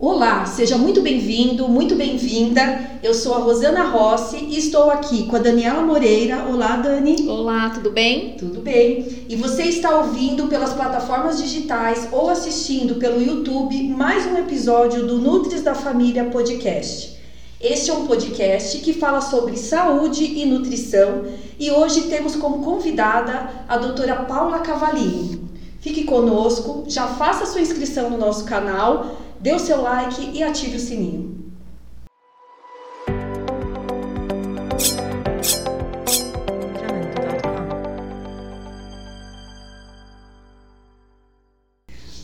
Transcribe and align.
Olá, 0.00 0.46
seja 0.46 0.78
muito 0.78 1.02
bem-vindo, 1.02 1.66
muito 1.66 1.96
bem-vinda. 1.96 2.88
Eu 3.02 3.12
sou 3.12 3.34
a 3.34 3.38
Rosana 3.38 3.82
Rossi 3.82 4.36
e 4.36 4.56
estou 4.56 4.92
aqui 4.92 5.24
com 5.24 5.34
a 5.34 5.40
Daniela 5.40 5.82
Moreira. 5.82 6.44
Olá, 6.44 6.76
Dani. 6.76 7.28
Olá, 7.28 7.70
tudo 7.70 7.90
bem? 7.90 8.36
Tudo 8.38 8.60
bem. 8.60 9.26
E 9.28 9.34
você 9.34 9.64
está 9.64 9.98
ouvindo 9.98 10.46
pelas 10.46 10.72
plataformas 10.72 11.42
digitais 11.42 12.06
ou 12.12 12.30
assistindo 12.30 12.94
pelo 12.94 13.20
YouTube 13.20 13.88
mais 13.88 14.24
um 14.24 14.38
episódio 14.38 15.04
do 15.04 15.18
Nutris 15.18 15.62
da 15.62 15.74
Família 15.74 16.26
Podcast. 16.26 17.18
Este 17.60 17.90
é 17.90 17.94
um 17.94 18.06
podcast 18.06 18.78
que 18.78 18.92
fala 18.92 19.20
sobre 19.20 19.56
saúde 19.56 20.22
e 20.22 20.44
nutrição 20.44 21.24
e 21.58 21.72
hoje 21.72 22.02
temos 22.02 22.36
como 22.36 22.64
convidada 22.64 23.50
a 23.68 23.76
doutora 23.76 24.14
Paula 24.14 24.60
Cavalini. 24.60 25.42
Fique 25.80 26.04
conosco, 26.04 26.84
já 26.86 27.08
faça 27.08 27.46
sua 27.46 27.60
inscrição 27.60 28.10
no 28.10 28.16
nosso 28.16 28.44
canal 28.44 29.27
dê 29.40 29.54
o 29.54 29.58
seu 29.58 29.82
like 29.82 30.30
e 30.32 30.42
ative 30.42 30.76
o 30.76 30.80
sininho. 30.80 31.38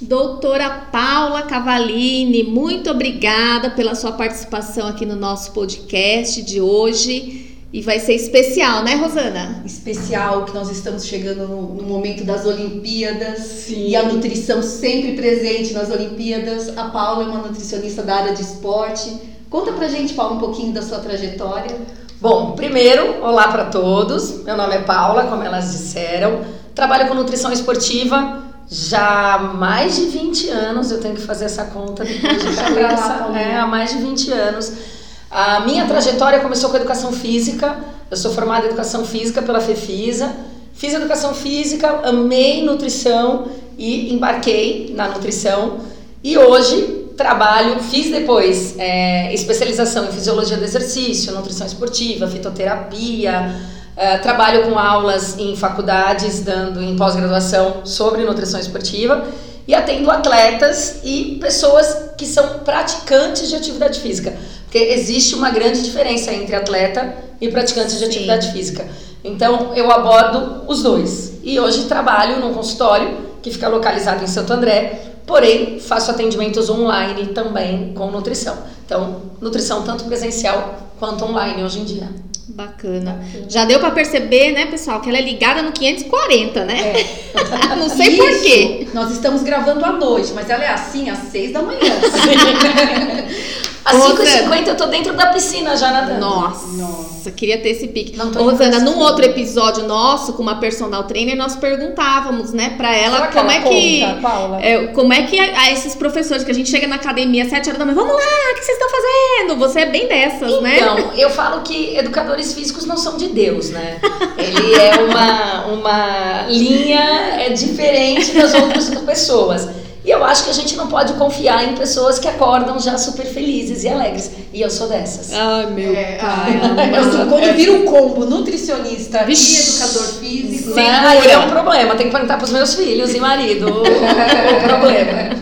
Doutora 0.01 0.89
Paula 0.93 1.43
Cavalini, 1.43 2.43
muito 2.43 2.91
obrigada 2.91 3.71
pela 3.71 3.95
sua 3.95 4.13
participação 4.13 4.87
aqui 4.87 5.07
no 5.07 5.17
nosso 5.17 5.53
podcast 5.53 6.43
de 6.43 6.61
hoje. 6.61 7.44
E 7.75 7.81
vai 7.81 7.99
ser 7.99 8.15
especial, 8.15 8.85
né, 8.85 8.95
Rosana? 8.95 9.61
Especial, 9.67 10.45
que 10.45 10.55
nós 10.55 10.71
estamos 10.71 11.05
chegando 11.05 11.49
no, 11.49 11.75
no 11.75 11.83
momento 11.83 12.23
das 12.23 12.47
Olimpíadas. 12.47 13.41
Sim. 13.41 13.89
E 13.89 13.97
a 13.97 14.05
nutrição 14.05 14.63
sempre 14.63 15.15
presente 15.17 15.73
nas 15.73 15.91
Olimpíadas. 15.91 16.69
A 16.79 16.85
Paula 16.85 17.25
é 17.25 17.27
uma 17.27 17.41
nutricionista 17.41 18.01
da 18.05 18.15
área 18.15 18.33
de 18.33 18.43
esporte. 18.43 19.19
Conta 19.51 19.73
pra 19.73 19.89
gente, 19.89 20.15
Paula, 20.15 20.37
um 20.37 20.39
pouquinho 20.39 20.73
da 20.73 20.83
sua 20.83 21.01
trajetória. 21.01 21.77
Bom, 22.21 22.53
primeiro, 22.53 23.21
olá 23.21 23.49
para 23.49 23.65
todos. 23.65 24.45
Meu 24.45 24.57
nome 24.57 24.77
é 24.77 24.83
Paula, 24.83 25.25
como 25.25 25.43
elas 25.43 25.73
disseram. 25.73 26.43
Trabalho 26.77 27.09
com 27.09 27.15
nutrição 27.15 27.51
esportiva 27.51 28.41
já 28.71 29.35
há 29.35 29.39
mais 29.41 29.97
de 29.97 30.05
20 30.05 30.49
anos. 30.49 30.93
Eu 30.93 31.01
tenho 31.01 31.17
que 31.17 31.23
fazer 31.23 31.47
essa 31.47 31.65
conta 31.65 32.05
depois 32.05 32.41
de 32.41 32.55
cabeça. 32.55 33.33
é, 33.35 33.57
há 33.57 33.67
mais 33.67 33.91
de 33.91 33.99
20 33.99 34.31
anos 34.31 34.94
a 35.35 35.59
minha 35.59 35.85
trajetória 35.85 36.39
começou 36.39 36.71
com 36.71 36.77
educação 36.77 37.11
física. 37.11 37.77
Eu 38.09 38.17
sou 38.17 38.33
formada 38.33 38.67
em 38.67 38.69
educação 38.69 39.05
física 39.05 39.43
pela 39.43 39.61
FEFISA. 39.61 40.33
Fiz 40.75 40.95
educação 40.95 41.35
física, 41.35 42.03
amei 42.05 42.65
nutrição 42.65 43.49
e 43.77 44.15
embarquei 44.15 44.95
na 44.95 45.09
nutrição. 45.09 45.81
E 46.23 46.39
hoje 46.39 47.07
trabalho, 47.17 47.81
fiz 47.81 48.13
depois 48.13 48.79
é, 48.79 49.35
especialização 49.35 50.05
em 50.05 50.13
fisiologia 50.13 50.57
do 50.57 50.63
exercício, 50.63 51.33
nutrição 51.33 51.67
esportiva, 51.67 52.29
fitoterapia. 52.29 53.57
É, 53.97 54.19
trabalho 54.19 54.69
com 54.69 54.79
aulas 54.79 55.37
em 55.37 55.57
faculdades, 55.57 56.45
dando 56.45 56.81
em 56.81 56.95
pós-graduação 56.95 57.85
sobre 57.85 58.23
nutrição 58.23 58.61
esportiva 58.61 59.25
e 59.67 59.75
atendo 59.75 60.11
atletas 60.11 61.01
e 61.03 61.39
pessoas 61.41 62.11
que 62.17 62.27
são 62.27 62.61
praticantes 62.61 63.49
de 63.49 63.57
atividade 63.57 63.99
física. 63.99 64.33
Porque 64.75 64.93
existe 64.93 65.37
uma 65.37 65.51
grande 65.51 65.83
diferença 65.83 66.35
entre 66.35 66.57
atleta 66.57 67.15
e 67.41 67.47
praticante 67.47 67.97
de 67.97 68.05
atividade 68.05 68.51
física. 68.51 68.85
Então 69.23 69.73
eu 69.77 69.89
abordo 69.89 70.65
os 70.67 70.83
dois. 70.83 71.35
E 71.45 71.61
hoje 71.61 71.85
trabalho 71.85 72.41
num 72.41 72.53
consultório 72.53 73.19
que 73.41 73.53
fica 73.53 73.69
localizado 73.69 74.25
em 74.25 74.27
Santo 74.27 74.53
André, 74.53 75.01
porém 75.25 75.79
faço 75.79 76.11
atendimentos 76.11 76.69
online 76.69 77.27
também 77.27 77.93
com 77.95 78.11
nutrição. 78.11 78.59
Então, 78.85 79.23
nutrição 79.41 79.83
tanto 79.83 80.07
presencial 80.07 80.75
quanto 80.99 81.25
online 81.25 81.63
hoje 81.63 81.79
em 81.79 81.85
dia. 81.85 82.09
Bacana. 82.49 83.13
Bacana. 83.13 83.49
Já 83.49 83.65
deu 83.65 83.79
para 83.79 83.93
perceber, 83.93 84.55
né, 84.55 84.67
pessoal, 84.67 85.01
que 85.01 85.09
ela 85.09 85.19
é 85.19 85.23
ligada 85.23 85.63
no 85.63 85.71
540, 85.71 86.65
né? 86.65 86.95
É. 87.33 87.77
Não 87.79 87.89
sei 87.89 88.17
por 88.17 88.43
quê. 88.43 88.89
Nós 88.93 89.13
estamos 89.13 89.43
gravando 89.45 89.85
à 89.85 89.93
noite, 89.93 90.33
mas 90.35 90.51
ela 90.51 90.65
é 90.65 90.69
assim 90.69 91.09
às 91.09 91.31
6 91.31 91.53
da 91.53 91.63
manhã. 91.63 91.79
Às 93.85 93.97
5h50 93.97 94.67
eu 94.69 94.77
tô 94.77 94.87
dentro 94.87 95.13
da 95.13 95.27
piscina 95.27 95.77
já 95.77 95.91
nadando. 95.91 96.21
Nossa, 96.21 96.67
Nossa. 96.69 97.31
queria 97.31 97.59
ter 97.59 97.71
esse 97.71 97.89
pique. 97.89 98.17
Não 98.17 98.33
tô 98.33 98.43
Rosana, 98.43 98.81
num 98.81 98.99
outro 98.99 99.25
episódio 99.25 99.87
nosso 99.87 100.33
com 100.33 100.43
uma 100.43 100.57
personal 100.57 101.05
trainer, 101.05 101.37
nós 101.37 101.55
perguntávamos, 101.55 102.53
né, 102.53 102.75
pra 102.79 102.97
ela 102.97 103.27
como 103.29 103.51
ela 103.51 103.53
é 103.53 103.61
que. 103.61 104.23
Paula? 104.23 104.65
É, 104.65 104.87
como 104.89 105.13
é 105.13 105.25
que 105.25 105.39
a, 105.39 105.61
a, 105.61 105.73
esses 105.73 105.95
professores 105.95 106.43
que 106.45 106.51
a 106.51 106.55
gente 106.55 106.71
chega 106.71 106.87
na 106.87 106.97
academia 106.97 107.45
às 107.45 107.51
7 107.51 107.69
horas 107.69 107.79
da 107.79 107.85
manhã, 107.85 107.95
vamos 107.95 108.15
lá, 108.15 108.53
o 108.53 108.55
que 108.55 108.65
vocês 108.65 108.79
estão 108.79 108.89
fazendo? 108.89 109.59
Você 109.59 109.81
é 109.81 109.87
bem 109.87 110.09
dessas, 110.09 110.51
então, 110.51 110.63
né? 110.63 110.79
Então, 110.79 111.13
eu 111.17 111.29
falo 111.29 111.61
que 111.61 111.97
educadores 111.97 112.55
físicos 112.55 112.87
não 112.87 112.97
são 112.97 113.19
de 113.19 113.29
Deus, 113.29 113.69
né? 113.69 114.01
Ele 114.39 114.75
é 114.75 114.95
uma, 115.03 115.67
uma 115.67 116.47
linha 116.49 117.35
é 117.39 117.51
diferente 117.51 118.33
das 118.33 118.55
outras 118.55 118.89
pessoas. 119.01 119.84
E 120.05 120.11
eu 120.11 120.23
acho 120.23 120.45
que 120.45 120.51
a 120.51 120.53
gente 120.53 120.77
não 120.77 120.87
pode 120.87 121.15
confiar 121.15 121.67
em 121.67 121.75
pessoas 121.75 122.19
que 122.19 122.29
acordam 122.29 122.79
já 122.79 122.99
super 122.99 123.25
felizes 123.25 123.85
e 123.85 123.89
alegres. 123.89 124.31
E 124.53 124.61
eu 124.61 124.69
sou 124.69 124.87
dessas. 124.87 125.33
Ai, 125.33 125.67
meu 125.71 125.97
é, 125.97 126.19
pai. 126.19 126.61
Mas 126.93 127.07
quando 127.27 127.55
vira 127.55 127.73
um 127.73 127.87
combo 127.87 128.27
nutricionista 128.27 129.25
Vixe. 129.25 129.57
e 129.57 129.63
educador 129.63 130.07
físico. 130.21 130.75
Sim, 130.75 130.81
aí 130.81 131.27
é 131.27 131.39
um 131.39 131.49
problema. 131.49 131.95
Tem 131.95 132.07
que 132.07 132.13
perguntar 132.13 132.37
para 132.37 132.45
os 132.45 132.53
meus 132.53 132.75
filhos 132.75 133.15
e 133.15 133.19
marido 133.19 133.67
o 133.81 134.69
problema. 134.69 135.35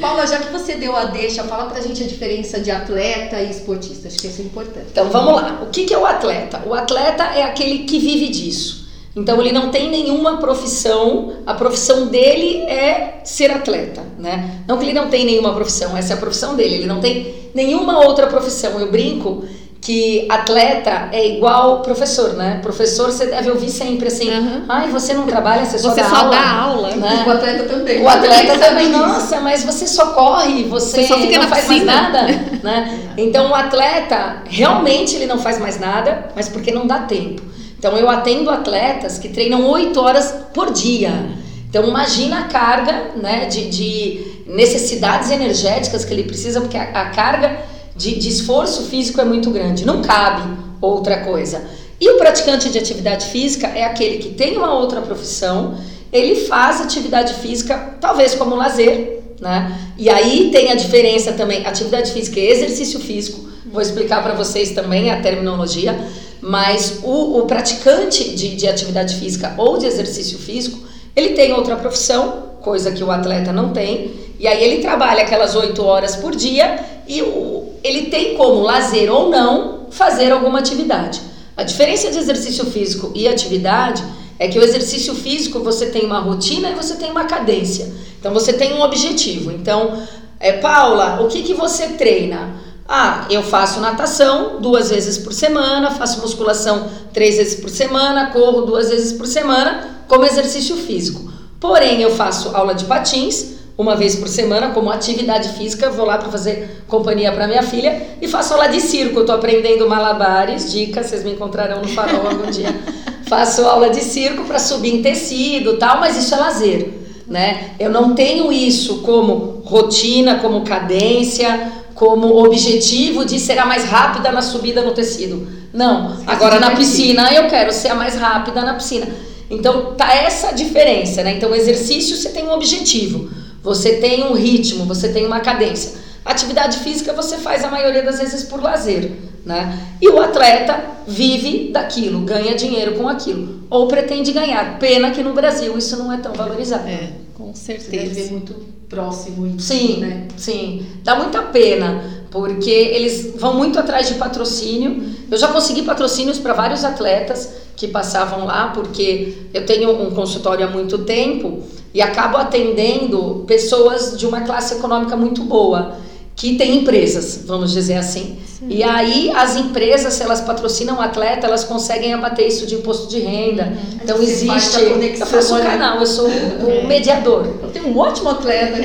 Paula, 0.00 0.24
já 0.24 0.38
que 0.38 0.52
você 0.52 0.74
deu 0.74 0.94
a 0.94 1.06
deixa, 1.06 1.42
fala 1.42 1.64
pra 1.64 1.80
gente 1.80 2.04
a 2.04 2.06
diferença 2.06 2.60
de 2.60 2.70
atleta 2.70 3.40
e 3.40 3.50
esportista. 3.50 4.06
Acho 4.06 4.18
que 4.18 4.28
isso 4.28 4.40
é 4.40 4.44
importante. 4.44 4.86
Então 4.92 5.10
vamos 5.10 5.34
lá. 5.34 5.62
O 5.62 5.66
que, 5.66 5.84
que 5.84 5.92
é 5.92 5.98
o 5.98 6.06
atleta? 6.06 6.62
O 6.64 6.74
atleta 6.74 7.24
é 7.24 7.42
aquele 7.42 7.80
que 7.80 7.98
vive 7.98 8.28
disso. 8.28 8.88
Então 9.14 9.40
ele 9.40 9.50
não 9.50 9.70
tem 9.70 9.90
nenhuma 9.90 10.36
profissão, 10.36 11.32
a 11.44 11.54
profissão 11.54 12.06
dele 12.06 12.62
é 12.62 13.20
ser 13.24 13.50
atleta, 13.50 14.02
né? 14.18 14.62
Não 14.68 14.78
que 14.78 14.84
ele 14.84 14.92
não 14.92 15.08
tem 15.08 15.24
nenhuma 15.24 15.52
profissão, 15.52 15.96
essa 15.96 16.12
é 16.12 16.16
a 16.16 16.20
profissão 16.20 16.54
dele, 16.54 16.76
ele 16.76 16.86
não 16.86 17.00
tem 17.00 17.50
nenhuma 17.52 18.04
outra 18.04 18.28
profissão. 18.28 18.78
Eu 18.78 18.88
brinco 18.88 19.44
que 19.80 20.28
atleta 20.30 21.08
é 21.10 21.26
igual 21.26 21.80
professor, 21.80 22.34
né? 22.34 22.60
Professor 22.62 23.06
você 23.10 23.26
deve 23.26 23.50
ouvir 23.50 23.70
sempre 23.70 24.06
assim, 24.06 24.30
uhum. 24.30 24.64
ai, 24.68 24.88
você 24.90 25.12
não 25.12 25.26
trabalha, 25.26 25.64
você 25.64 25.78
só 25.78 25.90
você 25.90 26.02
dá 26.02 26.08
só 26.08 26.16
aula. 26.16 26.30
Dá 26.30 26.50
aula. 26.50 26.90
Né? 26.94 27.24
O 27.26 27.30
atleta 27.30 27.64
também. 27.64 28.02
O 28.02 28.08
atleta 28.08 28.58
também, 28.58 28.88
nossa, 28.90 29.40
mas 29.40 29.64
você 29.64 29.88
só 29.88 30.12
corre, 30.12 30.64
você, 30.64 31.02
você 31.02 31.08
só 31.08 31.18
fica 31.18 31.38
não 31.38 31.48
faz 31.48 31.64
piscina. 31.66 31.92
mais 31.92 32.12
nada, 32.12 32.26
né? 32.62 33.00
Então 33.16 33.50
o 33.50 33.54
atleta 33.54 34.42
realmente 34.44 35.16
ele 35.16 35.26
não 35.26 35.38
faz 35.38 35.58
mais 35.58 35.80
nada, 35.80 36.28
mas 36.36 36.48
porque 36.48 36.70
não 36.70 36.86
dá 36.86 37.00
tempo. 37.00 37.50
Então 37.80 37.96
eu 37.96 38.10
atendo 38.10 38.50
atletas 38.50 39.16
que 39.16 39.30
treinam 39.30 39.66
8 39.66 39.98
horas 39.98 40.34
por 40.52 40.70
dia. 40.70 41.30
Então 41.66 41.88
imagina 41.88 42.40
a 42.40 42.44
carga 42.44 43.12
né, 43.16 43.46
de, 43.46 43.70
de 43.70 44.42
necessidades 44.46 45.30
energéticas 45.30 46.04
que 46.04 46.12
ele 46.12 46.24
precisa, 46.24 46.60
porque 46.60 46.76
a, 46.76 46.82
a 46.82 47.08
carga 47.08 47.58
de, 47.96 48.18
de 48.18 48.28
esforço 48.28 48.84
físico 48.84 49.18
é 49.18 49.24
muito 49.24 49.50
grande. 49.50 49.86
Não 49.86 50.02
cabe 50.02 50.42
outra 50.78 51.20
coisa. 51.20 51.64
E 51.98 52.06
o 52.10 52.18
praticante 52.18 52.68
de 52.68 52.76
atividade 52.76 53.24
física 53.28 53.68
é 53.68 53.84
aquele 53.84 54.18
que 54.18 54.28
tem 54.28 54.58
uma 54.58 54.74
outra 54.74 55.00
profissão, 55.00 55.78
ele 56.12 56.34
faz 56.34 56.82
atividade 56.82 57.32
física 57.32 57.94
talvez 57.98 58.34
como 58.34 58.56
lazer, 58.56 59.22
né? 59.40 59.74
E 59.96 60.10
aí 60.10 60.50
tem 60.52 60.70
a 60.70 60.74
diferença 60.74 61.32
também, 61.32 61.66
atividade 61.66 62.12
física 62.12 62.38
e 62.38 62.46
exercício 62.46 63.00
físico. 63.00 63.48
Vou 63.72 63.80
explicar 63.80 64.22
para 64.22 64.34
vocês 64.34 64.72
também 64.72 65.10
a 65.10 65.22
terminologia. 65.22 65.98
Mas 66.40 67.00
o, 67.02 67.38
o 67.38 67.46
praticante 67.46 68.30
de, 68.30 68.56
de 68.56 68.66
atividade 68.66 69.16
física 69.16 69.54
ou 69.58 69.78
de 69.78 69.86
exercício 69.86 70.38
físico, 70.38 70.78
ele 71.14 71.30
tem 71.30 71.52
outra 71.52 71.76
profissão, 71.76 72.50
coisa 72.60 72.92
que 72.92 73.02
o 73.02 73.10
atleta 73.10 73.52
não 73.52 73.72
tem, 73.72 74.12
e 74.38 74.46
aí 74.46 74.62
ele 74.62 74.80
trabalha 74.80 75.22
aquelas 75.22 75.54
oito 75.54 75.82
horas 75.82 76.16
por 76.16 76.34
dia 76.34 76.78
e 77.06 77.20
o, 77.20 77.74
ele 77.84 78.06
tem 78.06 78.34
como 78.36 78.62
lazer 78.62 79.12
ou 79.12 79.28
não 79.28 79.86
fazer 79.90 80.32
alguma 80.32 80.60
atividade. 80.60 81.20
A 81.56 81.62
diferença 81.62 82.10
de 82.10 82.18
exercício 82.18 82.64
físico 82.64 83.12
e 83.14 83.28
atividade 83.28 84.02
é 84.38 84.48
que 84.48 84.58
o 84.58 84.62
exercício 84.62 85.14
físico 85.14 85.60
você 85.60 85.86
tem 85.86 86.06
uma 86.06 86.20
rotina 86.20 86.70
e 86.70 86.74
você 86.74 86.94
tem 86.94 87.10
uma 87.10 87.24
cadência. 87.24 87.92
Então 88.18 88.32
você 88.32 88.54
tem 88.54 88.72
um 88.72 88.80
objetivo. 88.80 89.50
Então, 89.50 90.02
é, 90.38 90.52
Paula, 90.52 91.20
o 91.20 91.28
que, 91.28 91.42
que 91.42 91.52
você 91.52 91.88
treina? 91.88 92.54
Ah, 92.92 93.24
eu 93.30 93.40
faço 93.44 93.78
natação 93.78 94.60
duas 94.60 94.90
vezes 94.90 95.16
por 95.16 95.32
semana, 95.32 95.92
faço 95.92 96.20
musculação 96.20 96.88
três 97.12 97.36
vezes 97.36 97.60
por 97.60 97.70
semana, 97.70 98.32
corro 98.32 98.62
duas 98.62 98.90
vezes 98.90 99.12
por 99.12 99.28
semana 99.28 100.02
como 100.08 100.24
exercício 100.24 100.74
físico. 100.74 101.32
Porém, 101.60 102.02
eu 102.02 102.10
faço 102.10 102.48
aula 102.48 102.74
de 102.74 102.86
patins 102.86 103.60
uma 103.78 103.94
vez 103.94 104.16
por 104.16 104.26
semana 104.26 104.70
como 104.70 104.90
atividade 104.90 105.50
física, 105.50 105.88
vou 105.88 106.04
lá 106.04 106.18
para 106.18 106.30
fazer 106.30 106.82
companhia 106.88 107.30
para 107.30 107.46
minha 107.46 107.62
filha 107.62 108.08
e 108.20 108.26
faço 108.26 108.54
aula 108.54 108.66
de 108.66 108.80
circo, 108.80 109.20
estou 109.20 109.36
aprendendo 109.36 109.88
malabares, 109.88 110.72
dicas, 110.72 111.06
vocês 111.06 111.22
me 111.22 111.30
encontrarão 111.30 111.82
no 111.82 111.88
farol 111.90 112.26
algum 112.26 112.50
dia. 112.50 112.74
faço 113.28 113.64
aula 113.66 113.88
de 113.90 114.00
circo 114.00 114.42
para 114.46 114.58
subir 114.58 114.96
em 114.96 115.00
tecido, 115.00 115.76
tal, 115.76 116.00
mas 116.00 116.16
isso 116.16 116.34
é 116.34 116.38
lazer. 116.38 116.92
né? 117.28 117.70
Eu 117.78 117.88
não 117.90 118.16
tenho 118.16 118.52
isso 118.52 119.02
como 119.02 119.62
rotina, 119.64 120.40
como 120.40 120.64
cadência, 120.64 121.70
como 122.00 122.42
objetivo 122.42 123.26
de 123.26 123.38
ser 123.38 123.58
a 123.58 123.66
mais 123.66 123.84
rápida 123.84 124.32
na 124.32 124.40
subida 124.40 124.80
no 124.80 124.92
tecido. 124.92 125.46
Não. 125.70 126.16
Agora 126.26 126.58
na 126.58 126.70
piscina 126.70 127.30
eu 127.30 127.46
quero 127.46 127.74
ser 127.74 127.88
a 127.88 127.94
mais 127.94 128.14
rápida 128.14 128.62
na 128.62 128.72
piscina. 128.72 129.06
Então 129.50 129.94
tá 129.96 130.14
essa 130.14 130.50
diferença, 130.50 131.22
né? 131.22 131.34
Então 131.36 131.54
exercício 131.54 132.16
você 132.16 132.30
tem 132.30 132.46
um 132.46 132.52
objetivo, 132.52 133.28
você 133.62 133.96
tem 133.96 134.24
um 134.24 134.32
ritmo, 134.32 134.86
você 134.86 135.10
tem 135.10 135.26
uma 135.26 135.40
cadência. 135.40 135.92
Atividade 136.24 136.78
física 136.78 137.12
você 137.12 137.36
faz 137.36 137.62
a 137.64 137.68
maioria 137.68 138.02
das 138.02 138.18
vezes 138.18 138.44
por 138.44 138.62
lazer, 138.62 139.12
né? 139.44 139.78
E 140.00 140.08
o 140.08 140.22
atleta 140.22 140.82
vive 141.06 141.68
daquilo, 141.70 142.20
ganha 142.20 142.54
dinheiro 142.54 142.94
com 142.94 143.10
aquilo, 143.10 143.66
ou 143.68 143.88
pretende 143.88 144.32
ganhar. 144.32 144.78
Pena 144.78 145.10
que 145.10 145.22
no 145.22 145.34
Brasil 145.34 145.76
isso 145.76 145.98
não 145.98 146.10
é 146.10 146.16
tão 146.16 146.32
valorizado. 146.32 146.88
É, 146.88 147.10
com 147.34 147.54
certeza. 147.54 148.14
Você 148.14 148.20
deve 148.22 148.30
muito 148.30 148.79
próximo 148.90 149.46
isso, 149.46 149.60
sim, 149.60 149.98
né? 149.98 150.26
Sim, 150.36 150.84
dá 151.04 151.14
muita 151.14 151.40
pena, 151.42 152.24
porque 152.28 152.70
eles 152.70 153.34
vão 153.36 153.54
muito 153.54 153.78
atrás 153.78 154.08
de 154.08 154.14
patrocínio. 154.14 155.14
Eu 155.30 155.38
já 155.38 155.48
consegui 155.48 155.82
patrocínios 155.82 156.40
para 156.40 156.52
vários 156.52 156.84
atletas 156.84 157.52
que 157.76 157.86
passavam 157.86 158.44
lá, 158.44 158.72
porque 158.74 159.46
eu 159.54 159.64
tenho 159.64 159.90
um 160.02 160.10
consultório 160.10 160.66
há 160.66 160.70
muito 160.70 160.98
tempo 160.98 161.62
e 161.94 162.02
acabo 162.02 162.36
atendendo 162.36 163.44
pessoas 163.46 164.18
de 164.18 164.26
uma 164.26 164.40
classe 164.40 164.74
econômica 164.74 165.16
muito 165.16 165.44
boa 165.44 165.96
que 166.40 166.54
tem 166.54 166.78
empresas, 166.78 167.42
vamos 167.44 167.70
dizer 167.70 167.96
assim. 167.96 168.38
Sim. 168.58 168.66
E 168.70 168.82
aí 168.82 169.30
as 169.34 169.56
empresas, 169.56 170.14
se 170.14 170.22
elas 170.22 170.40
patrocinam 170.40 170.96
o 170.96 171.00
atleta, 171.00 171.46
elas 171.46 171.64
conseguem 171.64 172.14
abater 172.14 172.48
isso 172.48 172.66
de 172.66 172.76
imposto 172.76 173.10
de 173.10 173.20
renda. 173.20 173.64
Uhum. 173.64 173.98
Então 174.02 174.16
Você 174.16 174.46
existe. 174.46 174.80
eu 174.80 175.26
faço 175.26 175.54
o 175.54 175.60
canal, 175.60 176.00
eu 176.00 176.06
sou 176.06 176.26
o 176.26 176.70
é. 176.70 176.86
mediador. 176.86 177.46
Eu 177.62 177.68
tenho 177.68 177.88
um 177.88 177.98
ótimo 177.98 178.30
atleta. 178.30 178.78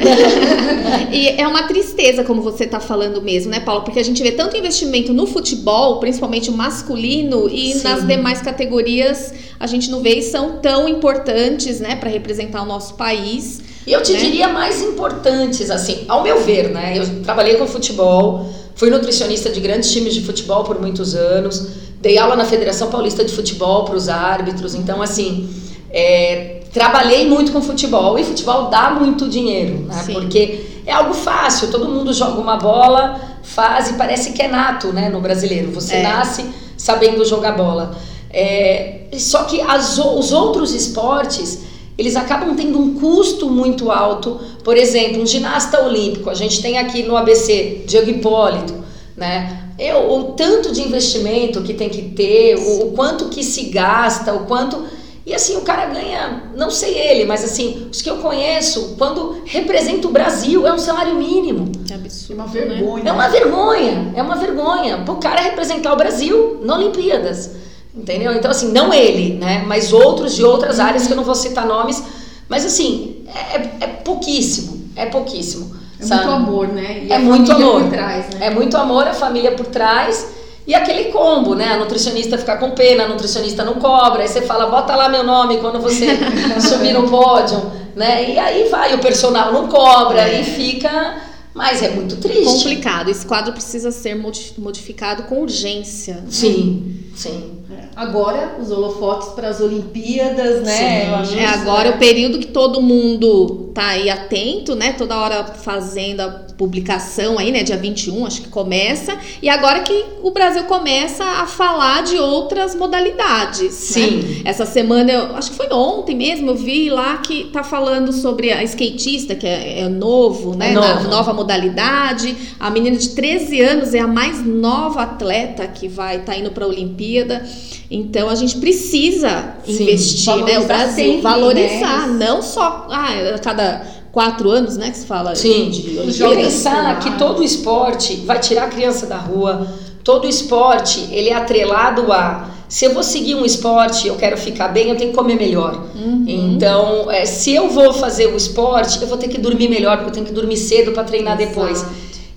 e 1.14 1.30
é 1.30 1.48
uma 1.48 1.64
tristeza, 1.64 2.26
como 2.26 2.42
você 2.42 2.66
está 2.66 2.82
falando 2.82 3.22
mesmo, 3.22 3.50
né, 3.50 3.62
Paulo? 3.62 3.84
Porque 3.84 4.00
a 4.00 4.04
gente 4.04 4.22
vê 4.22 4.34
tanto 4.34 4.58
investimento 4.58 5.14
no 5.14 5.26
futebol, 5.26 6.02
principalmente 6.02 6.50
o 6.50 6.54
masculino, 6.54 7.48
e 7.50 7.72
Sim. 7.72 7.84
nas 7.84 8.06
demais 8.06 8.42
categorias 8.42 9.34
a 9.58 9.66
gente 9.66 9.90
não 9.90 10.02
vê 10.02 10.16
e 10.16 10.22
são 10.22 10.58
tão 10.58 10.90
importantes, 10.90 11.80
né, 11.80 11.96
para 11.96 12.10
representar 12.10 12.62
o 12.64 12.66
nosso 12.66 12.96
país. 12.96 13.62
E 13.86 13.94
eu 13.94 14.02
te 14.02 14.14
né? 14.14 14.20
diria 14.20 14.48
mais 14.48 14.82
importantes, 14.82 15.70
assim, 15.70 16.06
ao 16.08 16.24
meu 16.24 16.42
ver, 16.42 16.70
né? 16.70 16.98
Eu 16.98 17.22
trabalhei 17.22 17.56
com 17.56 17.68
futebol, 17.68 18.50
fui 18.76 18.90
nutricionista 18.90 19.50
de 19.50 19.60
grandes 19.60 19.92
times 19.92 20.14
de 20.14 20.22
futebol 20.22 20.64
por 20.64 20.80
muitos 20.82 21.14
anos, 21.14 21.68
dei 22.02 22.18
aula 22.18 22.36
na 22.36 22.46
Federação 22.46 22.90
Paulista 22.90 23.24
de 23.24 23.34
Futebol 23.34 23.86
para 23.86 23.96
os 23.96 24.10
árbitros, 24.10 24.74
então, 24.74 25.02
assim, 25.02 25.50
é, 25.92 26.62
trabalhei 26.74 27.28
muito 27.28 27.52
com 27.52 27.62
futebol 27.62 28.18
e 28.18 28.24
futebol 28.24 28.70
dá 28.70 28.90
muito 28.90 29.30
dinheiro, 29.30 29.80
né? 29.88 30.02
Sim. 30.04 30.14
Porque 30.14 30.66
é 30.86 30.92
algo 30.92 31.14
fácil, 31.14 31.70
todo 31.70 31.88
mundo 31.88 32.12
joga 32.12 32.40
uma 32.42 32.58
bola, 32.58 33.20
faz 33.44 33.90
e 33.90 33.94
parece 33.94 34.34
que 34.34 34.42
é 34.42 34.48
nato, 34.48 34.88
né, 34.88 35.10
no 35.10 35.22
brasileiro. 35.22 35.72
Você 35.72 35.96
é. 35.96 36.04
nasce 36.04 36.46
sabendo 36.78 37.24
jogar 37.24 37.54
bola. 37.54 37.96
É, 38.30 39.04
só 39.14 39.44
que 39.44 39.62
as, 39.62 39.98
os 39.98 40.32
outros 40.32 40.74
esportes 40.74 41.60
eles 41.98 42.16
acabam 42.16 42.56
tendo 42.56 42.80
um 42.80 42.94
custo 42.96 43.50
muito 43.50 43.92
alto. 43.92 44.40
Por 44.64 44.76
exemplo, 44.76 45.22
um 45.22 45.26
ginasta 45.26 45.82
olímpico, 45.84 46.30
a 46.30 46.34
gente 46.34 46.62
tem 46.62 46.78
aqui 46.78 47.04
no 47.04 47.16
ABC 47.16 47.84
Diego 47.86 48.10
Hipólito, 48.10 48.74
né? 49.16 49.62
Eu, 49.78 50.10
o 50.10 50.24
tanto 50.34 50.72
de 50.72 50.82
investimento 50.82 51.62
que 51.62 51.74
tem 51.74 51.90
que 51.90 52.02
ter, 52.02 52.56
o, 52.56 52.88
o, 52.88 52.92
quanto 52.94 53.26
que 53.26 53.44
se 53.44 53.64
gasta, 53.64 54.34
o 54.34 54.46
quanto. 54.46 54.86
E 55.26 55.34
assim, 55.34 55.58
o 55.58 55.62
cara 55.62 55.88
ganha, 55.88 56.52
não 56.56 56.70
sei 56.70 56.98
ele, 56.98 57.26
mas 57.26 57.44
assim, 57.44 57.88
os 57.92 58.02
que 58.02 58.10
eu 58.10 58.18
conheço, 58.18 58.96
quando 58.98 59.42
representa 59.44 60.08
o 60.08 60.12
Brasil, 60.12 60.66
é 60.68 60.74
um 60.74 60.78
salário 60.78 61.16
mínimo. 61.16 61.72
É 61.90 61.96
absurdo. 61.96 62.34
É 62.34 62.44
uma 62.44 62.48
vergonha. 62.48 63.04
É 63.06 63.12
uma 63.12 63.28
vergonha, 63.28 64.14
é 64.16 64.22
uma 64.22 64.36
vergonha. 64.36 64.98
Para 65.00 65.14
o 65.14 65.18
cara 65.18 65.42
representar 65.42 65.92
o 65.94 65.98
Brasil 65.98 66.60
na 66.64 66.76
Olimpíadas. 66.76 67.52
Entendeu? 67.96 68.34
Então, 68.34 68.52
assim, 68.52 68.72
não 68.72 68.94
ele, 68.94 69.36
né? 69.36 69.64
Mas 69.66 69.94
outros 69.94 70.36
de 70.36 70.44
outras 70.44 70.80
áreas 70.80 71.08
que 71.08 71.14
eu 71.14 71.18
não 71.18 71.24
vou 71.24 71.36
citar 71.36 71.66
nomes. 71.66 72.04
Mas, 72.50 72.66
assim, 72.66 73.26
é, 73.28 73.58
é, 73.58 73.78
é 73.82 73.88
pouquíssimo. 73.88 74.90
É 74.96 75.06
pouquíssimo. 75.06 75.76
É 76.00 76.06
sabe? 76.06 76.26
muito 76.26 76.36
amor, 76.36 76.68
né? 76.68 77.04
E 77.06 77.12
é 77.14 77.20
muito 77.20 77.52
amor. 77.52 77.84
Por 77.84 77.92
trás, 77.92 78.30
né? 78.34 78.48
É 78.48 78.50
muito 78.50 78.76
amor, 78.78 79.08
a 79.08 79.14
família 79.14 79.52
por 79.52 79.66
trás. 79.68 80.28
E 80.68 80.74
aquele 80.74 81.06
combo, 81.06 81.54
né? 81.54 81.74
A 81.74 81.78
nutricionista 81.78 82.38
fica 82.38 82.58
com 82.58 82.72
pena, 82.72 83.04
a 83.04 83.08
nutricionista 83.08 83.64
não 83.64 83.76
cobra. 83.76 84.24
Aí 84.24 84.28
você 84.28 84.42
fala, 84.42 84.66
bota 84.66 84.96
lá 84.96 85.08
meu 85.08 85.24
nome 85.24 85.58
quando 85.58 85.80
você 85.80 86.18
subir 86.60 86.94
no 86.94 87.08
pódio, 87.08 87.72
né? 87.96 88.32
E 88.32 88.40
aí 88.40 88.68
vai, 88.68 88.94
o 88.96 89.00
personal 89.00 89.54
não 89.54 89.68
cobra 89.68 90.28
é. 90.28 90.42
e 90.42 90.44
fica. 90.44 91.18
Mas 91.54 91.82
é 91.82 91.90
muito 91.92 92.18
triste. 92.18 92.44
Complicado. 92.44 93.10
Esse 93.10 93.26
quadro 93.26 93.54
precisa 93.54 93.90
ser 93.90 94.16
modificado 94.58 95.24
com 95.24 95.42
urgência. 95.42 96.24
Sim, 96.30 97.06
sim. 97.16 97.64
Agora, 97.96 98.58
os 98.60 98.70
holofotes 98.72 99.30
para 99.30 99.48
as 99.48 99.62
Olimpíadas, 99.62 100.62
né? 100.64 101.24
Sim, 101.26 101.40
é 101.40 101.46
agora 101.46 101.90
é. 101.90 101.92
o 101.92 101.98
período 101.98 102.40
que 102.40 102.48
todo 102.48 102.82
mundo 102.82 103.72
tá 103.74 103.88
aí 103.88 104.10
atento, 104.10 104.76
né? 104.76 104.94
Toda 104.94 105.18
hora 105.18 105.46
fazendo 105.46 106.22
a 106.22 106.46
publicação 106.58 107.38
aí, 107.38 107.52
né? 107.52 107.64
Dia 107.64 107.78
21, 107.78 108.26
acho 108.26 108.42
que 108.42 108.50
começa. 108.50 109.18
E 109.42 109.50
agora 109.50 109.82
que 109.82 110.06
o 110.22 110.32
Brasil 110.32 110.64
começa 110.64 111.24
a 111.24 111.46
falar 111.46 112.04
de 112.04 112.18
outras 112.18 112.76
modalidades. 112.76 113.64
Né? 113.64 113.70
Sim. 113.72 114.18
Né? 114.18 114.42
Essa 114.46 114.66
semana, 114.66 115.12
eu, 115.12 115.36
acho 115.36 115.52
que 115.52 115.58
foi 115.58 115.68
ontem 115.72 116.16
mesmo, 116.16 116.52
eu 116.52 116.56
vi 116.56 116.90
lá 116.90 117.18
que 117.18 117.46
tá 117.46 117.64
falando 117.64 118.12
sobre 118.14 118.52
a 118.52 118.64
skatista, 118.64 119.36
que 119.36 119.48
é, 119.48 119.82
é 119.82 119.90
novo, 119.90 120.56
né? 120.56 120.72
É 120.72 120.74
novo. 120.74 120.88
Na, 120.88 121.10
nova 121.10 121.34
modalidade. 121.34 122.36
A 122.60 122.70
menina 122.70 122.98
de 122.98 123.10
13 123.10 123.62
anos 123.62 123.94
é 123.94 124.00
a 124.00 124.08
mais 124.08 124.46
nova 124.46 125.04
atleta 125.04 125.68
que 125.68 125.88
vai 125.88 126.18
estar 126.18 126.34
tá 126.34 126.38
indo 126.38 126.52
para 126.52 126.66
a 126.66 126.68
Olimpíada. 126.68 127.46
Então 127.90 128.30
a 128.30 128.36
gente 128.36 128.58
precisa 128.58 129.56
Sim, 129.66 129.84
investir, 129.84 130.44
né? 130.44 130.60
O 130.60 130.66
Brasil 130.66 131.06
sempre, 131.06 131.22
valorizar, 131.22 132.08
né? 132.08 132.26
não 132.26 132.42
só 132.42 132.88
ah, 132.90 133.36
a 133.36 133.40
cada 133.40 133.86
quatro 134.12 134.50
anos, 134.50 134.78
né, 134.78 134.92
que 134.92 134.98
se 134.98 135.06
fala 135.06 135.36
Sim. 135.36 135.70
de 135.70 136.00
E 136.24 136.36
pensar 136.36 137.00
que 137.00 137.18
todo 137.18 137.44
esporte 137.44 138.16
vai 138.26 138.40
tirar 138.40 138.64
a 138.64 138.70
criança 138.70 139.06
da 139.06 139.18
rua, 139.18 139.68
todo 140.06 140.26
esporte 140.26 141.10
ele 141.12 141.30
é 141.30 141.34
atrelado 141.34 142.12
a 142.14 142.56
se 142.68 142.86
eu 142.86 142.94
vou 142.94 143.04
seguir 143.04 143.36
um 143.36 143.46
esporte, 143.46 144.08
eu 144.08 144.16
quero 144.16 144.38
ficar 144.38 144.70
bem, 144.70 144.90
eu 144.90 144.98
tenho 144.98 145.12
que 145.12 145.16
comer 145.16 145.36
melhor. 145.36 145.86
Uhum. 145.96 146.26
Então, 146.28 147.12
é, 147.12 147.26
se 147.26 147.54
eu 147.54 147.70
vou 147.70 147.94
fazer 147.94 148.28
o 148.28 148.36
esporte, 148.36 149.02
eu 149.02 149.08
vou 149.08 149.18
ter 149.18 149.28
que 149.28 149.38
dormir 149.38 149.70
melhor, 149.70 149.98
porque 149.98 150.10
eu 150.10 150.14
tenho 150.14 150.26
que 150.26 150.34
dormir 150.34 150.58
cedo 150.58 150.92
para 150.92 151.04
treinar 151.04 151.40
Exato. 151.40 151.56
depois. 151.56 151.86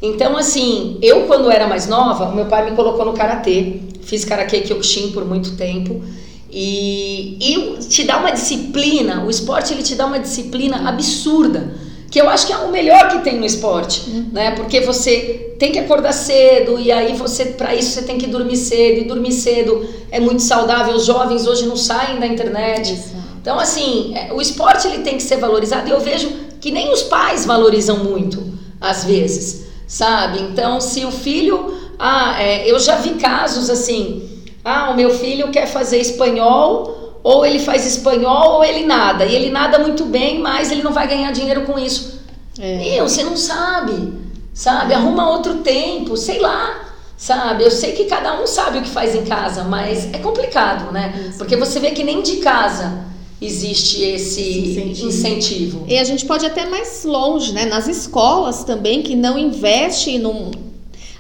Então, 0.03 0.37
assim, 0.37 0.99
eu 1.03 1.23
quando 1.23 1.51
era 1.51 1.67
mais 1.67 1.89
nova, 1.89 2.31
meu 2.33 2.45
pai 2.45 2.71
me 2.71 2.77
colocou 2.77 3.05
no 3.05 3.15
karatê, 3.15 3.81
fiz 4.09 4.25
karatê 4.25 4.63
kyokushin 4.63 5.13
por 5.13 5.25
muito 5.25 5.55
tempo. 5.55 6.03
E, 6.51 7.37
e 7.41 7.79
te 7.89 8.05
dá 8.05 8.17
uma 8.17 8.31
disciplina, 8.31 9.23
o 9.25 9.31
esporte 9.31 9.75
ele 9.75 9.83
te 9.83 9.95
dá 9.95 10.07
uma 10.07 10.19
disciplina 10.19 10.89
absurda, 10.89 11.75
que 12.11 12.19
eu 12.19 12.27
acho 12.27 12.47
que 12.47 12.53
é 12.55 12.57
o 12.57 12.73
melhor 12.73 13.11
que 13.11 13.19
tem 13.19 13.39
no 13.39 13.45
esporte, 13.45 14.09
uhum. 14.09 14.31
né? 14.33 14.53
Porque 14.53 14.81
você 14.81 15.55
tem 15.59 15.71
que 15.71 15.79
acordar 15.79 16.13
cedo 16.13 16.81
e 16.81 16.91
aí 16.91 17.15
você 17.15 17.45
para 17.45 17.75
isso 17.75 17.91
você 17.91 18.03
tem 18.03 18.17
que 18.17 18.27
dormir 18.27 18.57
cedo 18.57 19.01
e 19.01 19.05
dormir 19.05 19.33
cedo 19.33 19.87
é 20.11 20.19
muito 20.19 20.41
saudável. 20.41 20.95
Os 20.95 21.05
jovens 21.05 21.47
hoje 21.47 21.67
não 21.67 21.77
saem 21.77 22.19
da 22.19 22.27
internet. 22.27 22.95
Isso. 22.95 23.15
Então 23.43 23.59
assim, 23.59 24.15
é, 24.17 24.33
o 24.33 24.41
esporte 24.41 24.89
ele 24.89 25.03
tem 25.03 25.19
que 25.19 25.23
ser 25.23 25.37
valorizado 25.37 25.87
e 25.87 25.93
eu 25.93 26.01
vejo 26.01 26.31
que 26.63 26.71
nem 26.71 26.91
os 26.91 27.03
pais 27.03 27.45
valorizam 27.45 27.99
muito 27.99 28.43
às 28.81 29.05
vezes, 29.05 29.67
sabe? 29.87 30.41
Então 30.41 30.81
se 30.81 31.05
o 31.05 31.11
filho, 31.11 31.75
ah, 31.99 32.41
é, 32.41 32.71
eu 32.71 32.79
já 32.79 32.97
vi 32.97 33.15
casos 33.15 33.69
assim 33.69 34.29
ah, 34.69 34.91
o 34.91 34.97
meu 34.97 35.11
filho 35.11 35.51
quer 35.51 35.67
fazer 35.67 35.99
espanhol, 35.99 37.21
ou 37.23 37.47
ele 37.47 37.59
faz 37.59 37.87
espanhol 37.87 38.57
ou 38.57 38.65
ele 38.65 38.85
nada. 38.85 39.25
E 39.25 39.35
ele 39.35 39.51
nada 39.51 39.79
muito 39.79 40.05
bem, 40.05 40.41
mas 40.41 40.71
ele 40.71 40.83
não 40.83 40.93
vai 40.93 41.09
ganhar 41.09 41.33
dinheiro 41.33 41.63
com 41.63 41.79
isso. 41.79 42.21
É. 42.59 42.77
Meu, 42.77 43.09
você 43.09 43.23
não 43.23 43.37
sabe, 43.37 44.13
sabe? 44.53 44.93
Arruma 44.93 45.31
outro 45.31 45.57
tempo, 45.57 46.17
sei 46.17 46.39
lá. 46.39 46.85
Sabe, 47.17 47.65
eu 47.65 47.71
sei 47.71 47.93
que 47.93 48.05
cada 48.05 48.41
um 48.41 48.47
sabe 48.47 48.79
o 48.79 48.83
que 48.83 48.89
faz 48.89 49.13
em 49.13 49.25
casa, 49.25 49.65
mas 49.65 50.07
é 50.13 50.19
complicado, 50.19 50.93
né? 50.93 51.33
Porque 51.37 51.57
você 51.57 51.81
vê 51.81 51.91
que 51.91 52.05
nem 52.05 52.23
de 52.23 52.37
casa 52.37 53.07
existe 53.43 54.05
esse 54.05 54.41
incentivo. 54.61 55.09
incentivo. 55.09 55.85
E 55.89 55.99
a 55.99 56.05
gente 56.05 56.25
pode 56.25 56.47
até 56.47 56.67
mais 56.67 57.05
longe, 57.05 57.53
né? 57.53 57.65
Nas 57.65 57.89
escolas 57.89 58.63
também 58.63 59.03
que 59.03 59.17
não 59.17 59.37
investe 59.37 60.17
num 60.17 60.53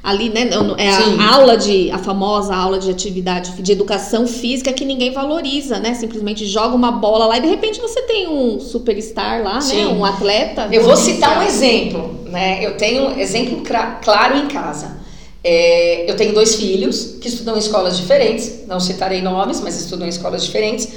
ali, 0.02 0.28
né? 0.30 0.48
É 0.76 0.90
a 0.90 1.34
aula 1.34 1.56
de 1.56 1.90
a 1.90 1.98
famosa 1.98 2.54
aula 2.54 2.78
de 2.78 2.90
atividade 2.90 3.60
de 3.60 3.72
educação 3.72 4.26
física 4.26 4.72
que 4.72 4.84
ninguém 4.84 5.12
valoriza, 5.12 5.78
né? 5.78 5.94
Simplesmente 5.94 6.46
joga 6.46 6.74
uma 6.74 6.92
bola 6.92 7.26
lá 7.26 7.38
e 7.38 7.40
de 7.40 7.48
repente 7.48 7.80
você 7.80 8.02
tem 8.02 8.28
um 8.28 8.60
superstar 8.60 9.42
lá, 9.42 9.54
né? 9.54 9.60
Sim. 9.60 9.84
né? 9.84 9.86
Um 9.88 10.04
atleta. 10.04 10.68
Eu 10.70 10.84
vou 10.84 10.96
citar 10.96 11.38
um 11.38 11.42
exemplo, 11.42 12.20
né? 12.26 12.64
Eu 12.64 12.76
tenho 12.76 13.08
um 13.08 13.18
exemplo 13.18 13.62
claro 14.02 14.36
em 14.36 14.46
casa. 14.46 14.98
É, 15.42 16.10
eu 16.10 16.16
tenho 16.16 16.34
dois 16.34 16.56
filhos 16.56 17.16
que 17.20 17.28
estudam 17.28 17.54
em 17.56 17.58
escolas 17.58 17.96
diferentes, 17.96 18.66
não 18.66 18.80
citarei 18.80 19.22
nomes, 19.22 19.60
mas 19.60 19.80
estudam 19.80 20.06
em 20.06 20.10
escolas 20.10 20.44
diferentes. 20.44 20.88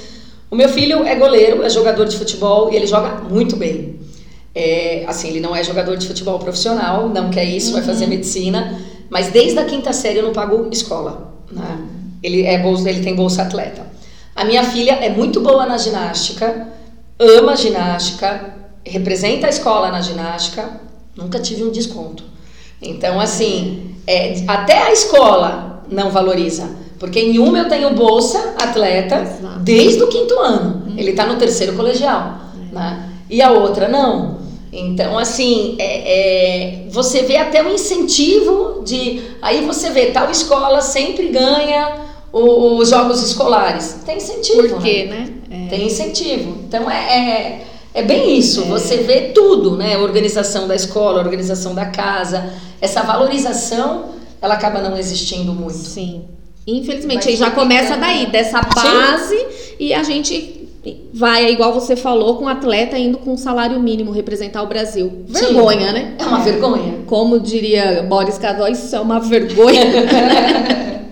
O 0.50 0.56
meu 0.56 0.68
filho 0.68 1.04
é 1.04 1.14
goleiro, 1.14 1.62
é 1.62 1.70
jogador 1.70 2.06
de 2.06 2.16
futebol 2.16 2.70
e 2.72 2.76
ele 2.76 2.86
joga 2.86 3.22
muito 3.30 3.56
bem. 3.56 4.00
É, 4.54 5.04
assim, 5.06 5.28
ele 5.28 5.40
não 5.40 5.56
é 5.56 5.64
jogador 5.64 5.96
de 5.96 6.06
futebol 6.06 6.38
profissional, 6.38 7.08
não 7.08 7.30
quer 7.30 7.44
isso, 7.44 7.68
uhum. 7.68 7.74
vai 7.74 7.82
fazer 7.82 8.06
medicina, 8.06 8.78
mas 9.12 9.28
desde 9.28 9.58
a 9.58 9.66
quinta 9.66 9.92
série 9.92 10.20
eu 10.20 10.22
não 10.22 10.32
pago 10.32 10.70
escola. 10.72 11.34
Né? 11.50 11.78
Ele, 12.22 12.46
é 12.46 12.56
bolsa, 12.56 12.88
ele 12.88 13.02
tem 13.02 13.14
bolsa 13.14 13.42
atleta. 13.42 13.86
A 14.34 14.42
minha 14.42 14.64
filha 14.64 14.92
é 14.92 15.10
muito 15.10 15.42
boa 15.42 15.66
na 15.66 15.76
ginástica, 15.76 16.68
ama 17.20 17.54
ginástica, 17.54 18.54
representa 18.82 19.48
a 19.48 19.50
escola 19.50 19.90
na 19.90 20.00
ginástica, 20.00 20.80
nunca 21.14 21.38
tive 21.38 21.62
um 21.62 21.70
desconto. 21.70 22.24
Então, 22.80 23.20
assim, 23.20 23.96
é, 24.06 24.42
até 24.48 24.78
a 24.78 24.92
escola 24.92 25.84
não 25.90 26.10
valoriza. 26.10 26.70
Porque 26.98 27.20
em 27.20 27.38
uma 27.38 27.58
eu 27.58 27.68
tenho 27.68 27.94
bolsa 27.94 28.54
atleta 28.62 29.20
Exato. 29.20 29.58
desde 29.58 30.02
o 30.02 30.08
quinto 30.08 30.38
ano. 30.38 30.86
Uhum. 30.86 30.94
Ele 30.96 31.10
está 31.10 31.26
no 31.26 31.36
terceiro 31.36 31.74
colegial. 31.74 32.38
É. 32.70 32.74
Né? 32.74 33.10
E 33.28 33.42
a 33.42 33.50
outra 33.50 33.88
não. 33.88 34.38
Então, 34.72 35.18
assim, 35.18 35.76
é, 35.78 35.84
é, 35.84 36.84
você 36.88 37.22
vê 37.24 37.36
até 37.36 37.62
um 37.62 37.74
incentivo 37.74 38.82
de. 38.82 39.22
Aí 39.42 39.66
você 39.66 39.90
vê, 39.90 40.06
tal 40.06 40.30
escola 40.30 40.80
sempre 40.80 41.28
ganha 41.28 42.00
os 42.32 42.88
jogos 42.88 43.22
escolares. 43.22 43.98
Tem 44.06 44.16
incentivo. 44.16 44.68
Por 44.70 44.82
quê, 44.82 45.04
né? 45.10 45.28
né? 45.46 45.66
É. 45.66 45.68
Tem 45.68 45.86
incentivo. 45.86 46.56
Então 46.66 46.90
é, 46.90 46.96
é, 46.96 47.66
é 47.92 48.02
bem 48.02 48.38
isso. 48.38 48.62
É. 48.62 48.64
Você 48.64 48.96
vê 48.98 49.32
tudo, 49.34 49.76
né? 49.76 49.96
A 49.96 49.98
organização 49.98 50.66
da 50.66 50.74
escola, 50.74 51.20
a 51.20 51.24
organização 51.24 51.74
da 51.74 51.86
casa. 51.86 52.54
Essa 52.80 53.02
valorização, 53.02 54.06
ela 54.40 54.54
acaba 54.54 54.80
não 54.80 54.96
existindo 54.96 55.52
muito. 55.52 55.76
Sim. 55.76 56.24
Infelizmente, 56.66 57.28
aí 57.28 57.36
já 57.36 57.50
começa 57.50 57.96
daí, 57.96 58.26
dessa 58.30 58.62
base, 58.62 59.36
Sim. 59.36 59.74
e 59.78 59.92
a 59.92 60.02
gente 60.02 60.61
vai, 61.14 61.52
igual 61.52 61.72
você 61.72 61.94
falou, 61.94 62.36
com 62.36 62.44
um 62.44 62.48
atleta 62.48 62.98
indo 62.98 63.18
com 63.18 63.32
um 63.34 63.36
salário 63.36 63.78
mínimo 63.78 64.10
representar 64.10 64.62
o 64.62 64.66
Brasil. 64.66 65.24
Vergonha, 65.28 65.88
Sim. 65.88 65.92
né? 65.92 66.16
É 66.18 66.24
uma 66.24 66.40
vergonha. 66.40 66.94
Como 67.06 67.38
diria 67.38 68.02
Boris 68.08 68.36
Casoy, 68.38 68.72
isso 68.72 68.94
é 68.94 69.00
uma 69.00 69.20
vergonha. 69.20 69.84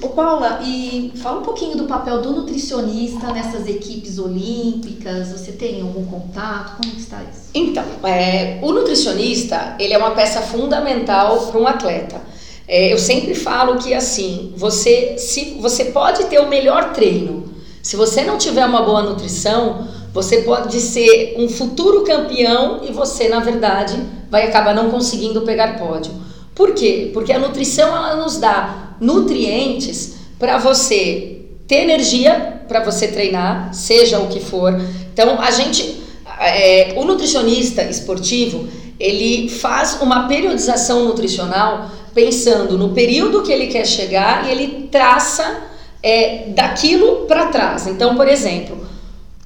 Ô 0.00 0.10
Paula, 0.10 0.60
e 0.62 1.10
fala 1.16 1.40
um 1.40 1.42
pouquinho 1.42 1.76
do 1.76 1.84
papel 1.84 2.20
do 2.20 2.32
nutricionista 2.32 3.32
nessas 3.32 3.66
equipes 3.66 4.18
olímpicas. 4.18 5.30
Você 5.30 5.52
tem 5.52 5.80
algum 5.80 6.04
contato? 6.04 6.76
Como 6.76 6.96
está 6.96 7.16
isso? 7.22 7.48
Então, 7.54 7.84
é, 8.04 8.58
o 8.62 8.72
nutricionista 8.72 9.74
ele 9.80 9.94
é 9.94 9.98
uma 9.98 10.12
peça 10.12 10.40
fundamental 10.42 11.46
para 11.46 11.60
um 11.60 11.66
atleta. 11.66 12.20
É, 12.68 12.92
eu 12.92 12.98
sempre 12.98 13.34
falo 13.34 13.78
que 13.78 13.94
assim, 13.94 14.52
você 14.56 15.16
se 15.16 15.56
você 15.60 15.86
pode 15.86 16.24
ter 16.26 16.38
o 16.38 16.48
melhor 16.48 16.92
treino, 16.92 17.57
se 17.82 17.96
você 17.96 18.22
não 18.22 18.36
tiver 18.36 18.64
uma 18.64 18.82
boa 18.82 19.02
nutrição, 19.02 19.88
você 20.12 20.38
pode 20.38 20.80
ser 20.80 21.34
um 21.38 21.48
futuro 21.48 22.02
campeão 22.02 22.80
e 22.88 22.92
você, 22.92 23.28
na 23.28 23.40
verdade, 23.40 23.96
vai 24.30 24.46
acabar 24.46 24.74
não 24.74 24.90
conseguindo 24.90 25.42
pegar 25.42 25.78
pódio. 25.78 26.12
Por 26.54 26.72
quê? 26.74 27.10
Porque 27.14 27.32
a 27.32 27.38
nutrição 27.38 27.88
ela 27.88 28.16
nos 28.16 28.38
dá 28.38 28.96
nutrientes 29.00 30.16
para 30.38 30.58
você 30.58 31.42
ter 31.66 31.82
energia 31.82 32.62
para 32.66 32.80
você 32.80 33.08
treinar, 33.08 33.72
seja 33.72 34.18
o 34.18 34.28
que 34.28 34.40
for. 34.40 34.74
Então, 35.12 35.40
a 35.40 35.50
gente, 35.50 36.02
é, 36.40 36.94
o 36.96 37.04
nutricionista 37.04 37.82
esportivo, 37.82 38.68
ele 38.98 39.48
faz 39.48 39.98
uma 40.00 40.26
periodização 40.26 41.04
nutricional 41.04 41.90
pensando 42.14 42.76
no 42.76 42.90
período 42.90 43.42
que 43.42 43.52
ele 43.52 43.68
quer 43.68 43.86
chegar 43.86 44.46
e 44.46 44.50
ele 44.50 44.88
traça 44.90 45.67
é, 46.02 46.44
daquilo 46.48 47.26
para 47.26 47.46
trás. 47.46 47.86
Então, 47.86 48.14
por 48.16 48.28
exemplo, 48.28 48.78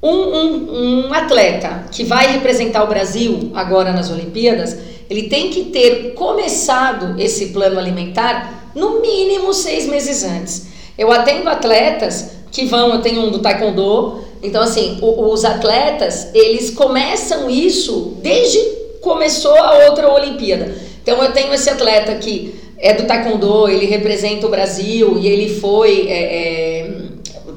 um, 0.02 0.11
um, 0.11 1.06
um 1.06 1.14
atleta 1.14 1.85
que 1.90 2.04
vai 2.04 2.32
representar 2.32 2.82
o 2.82 2.88
Brasil 2.88 3.50
agora 3.54 3.92
nas 3.92 4.11
Olimpíadas, 4.11 4.76
ele 5.09 5.25
tem 5.28 5.50
que 5.50 5.66
ter 5.66 6.14
começado 6.14 7.21
esse 7.21 7.47
plano 7.47 7.78
alimentar 7.78 8.73
no 8.75 9.00
mínimo 9.00 9.52
seis 9.52 9.87
meses 9.87 10.25
antes. 10.25 10.66
Eu 10.99 11.12
atendo 11.12 11.49
atletas 11.49 12.32
que 12.50 12.64
vão, 12.64 12.92
eu 12.92 13.00
tenho 13.00 13.23
um 13.23 13.30
do 13.30 13.38
Taekwondo, 13.38 14.25
então 14.42 14.62
assim, 14.62 14.99
o, 15.00 15.30
os 15.30 15.44
atletas, 15.44 16.28
eles 16.35 16.71
começam 16.71 17.49
isso 17.49 18.16
desde 18.23 18.59
começou 19.00 19.54
a 19.56 19.87
outra 19.87 20.12
Olimpíada. 20.12 20.75
Então 21.02 21.23
eu 21.23 21.32
tenho 21.32 21.52
esse 21.52 21.68
atleta 21.68 22.14
que 22.14 22.54
é 22.83 22.95
do 22.95 23.05
Taekwondo, 23.05 23.69
ele 23.69 23.87
representa 23.87 24.45
o 24.45 24.51
Brasil 24.51 25.17
e 25.17 25.29
ele 25.29 25.61
foi, 25.61 26.09
é, 26.09 26.23
é, 26.23 26.91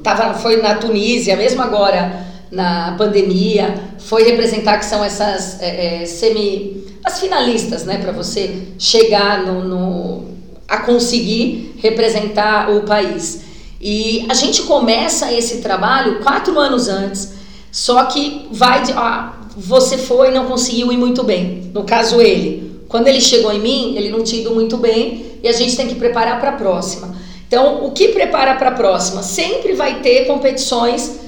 tava, 0.03 0.35
foi 0.35 0.61
na 0.61 0.75
Tunísia, 0.75 1.35
mesmo 1.35 1.63
agora 1.63 2.23
na 2.51 2.93
pandemia, 2.95 3.73
foi 3.97 4.23
representar 4.23 4.77
que 4.77 4.85
são 4.85 5.03
essas 5.03 5.59
é, 5.59 6.03
é 6.03 6.05
semi. 6.05 6.85
as 7.03 7.19
finalistas, 7.19 7.85
né, 7.85 7.97
para 7.97 8.11
você 8.11 8.67
chegar 8.77 9.43
no, 9.43 9.63
no, 9.63 10.25
a 10.67 10.77
conseguir 10.77 11.73
representar 11.81 12.69
o 12.69 12.81
país. 12.83 13.41
E 13.81 14.27
a 14.29 14.35
gente 14.35 14.61
começa 14.61 15.33
esse 15.33 15.57
trabalho 15.57 16.19
quatro 16.19 16.59
anos 16.59 16.87
antes, 16.87 17.33
só 17.71 18.05
que 18.05 18.47
vai 18.51 18.83
de. 18.83 18.93
Ah, 18.93 19.33
você 19.57 19.97
foi 19.97 20.29
e 20.29 20.31
não 20.31 20.45
conseguiu 20.45 20.91
ir 20.91 20.97
muito 20.97 21.23
bem. 21.23 21.71
No 21.73 21.83
caso, 21.83 22.21
ele. 22.21 22.74
Quando 22.95 23.09
ele 23.09 23.19
chegou 23.19 23.51
em 23.51 23.59
mim, 23.59 23.93
ele 23.97 24.07
não 24.07 24.23
tinha 24.23 24.41
ido 24.41 24.55
muito 24.55 24.77
bem 24.77 25.37
e 25.43 25.49
a 25.49 25.51
gente 25.51 25.75
tem 25.75 25.85
que 25.85 25.95
preparar 25.95 26.39
para 26.39 26.51
a 26.51 26.53
próxima. 26.53 27.13
Então, 27.45 27.85
o 27.85 27.91
que 27.91 28.07
prepara 28.07 28.55
para 28.55 28.69
a 28.69 28.71
próxima? 28.71 29.21
Sempre 29.21 29.73
vai 29.73 29.99
ter 29.99 30.25
competições 30.27 31.19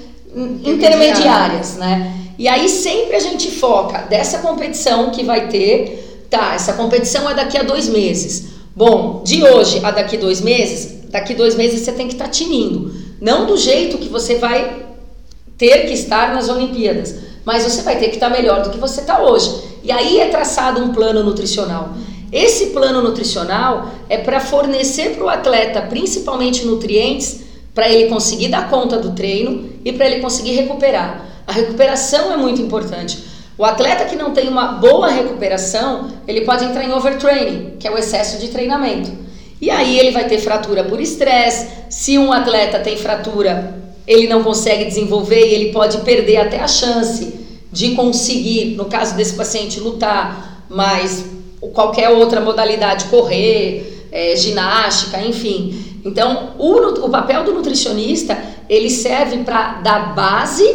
intermediárias, 0.64 1.76
né? 1.76 2.14
E 2.40 2.48
aí 2.48 2.70
sempre 2.70 3.18
a 3.18 3.20
gente 3.20 3.52
foca 3.52 3.98
dessa 4.04 4.38
competição 4.38 5.10
que 5.10 5.26
vai 5.26 5.50
ter, 5.50 6.26
tá? 6.30 6.54
Essa 6.56 6.72
competição 6.72 7.30
é 7.30 7.34
daqui 7.34 7.58
a 7.58 7.64
dois 7.64 7.90
meses. 7.90 8.46
Bom, 8.74 9.22
de 9.26 9.44
hoje 9.44 9.82
a 9.84 9.92
daqui 9.92 10.16
dois 10.16 10.40
meses, 10.40 11.10
daqui 11.10 11.34
dois 11.34 11.54
meses 11.54 11.82
você 11.82 11.92
tem 11.92 12.08
que 12.08 12.14
estar 12.14 12.28
tá 12.28 12.32
tinindo. 12.32 12.94
Não 13.20 13.46
do 13.46 13.58
jeito 13.58 13.98
que 13.98 14.08
você 14.08 14.36
vai 14.36 14.86
ter 15.58 15.86
que 15.86 15.94
estar 15.94 16.34
nas 16.34 16.48
Olimpíadas, 16.48 17.14
mas 17.48 17.64
você 17.64 17.82
vai 17.82 17.98
ter 17.98 18.10
que 18.10 18.16
estar 18.16 18.30
tá 18.30 18.36
melhor 18.36 18.62
do 18.62 18.72
que 18.72 18.78
você 18.78 19.00
está 19.00 19.22
hoje. 19.24 19.50
E 19.82 19.90
aí 19.90 20.20
é 20.20 20.28
traçado 20.28 20.84
um 20.84 20.92
plano 20.92 21.24
nutricional. 21.24 21.94
Esse 22.30 22.72
plano 22.72 23.02
nutricional 23.02 23.90
é 24.10 24.18
para 24.18 24.42
fornecer 24.42 25.16
para 25.16 25.24
o 25.24 25.30
atleta 25.30 25.82
principalmente 25.84 26.66
nutrientes 26.66 27.44
para 27.74 27.88
ele 27.88 28.10
conseguir 28.10 28.50
dar 28.50 28.70
conta 28.70 28.98
do 28.98 29.12
treino 29.12 29.70
e 29.86 29.94
para 29.94 30.08
ele 30.08 30.20
conseguir 30.20 30.56
recuperar. 30.56 31.26
A 31.48 31.54
recuperação 31.54 32.34
é 32.34 32.36
muito 32.36 32.62
importante. 32.62 33.24
O 33.58 33.64
atleta 33.64 34.04
que 34.04 34.18
não 34.18 34.32
tem 34.32 34.50
uma 34.50 34.74
boa 34.74 35.08
recuperação, 35.08 36.10
ele 36.28 36.42
pode 36.42 36.66
entrar 36.66 36.84
em 36.84 36.92
overtraining, 36.92 37.78
que 37.80 37.88
é 37.88 37.92
o 37.92 37.98
excesso 37.98 38.40
de 38.40 38.50
treinamento. 38.50 39.10
E 39.62 39.70
aí 39.70 39.98
ele 39.98 40.12
vai 40.12 40.28
ter 40.28 40.40
fratura 40.40 40.84
por 40.84 41.00
estresse. 41.00 41.70
Se 41.90 42.18
um 42.18 42.34
atleta 42.34 42.78
tem 42.80 42.98
fratura, 42.98 43.74
ele 44.06 44.28
não 44.28 44.44
consegue 44.44 44.84
desenvolver 44.84 45.48
e 45.48 45.54
ele 45.54 45.72
pode 45.72 46.00
perder 46.00 46.38
até 46.38 46.60
a 46.60 46.68
chance 46.68 47.37
de 47.78 47.92
conseguir, 47.92 48.76
no 48.76 48.86
caso 48.86 49.16
desse 49.16 49.36
paciente, 49.36 49.80
lutar, 49.80 50.66
mas 50.68 51.24
qualquer 51.74 52.10
outra 52.10 52.42
modalidade, 52.42 53.06
correr, 53.06 54.08
é, 54.12 54.36
ginástica, 54.36 55.22
enfim. 55.22 56.00
Então, 56.04 56.54
o, 56.58 57.06
o 57.06 57.10
papel 57.10 57.44
do 57.44 57.54
nutricionista, 57.54 58.36
ele 58.68 58.90
serve 58.90 59.44
para 59.44 59.74
dar 59.82 60.16
base 60.16 60.66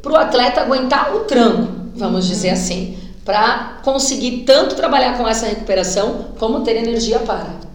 para 0.00 0.12
o 0.12 0.16
atleta 0.16 0.62
aguentar 0.62 1.14
o 1.14 1.20
tranco, 1.20 1.68
vamos 1.94 2.26
dizer 2.26 2.50
assim, 2.50 2.96
para 3.22 3.80
conseguir 3.84 4.44
tanto 4.46 4.74
trabalhar 4.74 5.18
com 5.18 5.28
essa 5.28 5.44
recuperação, 5.46 6.28
como 6.38 6.60
ter 6.60 6.76
energia 6.76 7.18
para. 7.18 7.65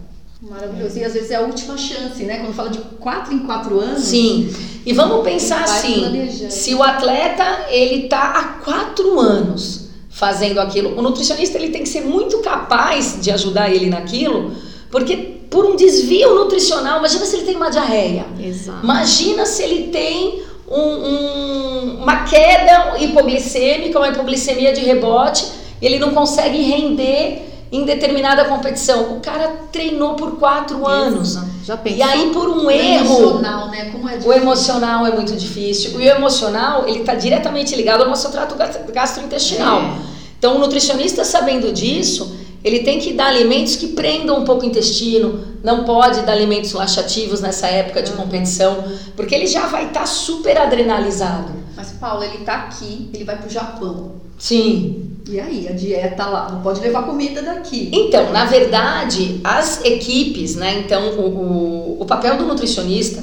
Maravilhoso. 0.52 0.98
E 0.98 1.04
às 1.04 1.14
vezes 1.14 1.30
é 1.30 1.36
a 1.36 1.40
última 1.40 1.78
chance, 1.78 2.22
né? 2.24 2.38
Quando 2.38 2.54
fala 2.54 2.68
de 2.68 2.78
quatro 3.00 3.32
em 3.32 3.38
quatro 3.38 3.80
anos. 3.80 4.02
Sim. 4.02 4.52
E 4.84 4.92
vamos 4.92 5.24
pensar 5.24 5.64
assim: 5.64 6.28
se 6.50 6.74
o 6.74 6.82
atleta 6.82 7.66
ele 7.70 8.06
tá 8.08 8.20
há 8.36 8.44
quatro 8.62 9.18
anos 9.18 9.88
fazendo 10.10 10.60
aquilo, 10.60 10.98
o 10.98 11.00
nutricionista 11.00 11.56
ele 11.56 11.70
tem 11.70 11.82
que 11.82 11.88
ser 11.88 12.02
muito 12.02 12.38
capaz 12.40 13.18
de 13.18 13.30
ajudar 13.30 13.70
ele 13.70 13.86
naquilo, 13.86 14.52
porque 14.90 15.16
por 15.48 15.64
um 15.64 15.74
desvio 15.74 16.34
nutricional, 16.34 16.98
imagina 16.98 17.24
se 17.24 17.36
ele 17.36 17.46
tem 17.46 17.56
uma 17.56 17.70
diarreia. 17.70 18.26
Exato. 18.38 18.80
Imagina 18.82 19.46
se 19.46 19.62
ele 19.62 19.88
tem 19.88 20.42
um, 20.68 20.80
um, 20.80 22.02
uma 22.02 22.24
queda 22.24 22.98
hipoglicêmica, 23.00 23.98
uma 23.98 24.08
hipoglicemia 24.08 24.72
de 24.72 24.82
rebote, 24.82 25.46
ele 25.80 25.98
não 25.98 26.10
consegue 26.10 26.60
render 26.60 27.51
em 27.72 27.86
determinada 27.86 28.44
competição. 28.44 29.16
O 29.16 29.20
cara 29.20 29.48
treinou 29.72 30.14
por 30.14 30.32
quatro 30.32 30.86
anos. 30.86 31.38
Já 31.64 31.74
pensou? 31.74 31.98
E 31.98 32.02
aí 32.02 32.30
por 32.30 32.46
um 32.46 32.66
o 32.66 32.70
erro. 32.70 33.16
Emocional, 33.16 33.68
né? 33.70 33.90
Como 33.90 34.08
é 34.08 34.18
o 34.22 34.32
emocional 34.32 35.06
é 35.06 35.12
muito 35.12 35.34
difícil. 35.34 35.98
E 35.98 36.06
o 36.06 36.10
emocional 36.10 36.86
ele 36.86 37.00
está 37.00 37.14
diretamente 37.14 37.74
ligado 37.74 38.02
ao 38.02 38.10
nosso 38.10 38.30
trato 38.30 38.54
gastrointestinal. 38.92 39.80
É. 39.80 39.94
Então 40.38 40.56
o 40.56 40.58
nutricionista 40.58 41.24
sabendo 41.24 41.72
disso, 41.72 42.36
ele 42.62 42.80
tem 42.80 42.98
que 42.98 43.14
dar 43.14 43.28
alimentos 43.28 43.74
que 43.74 43.88
prendam 43.88 44.40
um 44.40 44.44
pouco 44.44 44.64
o 44.64 44.66
intestino, 44.66 45.42
não 45.64 45.84
pode 45.84 46.20
dar 46.22 46.32
alimentos 46.32 46.72
laxativos 46.72 47.40
nessa 47.40 47.68
época 47.68 48.02
de 48.02 48.10
uhum. 48.10 48.18
competição, 48.18 48.84
porque 49.16 49.34
ele 49.34 49.46
já 49.46 49.66
vai 49.66 49.86
estar 49.86 50.00
tá 50.00 50.06
super 50.06 50.58
adrenalizado. 50.58 51.52
Mas 51.74 51.92
Paulo, 51.92 52.22
ele 52.22 52.38
está 52.38 52.54
aqui, 52.54 53.08
ele 53.14 53.24
vai 53.24 53.38
para 53.38 53.46
o 53.46 53.50
Japão. 53.50 54.12
Sim. 54.42 55.18
E 55.28 55.38
aí, 55.38 55.68
a 55.68 55.72
dieta 55.72 56.26
lá, 56.26 56.50
não 56.50 56.62
pode 56.62 56.80
levar 56.80 57.04
comida 57.04 57.40
daqui. 57.42 57.88
Então, 57.92 58.32
na 58.32 58.44
verdade, 58.44 59.40
as 59.44 59.84
equipes, 59.84 60.56
né? 60.56 60.80
Então, 60.80 61.10
o, 61.10 61.28
o, 61.28 62.02
o 62.02 62.04
papel 62.04 62.36
do 62.36 62.44
nutricionista 62.44 63.22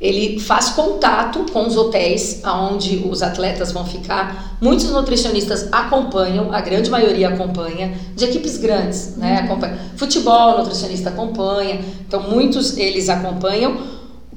ele 0.00 0.38
faz 0.38 0.70
contato 0.70 1.44
com 1.52 1.66
os 1.66 1.76
hotéis 1.76 2.40
aonde 2.44 3.04
os 3.04 3.20
atletas 3.20 3.72
vão 3.72 3.84
ficar. 3.84 4.56
Muitos 4.60 4.88
nutricionistas 4.90 5.68
acompanham, 5.72 6.54
a 6.54 6.60
grande 6.60 6.88
maioria 6.88 7.30
acompanha, 7.30 7.92
de 8.14 8.24
equipes 8.26 8.56
grandes, 8.56 9.16
né? 9.16 9.40
Uhum. 9.40 9.46
Acompanha. 9.46 9.78
Futebol, 9.96 10.54
o 10.54 10.58
nutricionista 10.58 11.10
acompanha. 11.10 11.80
Então, 12.06 12.30
muitos 12.30 12.78
eles 12.78 13.08
acompanham. 13.08 13.76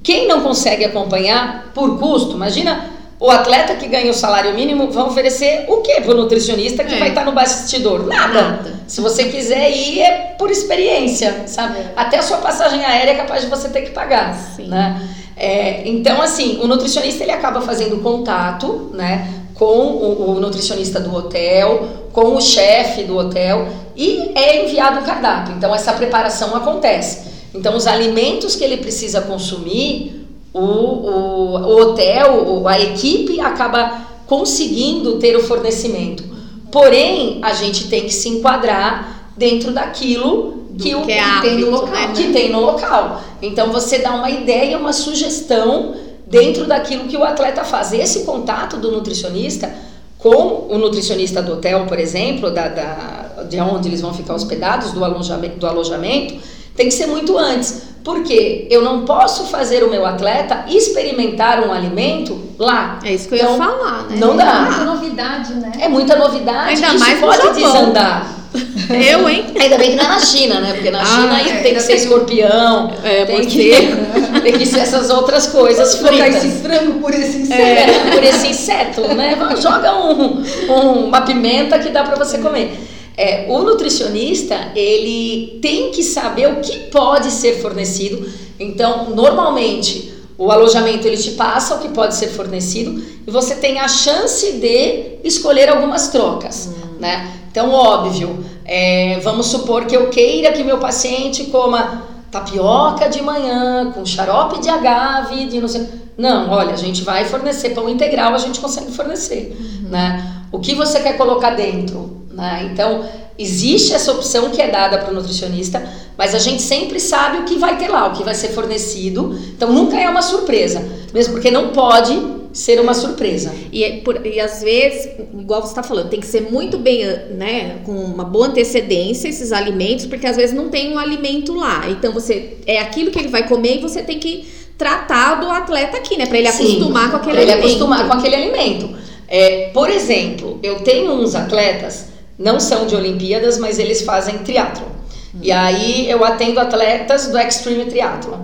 Quem 0.01 0.27
não 0.27 0.41
consegue 0.41 0.83
acompanhar 0.83 1.71
por 1.75 1.99
custo, 1.99 2.31
imagina 2.31 2.89
o 3.23 3.31
atleta 3.31 3.75
que 3.75 3.87
ganha 3.87 4.11
o 4.11 4.13
salário 4.13 4.53
mínimo 4.53 4.91
vai 4.91 5.05
oferecer 5.05 5.63
o 5.69 5.77
que 5.77 6.01
para 6.01 6.11
o 6.11 6.17
nutricionista 6.17 6.83
que 6.83 6.93
é. 6.93 6.99
vai 6.99 7.07
estar 7.07 7.23
no 7.23 7.31
bastidor? 7.31 8.05
Nada. 8.05 8.41
Nada. 8.41 8.73
Se 8.85 8.99
você 8.99 9.23
quiser 9.29 9.71
ir, 9.71 10.01
é 10.01 10.35
por 10.37 10.51
experiência, 10.51 11.43
sabe? 11.47 11.77
É. 11.77 11.93
Até 11.95 12.19
a 12.19 12.21
sua 12.21 12.39
passagem 12.39 12.83
aérea 12.83 13.11
é 13.11 13.15
capaz 13.15 13.41
de 13.41 13.47
você 13.47 13.69
ter 13.69 13.83
que 13.83 13.91
pagar, 13.91 14.35
Sim. 14.35 14.67
né? 14.67 15.01
É, 15.37 15.87
então, 15.87 16.21
assim, 16.21 16.59
o 16.61 16.67
nutricionista 16.67 17.23
ele 17.23 17.31
acaba 17.31 17.61
fazendo 17.61 18.01
contato, 18.03 18.91
né, 18.93 19.25
com 19.53 19.79
o, 19.79 20.31
o 20.31 20.39
nutricionista 20.41 20.99
do 20.99 21.15
hotel, 21.15 21.87
com 22.11 22.35
o 22.35 22.41
chefe 22.41 23.03
do 23.05 23.17
hotel 23.17 23.69
e 23.95 24.33
é 24.35 24.65
enviado 24.65 24.99
um 24.99 25.03
cardápio. 25.03 25.55
Então, 25.55 25.73
essa 25.73 25.93
preparação 25.93 26.53
acontece. 26.57 27.31
Então, 27.55 27.73
os 27.73 27.87
alimentos 27.87 28.57
que 28.57 28.65
ele 28.65 28.77
precisa 28.77 29.21
consumir, 29.21 30.22
o, 30.53 30.59
o, 30.59 31.57
o 31.57 31.81
hotel, 31.81 32.67
a 32.67 32.79
equipe 32.79 33.39
acaba 33.39 34.01
conseguindo 34.27 35.17
ter 35.17 35.35
o 35.35 35.43
fornecimento. 35.43 36.23
Porém, 36.71 37.39
a 37.41 37.53
gente 37.53 37.87
tem 37.87 38.03
que 38.03 38.13
se 38.13 38.29
enquadrar 38.29 39.31
dentro 39.35 39.71
daquilo 39.71 40.65
que, 40.77 40.95
o, 40.95 41.05
que, 41.05 41.11
é 41.11 41.21
que 41.21 41.41
tem 41.41 41.57
no 41.59 41.69
local. 41.69 41.91
Né? 41.91 42.13
Que 42.15 42.33
tem 42.33 42.51
no 42.51 42.59
local. 42.59 43.21
Então 43.41 43.71
você 43.71 43.99
dá 43.99 44.11
uma 44.11 44.29
ideia, 44.29 44.77
uma 44.77 44.93
sugestão 44.93 45.95
dentro 46.27 46.65
daquilo 46.65 47.05
que 47.05 47.17
o 47.17 47.23
atleta 47.23 47.63
faz. 47.63 47.93
Esse 47.93 48.23
contato 48.23 48.77
do 48.77 48.91
nutricionista 48.91 49.73
com 50.17 50.67
o 50.69 50.77
nutricionista 50.77 51.41
do 51.41 51.53
hotel, 51.53 51.85
por 51.85 51.99
exemplo, 51.99 52.49
da, 52.49 52.69
da, 52.69 53.43
de 53.49 53.59
onde 53.59 53.89
eles 53.89 53.99
vão 53.99 54.13
ficar 54.13 54.33
hospedados, 54.33 54.93
do 54.93 55.03
alojamento, 55.03 55.57
do 55.57 55.67
alojamento, 55.67 56.35
tem 56.75 56.87
que 56.87 56.93
ser 56.93 57.07
muito 57.07 57.37
antes. 57.37 57.93
Porque 58.03 58.67
eu 58.69 58.81
não 58.81 59.05
posso 59.05 59.45
fazer 59.45 59.81
o 59.81 59.89
meu 59.89 60.05
atleta 60.05 60.65
experimentar 60.67 61.65
um 61.65 61.71
alimento 61.71 62.37
lá. 62.59 62.99
É 63.01 63.13
isso 63.13 63.29
que 63.29 63.35
eu 63.35 63.39
então, 63.39 63.51
ia 63.53 63.57
falar, 63.57 64.03
né? 64.09 64.17
Não 64.19 64.35
dá. 64.35 64.43
É 64.43 64.59
muita 64.59 64.85
novidade, 64.85 65.53
né? 65.53 65.71
É 65.79 65.87
muita 65.87 66.15
novidade. 66.17 66.69
Ainda 66.69 66.87
isso 66.87 66.99
mais 66.99 67.19
pode 67.19 67.53
desandar. 67.53 68.43
Eu, 68.89 69.27
hein? 69.27 69.45
Ainda 69.59 69.77
bem 69.77 69.91
que 69.91 69.95
não 69.95 70.03
é 70.03 70.07
na 70.09 70.19
China, 70.19 70.59
né? 70.59 70.73
Porque 70.73 70.91
na 70.91 71.01
ah, 71.01 71.05
China 71.05 71.41
é, 71.41 71.63
tem 71.63 71.73
que 71.73 71.79
ser 71.79 71.93
escorpião, 71.93 72.91
é, 73.03 73.25
tem, 73.25 73.45
que, 73.45 73.71
tem 74.43 74.53
que 74.53 74.65
ser 74.65 74.79
essas 74.81 75.09
outras 75.09 75.47
coisas 75.47 75.95
fritas. 75.95 76.17
Trocar 76.17 76.29
esse 76.29 76.49
frango 76.61 76.99
por 76.99 77.13
esse 77.13 77.37
inseto. 77.39 77.61
É, 77.61 78.11
por 78.11 78.23
esse 78.23 78.47
inseto, 78.47 79.01
né? 79.15 79.37
Joga 79.59 79.95
um, 79.95 80.43
um, 80.69 81.05
uma 81.05 81.21
pimenta 81.21 81.79
que 81.79 81.89
dá 81.89 82.03
para 82.03 82.15
você 82.15 82.37
comer. 82.37 82.77
É, 83.15 83.45
o 83.49 83.61
nutricionista, 83.61 84.71
ele 84.75 85.59
tem 85.61 85.91
que 85.91 86.03
saber 86.03 86.47
o 86.47 86.61
que 86.61 86.89
pode 86.89 87.29
ser 87.29 87.61
fornecido. 87.61 88.27
Então, 88.59 89.11
normalmente, 89.11 90.13
o 90.37 90.51
alojamento 90.51 91.07
ele 91.07 91.17
te 91.17 91.31
passa 91.31 91.75
o 91.75 91.79
que 91.79 91.89
pode 91.89 92.15
ser 92.15 92.27
fornecido 92.27 93.01
e 93.25 93.31
você 93.31 93.55
tem 93.55 93.79
a 93.79 93.87
chance 93.87 94.53
de 94.53 95.19
escolher 95.23 95.69
algumas 95.69 96.07
trocas, 96.07 96.67
hum. 96.67 96.99
né? 96.99 97.31
Então, 97.51 97.71
óbvio, 97.71 98.43
é, 98.65 99.19
vamos 99.19 99.45
supor 99.45 99.85
que 99.85 99.95
eu 99.95 100.09
queira 100.09 100.51
que 100.51 100.63
meu 100.63 100.79
paciente 100.79 101.45
coma 101.45 102.03
tapioca 102.31 103.07
de 103.07 103.21
manhã 103.21 103.91
com 103.91 104.03
xarope 104.03 104.59
de 104.59 104.69
agave, 104.69 105.45
de 105.45 105.61
não 105.61 105.67
sei. 105.67 105.87
Não, 106.17 106.49
olha, 106.49 106.73
a 106.73 106.77
gente 106.77 107.03
vai 107.03 107.25
fornecer 107.25 107.69
pão 107.69 107.87
integral, 107.87 108.33
a 108.33 108.39
gente 108.39 108.59
consegue 108.59 108.91
fornecer, 108.91 109.55
uhum. 109.57 109.89
né? 109.89 110.41
O 110.51 110.59
que 110.59 110.73
você 110.73 110.99
quer 110.99 111.15
colocar 111.15 111.51
dentro, 111.51 112.12
né? 112.33 112.69
Então, 112.71 113.07
existe 113.37 113.93
essa 113.93 114.11
opção 114.11 114.49
que 114.49 114.61
é 114.61 114.69
dada 114.69 114.97
para 114.97 115.11
o 115.11 115.13
nutricionista, 115.13 115.81
mas 116.17 116.35
a 116.35 116.39
gente 116.39 116.61
sempre 116.61 116.99
sabe 116.99 117.37
o 117.39 117.43
que 117.45 117.55
vai 117.55 117.77
ter 117.77 117.87
lá, 117.87 118.07
o 118.07 118.13
que 118.13 118.23
vai 118.23 118.35
ser 118.35 118.49
fornecido. 118.49 119.37
Então, 119.55 119.71
nunca 119.71 119.99
é 119.99 120.09
uma 120.09 120.21
surpresa, 120.21 120.83
mesmo 121.13 121.33
porque 121.33 121.49
não 121.49 121.69
pode 121.69 122.43
ser 122.53 122.79
uma 122.79 122.93
surpresa. 122.93 123.51
E, 123.71 123.83
é 123.83 123.97
por, 123.97 124.25
e 124.25 124.39
às 124.39 124.61
vezes, 124.61 125.09
igual 125.33 125.61
você 125.61 125.69
está 125.69 125.81
falando, 125.81 126.09
tem 126.09 126.19
que 126.19 126.27
ser 126.27 126.41
muito 126.51 126.77
bem, 126.77 127.03
né, 127.31 127.79
com 127.83 127.91
uma 127.91 128.23
boa 128.23 128.47
antecedência 128.47 129.27
esses 129.27 129.51
alimentos, 129.51 130.05
porque 130.05 130.27
às 130.27 130.37
vezes 130.37 130.55
não 130.55 130.69
tem 130.69 130.93
um 130.93 130.99
alimento 130.99 131.55
lá. 131.55 131.89
Então 131.89 132.13
você 132.13 132.57
é 132.67 132.79
aquilo 132.79 133.09
que 133.09 133.17
ele 133.17 133.29
vai 133.29 133.47
comer 133.47 133.77
e 133.77 133.81
você 133.81 134.03
tem 134.03 134.19
que 134.19 134.47
tratar 134.77 135.41
do 135.41 135.49
atleta 135.49 135.97
aqui, 135.97 136.15
né, 136.15 136.27
para 136.27 136.37
ele 136.37 136.51
Sim, 136.51 136.63
acostumar 136.63 137.09
com 137.09 137.17
aquele 137.17 137.37
alimento. 137.37 137.57
Ele 137.57 137.65
acostumar 137.65 138.07
com 138.07 138.13
aquele 138.13 138.35
alimento. 138.35 138.89
É, 139.27 139.71
por 139.73 139.89
exemplo, 139.89 140.59
eu 140.61 140.81
tenho 140.81 141.11
uns 141.11 141.33
atletas, 141.33 142.12
não 142.37 142.59
são 142.59 142.85
de 142.85 142.95
Olimpíadas, 142.95 143.57
mas 143.57 143.79
eles 143.79 144.01
fazem 144.01 144.39
triatlo. 144.39 144.93
E 145.41 145.51
aí 145.51 146.09
eu 146.09 146.23
atendo 146.23 146.59
atletas 146.59 147.27
do 147.27 147.37
Extreme 147.37 147.85
Triathlon, 147.85 148.39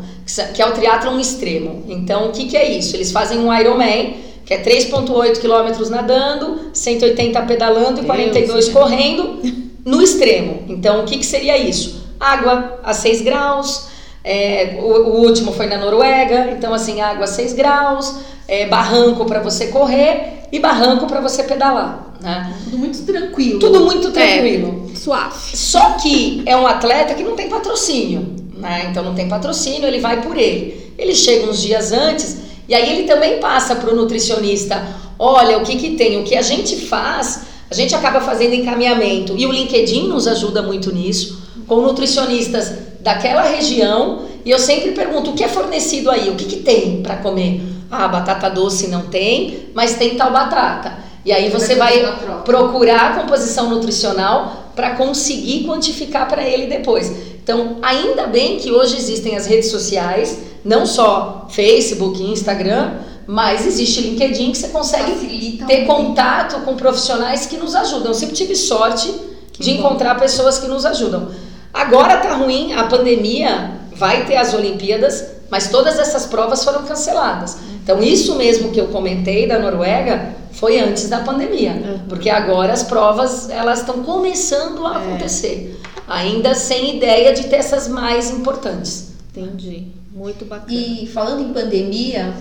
que 0.54 0.62
é 0.62 0.66
o 0.66 0.72
triatlon 0.72 1.20
extremo. 1.20 1.86
Então, 1.88 2.30
o 2.30 2.32
que, 2.32 2.48
que 2.48 2.58
é 2.58 2.78
isso? 2.78 2.96
Eles 2.96 3.12
fazem 3.12 3.38
um 3.38 3.54
Ironman, 3.54 4.16
que 4.46 4.54
é 4.54 4.62
3.8 4.64 5.40
quilômetros 5.40 5.90
nadando, 5.90 6.72
180 6.74 7.42
pedalando 7.44 8.02
e 8.02 8.06
42 8.06 8.48
Deus, 8.48 8.70
correndo 8.70 9.40
no 9.86 10.02
extremo. 10.02 10.64
Então, 10.68 11.02
o 11.02 11.06
que, 11.06 11.18
que 11.18 11.26
seria 11.26 11.58
isso? 11.58 12.08
Água 12.20 12.80
a 12.84 12.92
6 12.92 13.22
graus, 13.22 13.89
é, 14.24 14.78
o, 14.82 14.86
o, 14.86 15.22
último 15.22 15.52
foi 15.54 15.68
na 15.68 15.78
Noruega, 15.78 16.52
então 16.52 16.74
assim, 16.74 17.02
água 17.02 17.24
a 17.24 17.28
6 17.28 17.54
graus, 17.54 18.16
é, 18.48 18.66
barranco 18.66 19.26
para 19.26 19.40
você 19.40 19.68
correr 19.68 20.46
e 20.52 20.60
barranco 20.60 21.08
para 21.08 21.22
você 21.22 21.44
pedalar. 21.44 22.16
Né? 22.20 22.54
Tudo 22.66 22.78
muito 22.78 23.02
tranquilo. 23.04 23.60
Tudo 23.60 23.80
muito 23.82 24.12
tranquilo. 24.12 24.90
É, 24.92 24.96
suave. 24.96 25.56
Só 25.56 25.92
que 25.92 26.44
é 26.46 26.56
um 26.58 26.68
atleta 26.68 27.14
que 27.14 27.24
não 27.24 27.36
tem 27.36 27.48
patrocínio. 27.48 28.36
Né? 28.58 28.88
Então 28.90 29.04
não 29.04 29.16
tem 29.16 29.30
patrocínio, 29.30 29.88
ele 29.88 30.00
vai 30.00 30.22
por 30.22 30.38
ele. 30.38 30.94
Ele 30.98 31.16
chega 31.16 31.50
uns 31.50 31.62
dias 31.62 31.94
antes 31.94 32.40
e 32.68 32.76
aí 32.76 32.92
ele 32.92 33.08
também 33.08 33.40
passa 33.40 33.76
para 33.76 33.90
o 33.92 33.96
nutricionista: 33.96 34.86
olha, 35.18 35.58
o 35.58 35.64
que, 35.64 35.78
que 35.78 35.92
tem? 35.92 36.20
O 36.20 36.26
que 36.26 36.36
a 36.36 36.42
gente 36.42 36.76
faz, 36.76 37.44
a 37.72 37.74
gente 37.74 37.96
acaba 37.96 38.20
fazendo 38.20 38.54
encaminhamento. 38.54 39.34
E 39.38 39.46
o 39.46 39.52
LinkedIn 39.52 40.10
nos 40.10 40.28
ajuda 40.28 40.62
muito 40.62 40.94
nisso, 40.94 41.42
com 41.66 41.80
nutricionistas 41.80 42.89
daquela 43.02 43.44
região. 43.44 44.26
E 44.46 44.52
eu 44.52 44.60
sempre 44.60 44.92
pergunto: 44.92 45.32
o 45.32 45.34
que 45.34 45.44
é 45.44 45.48
fornecido 45.48 46.10
aí? 46.10 46.30
O 46.30 46.36
que, 46.36 46.46
que 46.46 46.58
tem 46.58 47.02
para 47.02 47.18
comer? 47.18 47.62
Ah, 47.92 48.08
batata 48.08 48.50
doce 48.50 48.88
não 48.88 49.04
tem, 49.08 49.70
mas 49.74 49.96
tem 49.96 50.16
tal 50.16 50.32
batata. 50.32 51.10
E 51.26 51.32
aí 51.32 51.50
você 51.50 51.76
vai 51.76 52.02
procurar 52.46 53.12
a 53.12 53.22
composição 53.22 53.70
nutricional 53.70 54.72
para 54.76 54.92
conseguir 54.92 55.66
quantificar 55.66 56.28
para 56.28 56.44
ele 56.44 56.68
depois. 56.68 57.12
Então, 57.44 57.78
ainda 57.82 58.28
bem 58.28 58.58
que 58.58 58.72
hoje 58.72 58.96
existem 58.96 59.36
as 59.36 59.46
redes 59.46 59.70
sociais, 59.70 60.40
não 60.64 60.86
só 60.86 61.48
Facebook 61.50 62.22
e 62.22 62.32
Instagram, 62.32 62.94
mas 63.28 63.66
existe 63.66 64.02
LinkedIn 64.02 64.52
que 64.52 64.58
você 64.58 64.70
consegue 64.70 65.12
Facilita 65.12 65.66
ter 65.66 65.86
contato 65.86 66.62
com 66.62 66.76
profissionais 66.76 67.46
que 67.46 67.58
nos 67.58 67.76
ajudam. 67.76 68.08
Eu 68.08 68.14
sempre 68.14 68.36
tive 68.36 68.56
sorte 68.56 69.14
que 69.52 69.62
de 69.62 69.74
bom. 69.74 69.80
encontrar 69.80 70.20
pessoas 70.20 70.58
que 70.58 70.68
nos 70.68 70.86
ajudam. 70.86 71.30
Agora 71.74 72.18
tá 72.18 72.34
ruim, 72.36 72.74
a 72.74 72.86
pandemia 72.86 73.72
vai 73.94 74.26
ter 74.26 74.38
as 74.38 74.54
Olimpíadas, 74.54 75.26
mas 75.52 75.70
todas 75.70 76.00
essas 76.00 76.26
provas 76.26 76.64
foram 76.64 76.84
canceladas. 76.84 77.58
Então, 77.84 78.02
isso 78.02 78.36
mesmo 78.36 78.72
que 78.72 78.80
eu 78.80 78.88
comentei 78.88 79.48
da 79.48 79.60
Noruega 79.60 80.36
foi 80.52 80.80
antes 80.80 81.10
da 81.10 81.20
pandemia, 81.20 81.74
uhum. 81.74 82.00
porque 82.08 82.30
agora 82.30 82.74
as 82.74 82.84
provas 82.84 83.50
elas 83.50 83.80
estão 83.80 84.04
começando 84.04 84.86
a 84.86 84.94
é. 84.94 84.98
acontecer, 84.98 85.80
ainda 86.08 86.56
sem 86.56 86.98
ideia 86.98 87.34
de 87.34 87.46
ter 87.46 87.58
essas 87.58 87.88
mais 87.88 88.30
importantes. 88.30 89.10
Entendi, 89.36 89.88
muito 90.12 90.46
bacana. 90.46 90.72
E 90.72 91.08
falando 91.08 91.42
em 91.42 91.54
pandemia, 91.54 92.34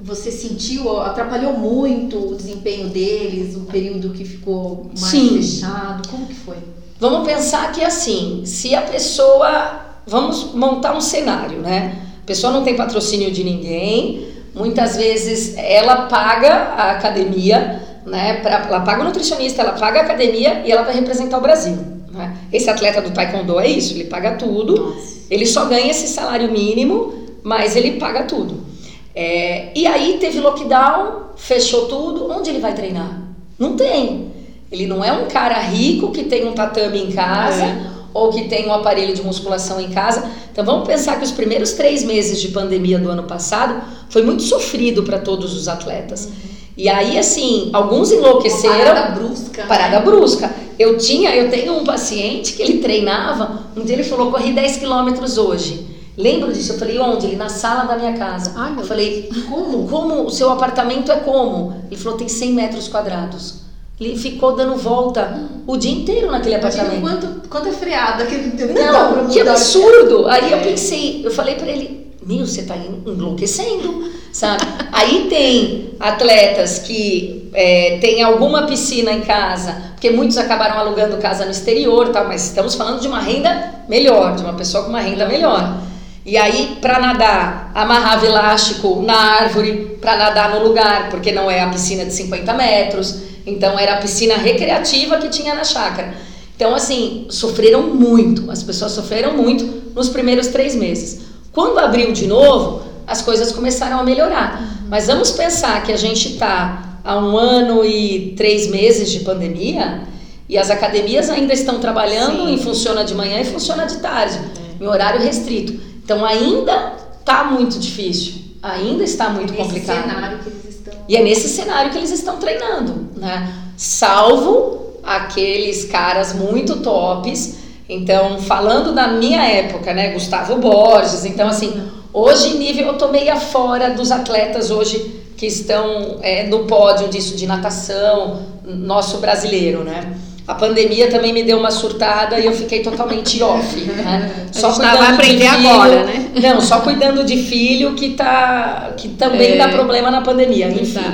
você 0.00 0.30
sentiu, 0.30 1.00
atrapalhou 1.00 1.54
muito 1.54 2.32
o 2.32 2.34
desempenho 2.34 2.88
deles, 2.88 3.56
o 3.56 3.60
período 3.60 4.10
que 4.10 4.24
ficou 4.24 4.90
mais 4.98 5.10
Sim. 5.10 5.36
fechado? 5.36 6.08
Como 6.08 6.26
que 6.26 6.34
foi? 6.34 6.56
Vamos 6.98 7.26
pensar 7.26 7.72
que 7.72 7.84
assim, 7.84 8.42
se 8.44 8.74
a 8.74 8.82
pessoa, 8.82 9.80
vamos 10.06 10.54
montar 10.54 10.96
um 10.96 11.00
cenário, 11.00 11.60
né? 11.60 12.02
A 12.22 12.26
pessoa 12.26 12.52
não 12.52 12.64
tem 12.64 12.76
patrocínio 12.76 13.30
de 13.30 13.44
ninguém, 13.44 14.28
Muitas 14.58 14.96
vezes 14.96 15.56
ela 15.56 16.06
paga 16.06 16.52
a 16.52 16.90
academia, 16.92 17.80
né? 18.04 18.40
Pra, 18.40 18.66
ela 18.66 18.80
paga 18.80 19.02
o 19.02 19.04
nutricionista, 19.04 19.62
ela 19.62 19.72
paga 19.72 20.00
a 20.00 20.02
academia 20.02 20.62
e 20.64 20.72
ela 20.72 20.82
vai 20.82 20.94
representar 20.94 21.38
o 21.38 21.40
Brasil. 21.40 21.76
Né? 22.10 22.36
Esse 22.52 22.68
atleta 22.68 23.00
do 23.00 23.10
taekwondo 23.10 23.60
é 23.60 23.68
isso, 23.68 23.94
ele 23.94 24.04
paga 24.04 24.32
tudo, 24.32 24.76
Nossa. 24.76 25.26
ele 25.30 25.46
só 25.46 25.66
ganha 25.66 25.90
esse 25.90 26.08
salário 26.08 26.50
mínimo, 26.50 27.14
mas 27.44 27.76
ele 27.76 27.92
paga 27.92 28.24
tudo. 28.24 28.66
É, 29.14 29.70
e 29.76 29.86
aí 29.86 30.18
teve 30.18 30.40
lockdown, 30.40 31.30
fechou 31.36 31.86
tudo, 31.86 32.30
onde 32.30 32.50
ele 32.50 32.60
vai 32.60 32.74
treinar? 32.74 33.22
Não 33.56 33.76
tem. 33.76 34.32
Ele 34.70 34.86
não 34.86 35.04
é 35.04 35.12
um 35.12 35.26
cara 35.26 35.58
rico 35.58 36.10
que 36.10 36.24
tem 36.24 36.46
um 36.46 36.52
tatame 36.52 37.02
em 37.02 37.12
casa 37.12 37.64
é. 37.64 37.86
ou 38.12 38.30
que 38.30 38.48
tem 38.48 38.66
um 38.66 38.72
aparelho 38.72 39.14
de 39.14 39.22
musculação 39.22 39.80
em 39.80 39.88
casa. 39.88 40.30
Então 40.52 40.64
vamos 40.64 40.86
pensar 40.86 41.18
que 41.18 41.24
os 41.24 41.32
primeiros 41.32 41.72
três 41.72 42.04
meses 42.04 42.40
de 42.40 42.48
pandemia 42.48 42.98
do 42.98 43.10
ano 43.10 43.24
passado 43.24 43.82
foi 44.10 44.22
muito 44.22 44.42
sofrido 44.42 45.02
para 45.02 45.18
todos 45.18 45.54
os 45.54 45.68
atletas. 45.68 46.26
Uhum. 46.26 46.48
E 46.78 46.88
aí, 46.88 47.18
assim, 47.18 47.70
alguns 47.72 48.12
enlouqueceram. 48.12 48.76
Uma 48.76 48.94
parada 48.94 49.14
brusca. 49.18 49.62
Parada 49.66 49.98
né? 49.98 50.04
brusca. 50.04 50.54
Eu 50.78 50.96
tinha, 50.96 51.34
eu 51.34 51.50
tenho 51.50 51.76
um 51.76 51.82
paciente 51.82 52.52
que 52.52 52.62
ele 52.62 52.78
treinava, 52.78 53.64
um 53.76 53.84
dia 53.84 53.96
ele 53.96 54.04
falou, 54.04 54.30
corri 54.30 54.52
10 54.52 54.76
quilômetros 54.76 55.38
hoje. 55.38 55.84
Lembro 56.16 56.52
disso? 56.52 56.74
Eu 56.74 56.78
falei, 56.78 56.98
onde? 57.00 57.26
Ele 57.26 57.34
na 57.34 57.48
sala 57.48 57.82
da 57.82 57.96
minha 57.96 58.12
casa. 58.12 58.52
Ai, 58.56 58.74
eu 58.78 58.84
falei, 58.84 59.28
como? 59.48 59.88
Como? 59.88 60.24
O 60.24 60.30
seu 60.30 60.50
apartamento 60.50 61.10
é 61.10 61.16
como? 61.16 61.74
Ele 61.90 62.00
falou, 62.00 62.16
tem 62.16 62.28
100 62.28 62.52
metros 62.52 62.86
quadrados. 62.86 63.67
Ele 64.00 64.16
ficou 64.16 64.54
dando 64.54 64.76
volta 64.76 65.48
o 65.66 65.76
dia 65.76 65.90
inteiro 65.90 66.30
naquele 66.30 66.54
apartamento. 66.54 67.00
Quanto, 67.00 67.48
quanto 67.48 67.68
é 67.68 67.72
freada 67.72 68.24
que 68.26 68.34
ele 68.34 68.50
teve 68.52 68.72
Não, 68.72 69.26
que 69.26 69.40
absurdo. 69.40 70.28
Aí 70.28 70.52
eu 70.52 70.58
pensei, 70.58 71.20
eu 71.24 71.30
falei 71.32 71.56
para 71.56 71.66
ele, 71.66 72.12
meu, 72.24 72.46
você 72.46 72.62
tá 72.62 72.76
enlouquecendo, 72.76 74.08
sabe? 74.32 74.62
Aí 74.92 75.26
tem 75.28 75.94
atletas 75.98 76.78
que 76.78 77.50
é, 77.52 77.98
tem 78.00 78.22
alguma 78.22 78.66
piscina 78.66 79.10
em 79.10 79.22
casa, 79.22 79.74
porque 79.92 80.10
muitos 80.10 80.38
acabaram 80.38 80.78
alugando 80.78 81.16
casa 81.16 81.44
no 81.44 81.50
exterior, 81.50 82.10
tal, 82.10 82.28
mas 82.28 82.44
estamos 82.44 82.76
falando 82.76 83.00
de 83.00 83.08
uma 83.08 83.20
renda 83.20 83.82
melhor, 83.88 84.36
de 84.36 84.42
uma 84.42 84.52
pessoa 84.52 84.84
com 84.84 84.90
uma 84.90 85.00
renda 85.00 85.26
melhor. 85.26 85.80
E 86.28 86.36
aí, 86.36 86.76
para 86.78 87.00
nadar, 87.00 87.72
amarrava 87.74 88.26
elástico 88.26 89.00
na 89.00 89.16
árvore 89.16 89.96
para 89.98 90.14
nadar 90.14 90.50
no 90.50 90.62
lugar, 90.62 91.08
porque 91.08 91.32
não 91.32 91.50
é 91.50 91.62
a 91.62 91.70
piscina 91.70 92.04
de 92.04 92.12
50 92.12 92.52
metros. 92.52 93.20
Então, 93.46 93.78
era 93.78 93.94
a 93.94 93.96
piscina 93.96 94.36
recreativa 94.36 95.16
que 95.16 95.30
tinha 95.30 95.54
na 95.54 95.64
chácara. 95.64 96.12
Então, 96.54 96.74
assim, 96.74 97.26
sofreram 97.30 97.94
muito. 97.94 98.50
As 98.50 98.62
pessoas 98.62 98.92
sofreram 98.92 99.38
muito 99.38 99.94
nos 99.94 100.10
primeiros 100.10 100.48
três 100.48 100.76
meses. 100.76 101.22
Quando 101.50 101.78
abriu 101.78 102.12
de 102.12 102.26
novo, 102.26 102.82
as 103.06 103.22
coisas 103.22 103.50
começaram 103.50 103.98
a 103.98 104.02
melhorar. 104.02 104.84
Mas 104.86 105.06
vamos 105.06 105.30
pensar 105.30 105.82
que 105.82 105.92
a 105.92 105.96
gente 105.96 106.34
está 106.34 107.00
há 107.02 107.16
um 107.16 107.38
ano 107.38 107.86
e 107.86 108.34
três 108.36 108.66
meses 108.66 109.10
de 109.10 109.20
pandemia 109.20 110.02
e 110.46 110.58
as 110.58 110.70
academias 110.70 111.30
ainda 111.30 111.54
estão 111.54 111.78
trabalhando 111.78 112.48
Sim. 112.48 112.54
e 112.54 112.62
funciona 112.62 113.02
de 113.02 113.14
manhã 113.14 113.40
e 113.40 113.46
funciona 113.46 113.86
de 113.86 113.96
tarde, 113.96 114.38
é. 114.78 114.84
em 114.84 114.86
horário 114.86 115.22
restrito. 115.22 115.87
Então 116.08 116.24
ainda 116.24 116.94
está 117.20 117.44
muito 117.44 117.78
difícil, 117.78 118.36
ainda 118.62 119.04
está 119.04 119.28
muito 119.28 119.52
nesse 119.52 119.62
complicado. 119.62 120.08
Cenário 120.08 120.38
que 120.38 120.48
eles 120.48 120.64
estão... 120.64 120.94
E 121.06 121.16
é 121.18 121.22
nesse 121.22 121.48
cenário 121.50 121.90
que 121.90 121.98
eles 121.98 122.10
estão 122.10 122.38
treinando, 122.38 123.10
né? 123.14 123.52
Salvo 123.76 124.94
aqueles 125.04 125.84
caras 125.84 126.32
muito 126.32 126.76
tops. 126.76 127.58
Então, 127.86 128.40
falando 128.40 128.94
da 128.94 129.08
minha 129.08 129.42
época, 129.42 129.92
né, 129.92 130.14
Gustavo 130.14 130.56
Borges, 130.56 131.26
então 131.26 131.46
assim, 131.46 131.78
hoje 132.10 132.56
nível 132.56 132.86
eu 132.86 132.94
tô 132.96 133.08
meio 133.08 133.38
fora 133.38 133.90
dos 133.90 134.10
atletas 134.10 134.70
hoje 134.70 135.24
que 135.36 135.44
estão 135.44 136.20
é, 136.22 136.46
no 136.46 136.60
pódio 136.60 137.08
disso 137.08 137.36
de 137.36 137.46
natação, 137.46 138.46
nosso 138.64 139.18
brasileiro, 139.18 139.84
né? 139.84 140.16
A 140.48 140.54
pandemia 140.54 141.10
também 141.10 141.30
me 141.30 141.42
deu 141.42 141.58
uma 141.58 141.70
surtada 141.70 142.40
e 142.40 142.46
eu 142.46 142.52
fiquei 142.54 142.80
totalmente 142.80 143.40
off, 143.44 143.78
né? 143.82 144.46
Só 144.50 144.72
cuidando 144.72 144.96
vai 144.96 145.12
aprender 145.12 145.44
de 145.44 145.56
filho, 145.56 145.68
agora, 145.68 146.04
né? 146.04 146.30
Não, 146.40 146.60
só 146.62 146.80
cuidando 146.80 147.22
de 147.22 147.36
filho 147.36 147.92
que 147.94 148.14
tá 148.14 148.94
que 148.96 149.10
também 149.10 149.52
é, 149.52 149.56
dá 149.56 149.68
problema 149.68 150.10
na 150.10 150.22
pandemia, 150.22 150.70
enfim. 150.70 151.04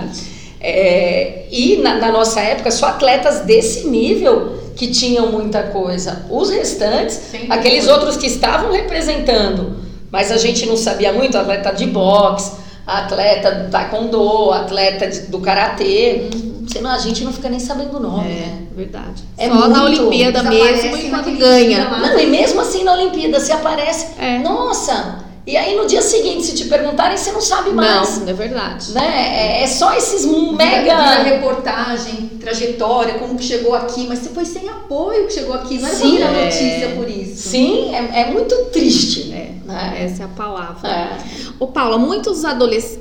É, 0.60 1.46
e 1.50 1.78
na, 1.78 1.96
na, 1.96 2.12
nossa 2.12 2.40
época 2.40 2.70
só 2.70 2.86
atletas 2.86 3.40
desse 3.40 3.88
nível 3.88 4.56
que 4.76 4.86
tinham 4.86 5.26
muita 5.26 5.64
coisa. 5.64 6.24
Os 6.30 6.50
restantes, 6.50 7.20
Sim, 7.32 7.46
aqueles 7.50 7.88
outros 7.88 8.16
que 8.16 8.28
estavam 8.28 8.70
representando, 8.70 9.78
mas 10.12 10.30
a 10.30 10.36
gente 10.36 10.64
não 10.64 10.76
sabia 10.76 11.12
muito, 11.12 11.36
atleta 11.36 11.72
de 11.72 11.86
boxe, 11.86 12.52
atleta 12.86 13.50
do 13.50 13.70
taekwondo, 13.70 14.52
atleta 14.52 15.08
de, 15.08 15.22
do 15.22 15.40
karatê. 15.40 16.28
Uhum 16.32 16.53
Senão 16.68 16.90
a 16.90 16.98
gente 16.98 17.24
não 17.24 17.32
fica 17.32 17.48
nem 17.48 17.60
sabendo 17.60 17.96
o 17.96 18.00
nome. 18.00 18.24
É, 18.24 18.46
né? 18.46 18.62
verdade. 18.74 19.22
É 19.36 19.48
Só 19.48 19.54
muito, 19.54 19.68
na 19.70 19.84
Olimpíada 19.84 20.42
mesmo 20.42 20.96
e 20.96 21.10
quando 21.10 21.38
ganha. 21.38 21.88
Não, 21.90 22.18
e 22.18 22.26
mesmo 22.26 22.60
assim 22.60 22.84
na 22.84 22.92
Olimpíada, 22.94 23.40
se 23.40 23.52
aparece. 23.52 24.06
É. 24.18 24.38
Nossa! 24.38 25.24
E 25.46 25.58
aí 25.58 25.76
no 25.76 25.86
dia 25.86 26.00
seguinte, 26.00 26.46
se 26.46 26.54
te 26.54 26.64
perguntarem, 26.64 27.18
você 27.18 27.30
não 27.30 27.40
sabe 27.40 27.70
mais. 27.70 28.20
Não, 28.20 28.28
é 28.28 28.32
verdade. 28.32 28.92
Né? 28.92 29.60
É, 29.60 29.62
é 29.62 29.66
só 29.66 29.94
esses 29.94 30.24
mega. 30.24 30.80
Vira 30.82 31.22
reportagem, 31.22 32.30
trajetória, 32.40 33.18
como 33.18 33.36
que 33.36 33.44
chegou 33.44 33.74
aqui, 33.74 34.06
mas 34.08 34.20
você 34.20 34.30
foi 34.30 34.46
sem 34.46 34.66
apoio 34.70 35.26
que 35.26 35.34
chegou 35.34 35.54
aqui, 35.54 35.78
não 35.78 35.88
é 35.88 35.92
Sim, 35.92 36.22
é 36.22 36.44
notícia 36.44 36.88
por 36.96 37.10
isso. 37.10 37.48
Sim, 37.50 37.94
é, 37.94 38.22
é 38.22 38.30
muito 38.30 38.54
triste. 38.66 39.32
É, 39.32 39.52
né? 39.66 40.04
Essa 40.04 40.22
é 40.22 40.24
a 40.24 40.28
palavra. 40.28 40.88
É. 40.88 41.18
Ô 41.58 41.66
Paula, 41.66 41.98
muitos, 41.98 42.42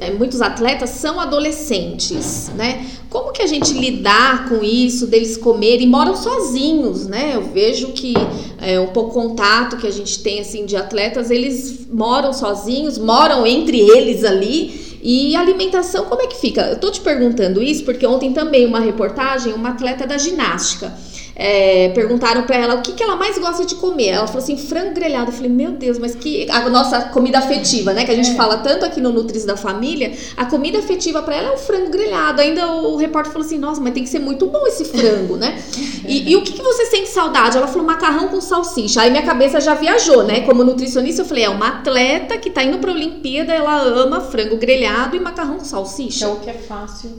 é, 0.01 0.11
muitos 0.11 0.41
atletas 0.41 0.89
são 0.89 1.21
adolescentes, 1.21 2.51
né? 2.55 2.85
Como 3.13 3.31
que 3.31 3.43
a 3.43 3.47
gente 3.47 3.73
lidar 3.73 4.49
com 4.49 4.63
isso, 4.63 5.05
deles 5.05 5.37
comerem, 5.37 5.87
moram 5.87 6.15
sozinhos, 6.15 7.05
né? 7.05 7.33
Eu 7.35 7.43
vejo 7.43 7.89
que 7.89 8.15
é, 8.59 8.79
um 8.79 8.87
pouco 8.87 9.13
contato 9.13 9.77
que 9.77 9.85
a 9.85 9.91
gente 9.91 10.23
tem 10.23 10.39
assim 10.39 10.65
de 10.65 10.75
atletas, 10.75 11.29
eles 11.29 11.85
moram 11.93 12.33
sozinhos, 12.33 12.97
moram 12.97 13.45
entre 13.45 13.79
eles 13.79 14.23
ali. 14.23 14.97
E 15.03 15.35
alimentação, 15.35 16.05
como 16.05 16.23
é 16.23 16.27
que 16.27 16.37
fica? 16.37 16.61
Eu 16.61 16.79
tô 16.79 16.89
te 16.89 17.01
perguntando 17.01 17.61
isso 17.61 17.83
porque 17.83 18.07
ontem 18.07 18.33
também 18.33 18.65
uma 18.65 18.79
reportagem, 18.79 19.53
uma 19.53 19.69
atleta 19.69 20.07
da 20.07 20.17
ginástica 20.17 20.91
é, 21.35 21.89
perguntaram 21.89 22.43
para 22.43 22.55
ela 22.55 22.75
o 22.75 22.81
que, 22.81 22.93
que 22.93 23.01
ela 23.01 23.15
mais 23.15 23.37
gosta 23.37 23.65
de 23.65 23.75
comer. 23.75 24.09
Ela 24.09 24.27
falou 24.27 24.43
assim, 24.43 24.57
frango 24.57 24.93
grelhado. 24.93 25.31
Eu 25.31 25.33
falei, 25.33 25.49
meu 25.49 25.71
Deus, 25.71 25.97
mas 25.97 26.13
que. 26.15 26.47
A 26.49 26.69
nossa 26.69 27.01
comida 27.05 27.39
afetiva, 27.39 27.93
né? 27.93 28.05
Que 28.05 28.11
a 28.11 28.15
gente 28.15 28.31
é. 28.31 28.35
fala 28.35 28.57
tanto 28.57 28.85
aqui 28.85 29.01
no 29.01 29.11
Nutris 29.11 29.43
da 29.43 29.57
Família. 29.57 30.13
A 30.37 30.45
comida 30.45 30.79
afetiva 30.79 31.21
para 31.21 31.35
ela 31.35 31.49
é 31.49 31.51
o 31.53 31.57
frango 31.57 31.89
grelhado. 31.89 32.41
Ainda 32.41 32.71
o, 32.71 32.95
repórter 32.97 33.31
falou 33.31 33.45
assim, 33.45 33.57
nossa, 33.57 33.81
mas 33.81 33.93
tem 33.93 34.03
que 34.03 34.09
ser 34.09 34.19
muito 34.19 34.45
bom 34.45 34.65
esse 34.67 34.85
frango, 34.85 35.35
né? 35.37 35.61
E, 36.05 36.31
e 36.31 36.35
o 36.35 36.41
que, 36.41 36.51
que 36.51 36.61
você 36.61 36.85
sente 36.87 37.07
saudade? 37.07 37.55
Ela 37.55 37.65
falou 37.65 37.87
macarrão 37.87 38.27
com 38.27 38.41
salsicha. 38.41 39.01
Aí 39.01 39.09
minha 39.09 39.23
cabeça 39.23 39.61
já 39.61 39.73
viajou, 39.73 40.23
né? 40.23 40.41
Como 40.41 40.61
nutricionista, 40.61 41.21
eu 41.21 41.25
falei, 41.25 41.45
é 41.45 41.49
uma 41.49 41.69
atleta 41.69 42.37
que 42.37 42.49
tá 42.49 42.61
indo 42.61 42.77
pra 42.77 42.91
Olimpíada, 42.91 43.53
ela 43.53 43.81
ama 43.81 44.19
frango 44.19 44.57
grelhado 44.57 45.15
e 45.15 45.19
macarrão 45.19 45.59
com 45.59 45.63
salsicha. 45.63 46.25
É 46.25 46.27
o 46.27 46.35
que 46.35 46.49
é 46.49 46.53
fácil. 46.53 47.09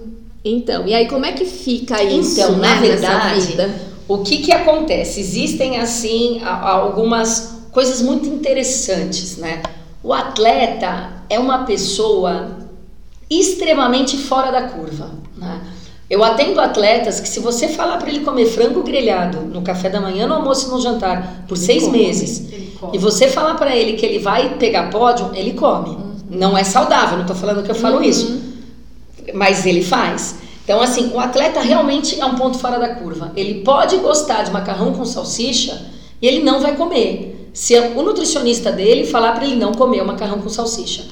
Então, 0.45 0.87
e 0.87 0.93
aí 0.93 1.09
como 1.09 1.25
é 1.25 1.33
que 1.33 1.47
fica 1.47 2.03
isso, 2.03 2.39
então, 2.39 2.59
né, 2.59 2.75
na 2.75 2.81
verdade, 2.81 3.57
o 4.07 4.19
que, 4.19 4.39
que 4.39 4.53
acontece? 4.53 5.21
Existem, 5.21 5.79
assim, 5.79 6.43
algumas 6.45 7.63
coisas 7.73 8.03
muito 8.03 8.27
interessantes, 8.29 9.37
né? 9.37 9.63
O 10.03 10.13
atleta 10.13 11.25
é 11.29 11.39
uma 11.39 11.65
pessoa 11.65 12.59
extremamente 13.31 14.19
fora 14.19 14.51
da 14.51 14.69
curva, 14.69 15.11
né? 15.37 15.61
Eu 16.09 16.23
atendo 16.23 16.61
atletas 16.61 17.19
que 17.19 17.29
se 17.29 17.41
você 17.41 17.67
falar 17.67 17.97
para 17.97 18.11
ele 18.11 18.21
comer 18.21 18.45
frango 18.47 18.83
grelhado 18.83 19.41
no 19.41 19.63
café 19.63 19.89
da 19.89 20.01
manhã, 20.01 20.27
no 20.27 20.35
almoço 20.35 20.69
e 20.69 20.71
no 20.71 20.81
jantar 20.81 21.45
por 21.49 21.57
ele 21.57 21.67
seis 21.67 21.85
come, 21.85 21.99
meses 21.99 22.55
e 22.93 22.99
você 22.99 23.29
falar 23.29 23.55
para 23.55 23.75
ele 23.75 23.95
que 23.95 24.05
ele 24.05 24.19
vai 24.19 24.57
pegar 24.57 24.91
pódio, 24.91 25.31
ele 25.35 25.55
come. 25.55 25.91
Uhum. 25.91 26.15
Não 26.31 26.59
é 26.59 26.65
saudável, 26.65 27.17
não 27.17 27.23
estou 27.23 27.37
falando 27.37 27.63
que 27.63 27.71
eu 27.71 27.75
falo 27.75 27.97
uhum. 27.97 28.03
isso, 28.03 28.43
mas 29.33 29.65
ele 29.65 29.83
faz. 29.83 30.37
Então, 30.65 30.81
assim, 30.81 31.13
o 31.13 31.21
atleta 31.21 31.61
realmente 31.61 32.19
é 32.19 32.25
um 32.25 32.37
ponto 32.37 32.59
fora 32.59 32.79
da 32.79 32.95
curva. 32.95 33.33
Ele 33.37 33.63
pode 33.63 33.99
gostar 33.99 34.43
de 34.43 34.51
macarrão 34.51 34.95
com 34.95 35.05
salsicha 35.05 35.79
e 36.21 36.27
ele 36.27 36.43
não 36.43 36.59
vai 36.59 36.75
comer. 36.75 37.51
Se 37.53 37.79
o 37.79 38.03
nutricionista 38.03 38.73
dele 38.73 39.05
falar 39.05 39.33
para 39.33 39.45
ele 39.45 39.57
não 39.57 39.73
comer 39.73 40.03
o 40.03 40.07
macarrão 40.07 40.41
com 40.41 40.49
salsicha. 40.49 41.05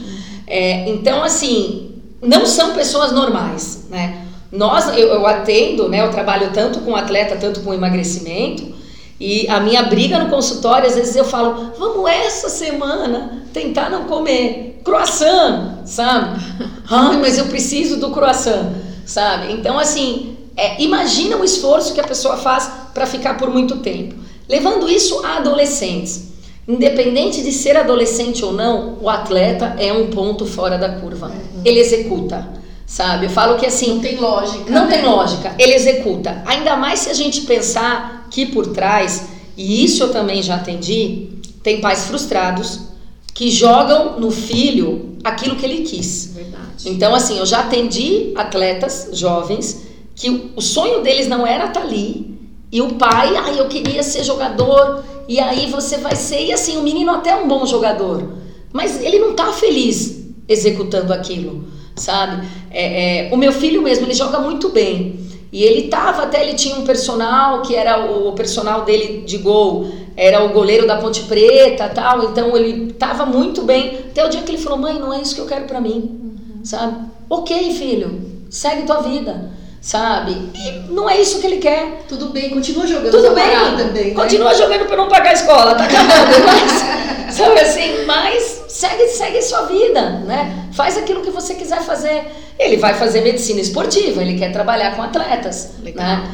É, 0.46 0.88
então, 0.88 1.22
assim, 1.22 1.96
não 2.20 2.46
são 2.46 2.72
pessoas 2.72 3.12
normais, 3.12 3.86
né? 3.90 4.26
Nós, 4.50 4.88
eu, 4.96 5.08
eu 5.08 5.26
atendo, 5.26 5.88
né? 5.88 6.00
Eu 6.00 6.10
trabalho 6.10 6.50
tanto 6.52 6.80
com 6.80 6.96
atleta, 6.96 7.36
tanto 7.36 7.60
com 7.60 7.74
emagrecimento. 7.74 8.72
E 9.20 9.46
a 9.48 9.60
minha 9.60 9.82
briga 9.82 10.18
no 10.18 10.30
consultório, 10.30 10.88
às 10.88 10.94
vezes 10.94 11.14
eu 11.14 11.24
falo, 11.24 11.72
vamos 11.78 12.10
essa 12.10 12.48
semana 12.48 13.44
tentar 13.52 13.90
não 13.90 14.04
comer 14.04 14.80
croissant, 14.82 15.84
sabe? 15.84 16.40
Ai, 16.90 17.18
mas 17.18 17.36
eu 17.38 17.46
preciso 17.46 18.00
do 18.00 18.10
croissant 18.10 18.72
sabe? 19.12 19.52
Então, 19.52 19.78
assim, 19.78 20.36
é, 20.56 20.82
imagina 20.82 21.36
o 21.36 21.44
esforço 21.44 21.92
que 21.92 22.00
a 22.00 22.06
pessoa 22.06 22.38
faz 22.38 22.70
para 22.94 23.06
ficar 23.06 23.36
por 23.36 23.50
muito 23.50 23.78
tempo. 23.78 24.14
Levando 24.48 24.88
isso 24.88 25.24
a 25.24 25.36
adolescentes. 25.36 26.32
Independente 26.66 27.42
de 27.42 27.52
ser 27.52 27.76
adolescente 27.76 28.44
ou 28.44 28.52
não, 28.52 28.96
o 29.00 29.10
atleta 29.10 29.76
é 29.78 29.92
um 29.92 30.08
ponto 30.08 30.46
fora 30.46 30.78
da 30.78 30.88
curva. 31.00 31.26
Uhum. 31.26 31.62
Ele 31.64 31.80
executa, 31.80 32.48
sabe? 32.86 33.26
Eu 33.26 33.30
falo 33.30 33.58
que 33.58 33.66
assim. 33.66 33.94
Não 33.94 34.00
tem 34.00 34.16
lógica. 34.16 34.70
Não 34.70 34.86
né? 34.86 34.96
tem 34.96 35.04
lógica. 35.04 35.54
Ele 35.58 35.74
executa. 35.74 36.42
Ainda 36.46 36.76
mais 36.76 37.00
se 37.00 37.10
a 37.10 37.14
gente 37.14 37.42
pensar 37.42 38.28
que 38.30 38.46
por 38.46 38.68
trás 38.68 39.26
e 39.56 39.84
isso 39.84 40.04
eu 40.04 40.12
também 40.12 40.42
já 40.42 40.54
atendi, 40.54 41.28
tem 41.62 41.80
pais 41.80 42.06
frustrados 42.06 42.91
que 43.34 43.50
jogam 43.50 44.20
no 44.20 44.30
filho 44.30 45.16
aquilo 45.24 45.56
que 45.56 45.64
ele 45.64 45.82
quis. 45.82 46.32
Verdade. 46.34 46.88
Então, 46.88 47.14
assim, 47.14 47.38
eu 47.38 47.46
já 47.46 47.60
atendi 47.60 48.32
atletas 48.36 49.10
jovens 49.12 49.82
que 50.14 50.52
o 50.54 50.60
sonho 50.60 51.00
deles 51.02 51.26
não 51.26 51.46
era 51.46 51.66
estar 51.66 51.80
ali, 51.80 52.38
e 52.70 52.80
o 52.80 52.94
pai, 52.94 53.36
ai, 53.36 53.54
ah, 53.54 53.58
eu 53.58 53.68
queria 53.68 54.02
ser 54.02 54.24
jogador, 54.24 55.04
e 55.28 55.38
aí 55.40 55.70
você 55.70 55.98
vai 55.98 56.16
ser, 56.16 56.46
e 56.46 56.52
assim, 56.52 56.76
o 56.76 56.82
menino 56.82 57.10
até 57.10 57.30
é 57.30 57.36
um 57.36 57.48
bom 57.48 57.66
jogador, 57.66 58.32
mas 58.72 59.02
ele 59.02 59.18
não 59.18 59.34
tá 59.34 59.52
feliz 59.52 60.22
executando 60.48 61.12
aquilo, 61.12 61.64
sabe? 61.96 62.46
É, 62.70 63.28
é, 63.28 63.34
o 63.34 63.36
meu 63.36 63.52
filho 63.52 63.82
mesmo, 63.82 64.06
ele 64.06 64.14
joga 64.14 64.38
muito 64.38 64.68
bem, 64.68 65.20
e 65.52 65.62
ele 65.62 65.88
tava 65.88 66.22
até, 66.22 66.42
ele 66.42 66.54
tinha 66.54 66.76
um 66.76 66.84
personal, 66.84 67.60
que 67.62 67.74
era 67.74 68.06
o 68.10 68.32
personal 68.32 68.84
dele 68.84 69.22
de 69.26 69.38
gol, 69.38 69.90
era 70.16 70.44
o 70.44 70.50
goleiro 70.50 70.86
da 70.86 70.96
Ponte 70.96 71.22
Preta 71.22 71.88
tal, 71.88 72.24
então 72.24 72.56
ele 72.56 72.92
tava 72.92 73.26
muito 73.26 73.62
bem, 73.62 73.98
até 74.10 74.24
o 74.24 74.28
dia 74.28 74.42
que 74.42 74.52
ele 74.52 74.62
falou, 74.62 74.78
mãe, 74.78 74.98
não 74.98 75.12
é 75.12 75.20
isso 75.20 75.34
que 75.34 75.40
eu 75.40 75.46
quero 75.46 75.64
para 75.64 75.80
mim, 75.80 76.20
uhum. 76.22 76.64
sabe? 76.64 77.06
Ok, 77.28 77.72
filho, 77.72 78.20
segue 78.50 78.82
tua 78.82 79.00
vida 79.02 79.50
sabe? 79.82 80.30
E 80.54 80.92
não 80.92 81.10
é 81.10 81.20
isso 81.20 81.40
que 81.40 81.46
ele 81.46 81.56
quer. 81.56 82.04
Tudo 82.08 82.28
bem, 82.28 82.48
continua 82.48 82.86
jogando. 82.86 83.10
Tudo 83.10 83.34
bem, 83.34 83.76
também, 83.76 84.08
né? 84.08 84.14
continua 84.14 84.54
jogando 84.54 84.86
para 84.86 84.96
não 84.96 85.08
pagar 85.08 85.30
a 85.30 85.32
escola, 85.32 85.74
tá 85.74 85.84
acabando, 85.84 86.38
mas, 86.46 87.34
sabe 87.34 87.60
assim, 87.60 88.04
mas 88.06 88.64
segue, 88.68 89.08
segue 89.08 89.42
sua 89.42 89.62
vida, 89.62 90.20
né? 90.20 90.68
Faz 90.72 90.96
aquilo 90.96 91.20
que 91.20 91.30
você 91.30 91.54
quiser 91.54 91.82
fazer. 91.82 92.30
Ele 92.58 92.76
vai 92.76 92.94
fazer 92.94 93.22
medicina 93.22 93.60
esportiva, 93.60 94.22
ele 94.22 94.38
quer 94.38 94.52
trabalhar 94.52 94.94
com 94.94 95.02
atletas, 95.02 95.72
Legal. 95.82 96.06
né? 96.06 96.30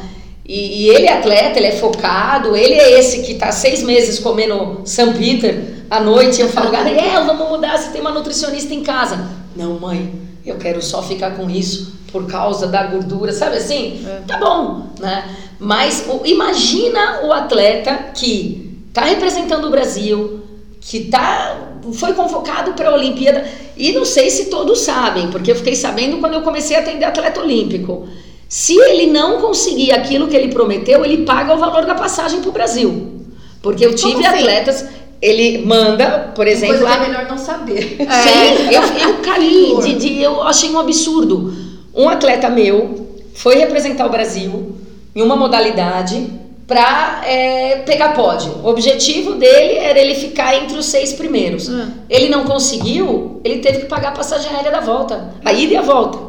E, 0.49 0.81
e, 0.81 0.89
ele 0.89 1.05
é 1.05 1.13
atleta, 1.13 1.59
ele 1.59 1.67
é 1.67 1.73
focado, 1.73 2.55
ele 2.55 2.73
é 2.73 2.99
esse 2.99 3.21
que 3.21 3.35
tá 3.35 3.51
seis 3.51 3.83
meses 3.83 4.17
comendo 4.17 4.81
São 4.83 5.13
Peter 5.13 5.85
à 5.87 5.99
noite. 5.99 6.41
Eu 6.41 6.49
falo, 6.49 6.71
Gabriel, 6.71 7.23
vamos 7.23 7.49
mudar, 7.49 7.77
você 7.77 7.91
tem 7.91 8.01
uma 8.01 8.09
nutricionista 8.09 8.73
em 8.73 8.81
casa. 8.81 9.29
Não, 9.55 9.79
mãe, 9.79 10.11
eu 10.43 10.55
quero 10.57 10.81
só 10.81 11.03
ficar 11.03 11.35
com 11.35 11.47
isso 11.51 11.93
por 12.11 12.25
causa 12.25 12.65
da 12.65 12.81
gordura, 12.87 13.31
sabe 13.31 13.57
assim? 13.57 14.03
É. 14.03 14.21
Tá 14.27 14.39
bom, 14.39 14.87
né? 14.99 15.23
Mas 15.59 16.05
o, 16.09 16.25
imagina 16.25 17.21
o 17.25 17.31
atleta 17.31 17.95
que 18.15 18.81
tá 18.91 19.01
representando 19.01 19.65
o 19.65 19.69
Brasil, 19.69 20.41
que 20.81 21.01
tá 21.01 21.75
foi 21.93 22.13
convocado 22.13 22.73
para 22.73 22.89
a 22.89 22.95
Olimpíada 22.95 23.47
e 23.77 23.91
não 23.91 24.03
sei 24.03 24.31
se 24.31 24.45
todos 24.45 24.79
sabem, 24.79 25.29
porque 25.29 25.51
eu 25.51 25.55
fiquei 25.55 25.75
sabendo 25.75 26.17
quando 26.17 26.33
eu 26.33 26.41
comecei 26.41 26.75
a 26.75 26.79
atender 26.79 27.05
atleta 27.05 27.39
olímpico. 27.39 28.07
Se 28.49 28.75
ele 28.75 29.05
não 29.05 29.39
conseguir 29.39 29.91
aquilo 29.91 30.27
que 30.27 30.35
ele 30.35 30.51
prometeu, 30.51 31.05
ele 31.05 31.23
paga 31.23 31.53
o 31.53 31.57
valor 31.59 31.85
da 31.85 31.93
passagem 31.93 32.41
para 32.41 32.49
o 32.49 32.51
Brasil. 32.51 33.21
Porque 33.61 33.85
eu 33.85 33.93
tive 33.93 34.25
assim? 34.25 34.39
atletas 34.39 34.85
ele 35.21 35.65
manda, 35.65 36.31
por 36.33 36.47
exemplo. 36.47 36.79
Coisa 36.79 36.97
que 36.97 37.03
é 37.03 37.07
melhor 37.07 37.27
não 37.29 37.37
saber. 37.37 37.97
É. 37.99 38.05
Sim, 38.05 38.73
eu, 38.73 39.09
eu 39.09 39.17
caí, 39.21 39.75
de, 39.83 39.95
de, 39.95 40.21
eu 40.21 40.41
achei 40.41 40.71
um 40.71 40.79
absurdo. 40.79 41.53
Um 41.93 42.09
atleta 42.09 42.49
meu 42.49 43.07
foi 43.35 43.55
representar 43.55 44.07
o 44.07 44.09
Brasil 44.09 44.75
em 45.15 45.21
uma 45.21 45.35
modalidade 45.35 46.27
para 46.65 47.21
é, 47.25 47.83
pegar 47.85 48.13
pódio. 48.13 48.61
O 48.63 48.67
objetivo 48.69 49.33
dele 49.33 49.75
era 49.77 49.99
ele 49.99 50.15
ficar 50.15 50.55
entre 50.55 50.77
os 50.77 50.85
seis 50.85 51.13
primeiros. 51.13 51.67
Uhum. 51.67 51.91
Ele 52.09 52.29
não 52.29 52.45
conseguiu, 52.45 53.41
ele 53.43 53.59
teve 53.59 53.79
que 53.79 53.85
pagar 53.85 54.09
a 54.09 54.13
passagem 54.13 54.55
aérea 54.55 54.71
da 54.71 54.79
volta, 54.79 55.35
a 55.43 55.53
ida 55.53 55.73
e 55.73 55.77
a 55.77 55.81
volta 55.81 56.28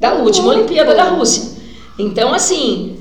da 0.00 0.14
última 0.14 0.48
uhum. 0.48 0.54
Olimpíada 0.54 0.94
da 0.94 1.04
Rússia. 1.04 1.60
Então, 1.98 2.32
assim, 2.32 2.96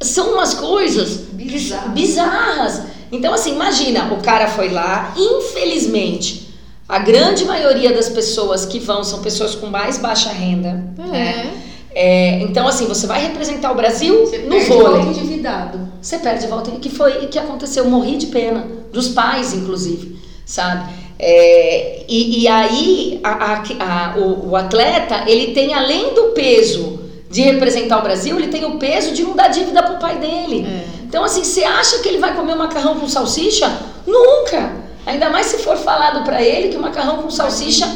são 0.00 0.32
umas 0.32 0.54
coisas 0.54 1.28
bizarras. 1.32 1.92
bizarras. 1.92 2.82
Então, 3.12 3.34
assim, 3.34 3.52
imagina, 3.52 4.12
o 4.12 4.22
cara 4.22 4.48
foi 4.48 4.70
lá, 4.70 5.14
infelizmente, 5.16 6.48
a 6.88 6.98
grande 6.98 7.44
maioria 7.44 7.92
das 7.92 8.08
pessoas 8.08 8.64
que 8.64 8.78
vão 8.78 9.04
são 9.04 9.20
pessoas 9.20 9.54
com 9.54 9.66
mais 9.66 9.98
baixa 9.98 10.30
renda. 10.30 10.82
É. 10.98 11.02
Né? 11.02 11.62
É, 11.94 12.40
então, 12.42 12.66
assim, 12.66 12.86
você 12.86 13.06
vai 13.06 13.20
representar 13.20 13.72
o 13.72 13.74
Brasil 13.74 14.24
você 14.24 14.38
no 14.38 14.50
perde 14.50 14.66
vôlei. 14.68 15.02
Volta 15.02 15.18
endividado. 15.18 15.88
Você 16.00 16.18
perde 16.18 16.46
volta. 16.46 16.70
que 16.72 16.90
foi 16.90 17.26
que 17.26 17.38
aconteceu? 17.38 17.84
Eu 17.84 17.90
morri 17.90 18.16
de 18.16 18.26
pena. 18.26 18.66
Dos 18.92 19.08
pais, 19.08 19.52
inclusive. 19.52 20.18
Sabe? 20.46 20.90
É, 21.18 22.04
e, 22.08 22.42
e, 22.42 22.48
aí, 22.48 23.20
a, 23.24 23.30
a, 23.30 23.62
a, 23.80 24.18
o, 24.18 24.50
o 24.50 24.56
atleta, 24.56 25.24
ele 25.26 25.52
tem, 25.52 25.74
além 25.74 26.14
do 26.14 26.28
peso 26.28 27.00
de 27.30 27.42
representar 27.42 27.98
o 27.98 28.02
Brasil, 28.02 28.36
ele 28.38 28.48
tem 28.48 28.64
o 28.64 28.78
peso 28.78 29.12
de 29.12 29.22
não 29.22 29.34
dar 29.34 29.48
dívida 29.48 29.82
pro 29.82 29.98
pai 29.98 30.18
dele. 30.18 30.66
É. 30.66 30.84
Então, 31.04 31.24
assim, 31.24 31.42
você 31.42 31.64
acha 31.64 31.98
que 31.98 32.08
ele 32.08 32.18
vai 32.18 32.34
comer 32.34 32.54
um 32.54 32.58
macarrão 32.58 33.00
com 33.00 33.08
salsicha? 33.08 33.70
Nunca! 34.06 34.72
Ainda 35.04 35.30
mais 35.30 35.46
se 35.46 35.58
for 35.58 35.76
falado 35.76 36.22
para 36.24 36.42
ele 36.42 36.68
que 36.68 36.76
o 36.76 36.82
macarrão 36.82 37.22
com 37.22 37.30
salsicha 37.30 37.86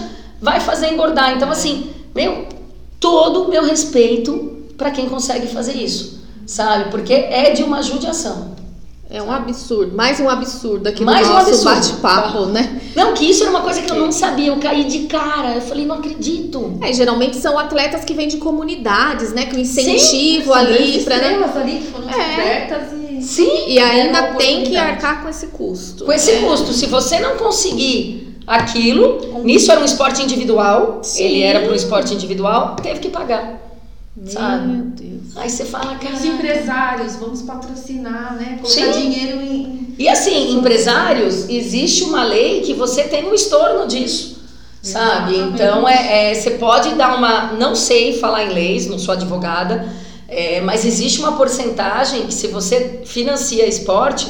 vai 0.40 0.60
fazer 0.60 0.92
engordar. 0.92 1.32
Então, 1.36 1.50
assim, 1.50 1.90
meu, 2.14 2.46
todo 2.98 3.44
o 3.44 3.48
meu 3.48 3.64
respeito 3.64 4.64
para 4.76 4.90
quem 4.90 5.08
consegue 5.08 5.46
fazer 5.46 5.74
isso, 5.74 6.22
sabe? 6.46 6.90
Porque 6.90 7.12
é 7.12 7.50
de 7.50 7.62
uma 7.62 7.82
judiação. 7.82 8.51
É 9.14 9.22
um 9.22 9.30
absurdo, 9.30 9.94
mais 9.94 10.18
um 10.20 10.26
absurdo 10.26 10.88
aqui 10.88 11.04
mais 11.04 11.28
no 11.28 11.34
nosso 11.34 11.60
um 11.60 11.64
bate-papo, 11.64 12.46
né? 12.46 12.80
Não, 12.96 13.12
que 13.12 13.26
isso 13.28 13.42
era 13.42 13.50
uma 13.50 13.60
coisa 13.60 13.82
que 13.82 13.92
eu 13.92 13.96
não 13.96 14.10
sabia, 14.10 14.46
eu 14.46 14.56
caí 14.56 14.84
de 14.84 15.00
cara, 15.00 15.56
eu 15.56 15.60
falei, 15.60 15.84
não 15.84 15.96
acredito. 15.96 16.78
É, 16.80 16.90
geralmente 16.94 17.36
são 17.36 17.58
atletas 17.58 18.06
que 18.06 18.14
vêm 18.14 18.26
de 18.26 18.38
comunidades, 18.38 19.34
né? 19.34 19.44
Que 19.44 19.54
o 19.54 19.58
incentivo 19.58 20.54
Sim, 20.54 20.58
ali 20.58 21.02
para 21.04 21.18
né? 21.18 21.44
ali 21.54 21.72
que 21.80 21.86
foram 21.88 22.08
é. 22.08 22.68
e 23.18 23.22
Sim, 23.22 23.68
e 23.68 23.78
ainda 23.78 24.32
tem 24.32 24.64
que 24.64 24.78
arcar 24.78 25.22
com 25.22 25.28
esse 25.28 25.48
custo. 25.48 26.06
Com 26.06 26.12
esse 26.12 26.30
é. 26.30 26.40
custo, 26.40 26.72
se 26.72 26.86
você 26.86 27.20
não 27.20 27.36
conseguir 27.36 28.38
aquilo, 28.46 29.42
nisso 29.44 29.70
era 29.70 29.82
um 29.82 29.84
esporte 29.84 30.22
individual, 30.22 31.00
Sim. 31.02 31.22
ele 31.22 31.42
era 31.42 31.60
para 31.60 31.70
um 31.70 31.74
esporte 31.74 32.14
individual, 32.14 32.76
teve 32.76 32.98
que 32.98 33.10
pagar. 33.10 33.60
Meu 34.16 34.32
sabe? 34.32 34.72
Deus. 34.96 35.11
Aí 35.34 35.48
você 35.48 35.64
fala, 35.64 35.96
cara. 35.96 36.14
Os 36.14 36.24
empresários, 36.24 37.16
vamos 37.16 37.42
patrocinar, 37.42 38.34
né? 38.34 38.58
Colocar 38.60 38.92
Sim. 38.92 39.10
dinheiro 39.10 39.40
em. 39.40 39.94
E 39.98 40.08
assim, 40.08 40.52
empresários, 40.52 41.48
existe 41.48 42.04
uma 42.04 42.22
lei 42.22 42.60
que 42.60 42.74
você 42.74 43.04
tem 43.04 43.26
um 43.26 43.34
estorno 43.34 43.86
disso. 43.86 44.42
Sabe? 44.82 45.34
Exatamente. 45.34 45.54
Então, 45.54 45.88
é, 45.88 46.30
é, 46.30 46.34
você 46.34 46.50
pode 46.52 46.94
dar 46.96 47.16
uma. 47.16 47.52
Não 47.52 47.74
sei 47.74 48.18
falar 48.18 48.44
em 48.44 48.52
leis, 48.52 48.86
não 48.86 48.98
sou 48.98 49.14
advogada, 49.14 49.88
é, 50.28 50.60
mas 50.60 50.84
existe 50.84 51.20
uma 51.20 51.32
porcentagem 51.32 52.26
que, 52.26 52.34
se 52.34 52.48
você 52.48 53.02
financia 53.06 53.66
esporte, 53.66 54.28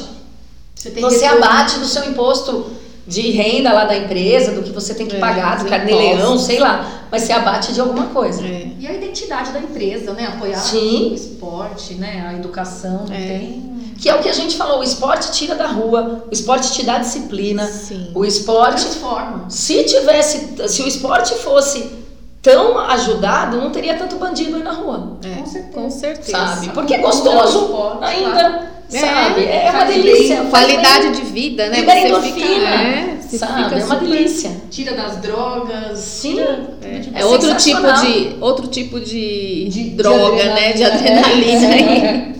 você, 0.75 0.89
você 0.89 1.25
abate 1.25 1.79
do 1.79 1.85
seu 1.85 2.05
imposto 2.05 2.71
de 3.05 3.31
renda 3.31 3.73
lá 3.73 3.85
da 3.85 3.97
empresa, 3.97 4.51
do 4.53 4.63
que 4.63 4.71
você 4.71 4.93
tem 4.93 5.07
que 5.07 5.17
é, 5.17 5.19
pagar, 5.19 5.57
do 5.57 5.69
carnê-leão, 5.69 6.39
sei 6.39 6.59
lá, 6.59 7.07
mas 7.11 7.23
você 7.23 7.33
abate 7.33 7.73
de 7.73 7.81
alguma 7.81 8.07
coisa. 8.07 8.45
É. 8.45 8.67
E 8.79 8.87
a 8.87 8.93
identidade 8.93 9.51
da 9.51 9.59
empresa, 9.59 10.13
né? 10.13 10.27
Apoiar 10.27 10.57
Sim. 10.57 11.11
o 11.11 11.13
esporte, 11.13 11.95
né? 11.95 12.25
A 12.27 12.33
educação, 12.33 13.05
é. 13.11 13.17
tem... 13.17 13.73
Que 13.99 14.09
é 14.09 14.15
o 14.15 14.19
que 14.19 14.27
a 14.27 14.33
gente 14.33 14.57
falou, 14.57 14.79
o 14.79 14.83
esporte 14.83 15.31
tira 15.31 15.55
da 15.55 15.67
rua, 15.67 16.25
o 16.29 16.33
esporte 16.33 16.73
te 16.73 16.83
dá 16.83 16.97
disciplina, 16.97 17.65
Sim. 17.67 18.11
o 18.13 18.25
esporte... 18.25 18.81
Transforma. 18.81 19.45
Se 19.49 19.83
tivesse, 19.83 20.67
se 20.67 20.81
o 20.81 20.87
esporte 20.87 21.35
fosse 21.35 22.03
tão 22.41 22.77
ajudado, 22.77 23.57
não 23.57 23.69
teria 23.69 23.95
tanto 23.95 24.17
bandido 24.17 24.57
aí 24.57 24.63
na 24.63 24.73
rua. 24.73 25.17
É, 25.23 25.35
com 25.35 25.45
certeza. 25.45 25.73
Com 25.73 25.89
certeza. 25.89 26.31
Sabe? 26.31 26.69
Porque 26.69 26.93
é 26.93 26.97
gostoso 26.97 27.97
ainda. 28.01 28.31
Claro. 28.31 28.72
É, 28.93 28.99
sabe? 28.99 29.41
É, 29.41 29.67
é 29.67 29.71
uma 29.71 29.85
delícia. 29.85 30.43
Qualidade 30.49 31.11
de 31.11 31.21
vida, 31.23 31.69
né? 31.69 31.79
Libera 31.79 31.99
endorfina. 31.99 32.33
Fica, 32.33 32.69
é, 32.69 33.17
você 33.21 33.37
sabe? 33.37 33.63
Fica 33.63 33.75
é 33.75 33.85
uma 33.85 33.95
delícia. 33.95 34.51
Tira 34.69 34.93
das 34.93 35.17
drogas. 35.17 35.99
Sim. 35.99 36.39
É, 36.39 37.21
é 37.21 37.25
outro 37.25 37.55
tipo 37.55 37.81
de 37.81 38.35
outro 38.39 38.67
tipo 38.67 38.99
de, 38.99 39.67
de 39.69 39.83
droga, 39.91 40.43
de 40.43 40.49
né? 40.49 40.73
De 40.73 40.83
adrenalina 40.83 41.67
aí. 41.67 42.33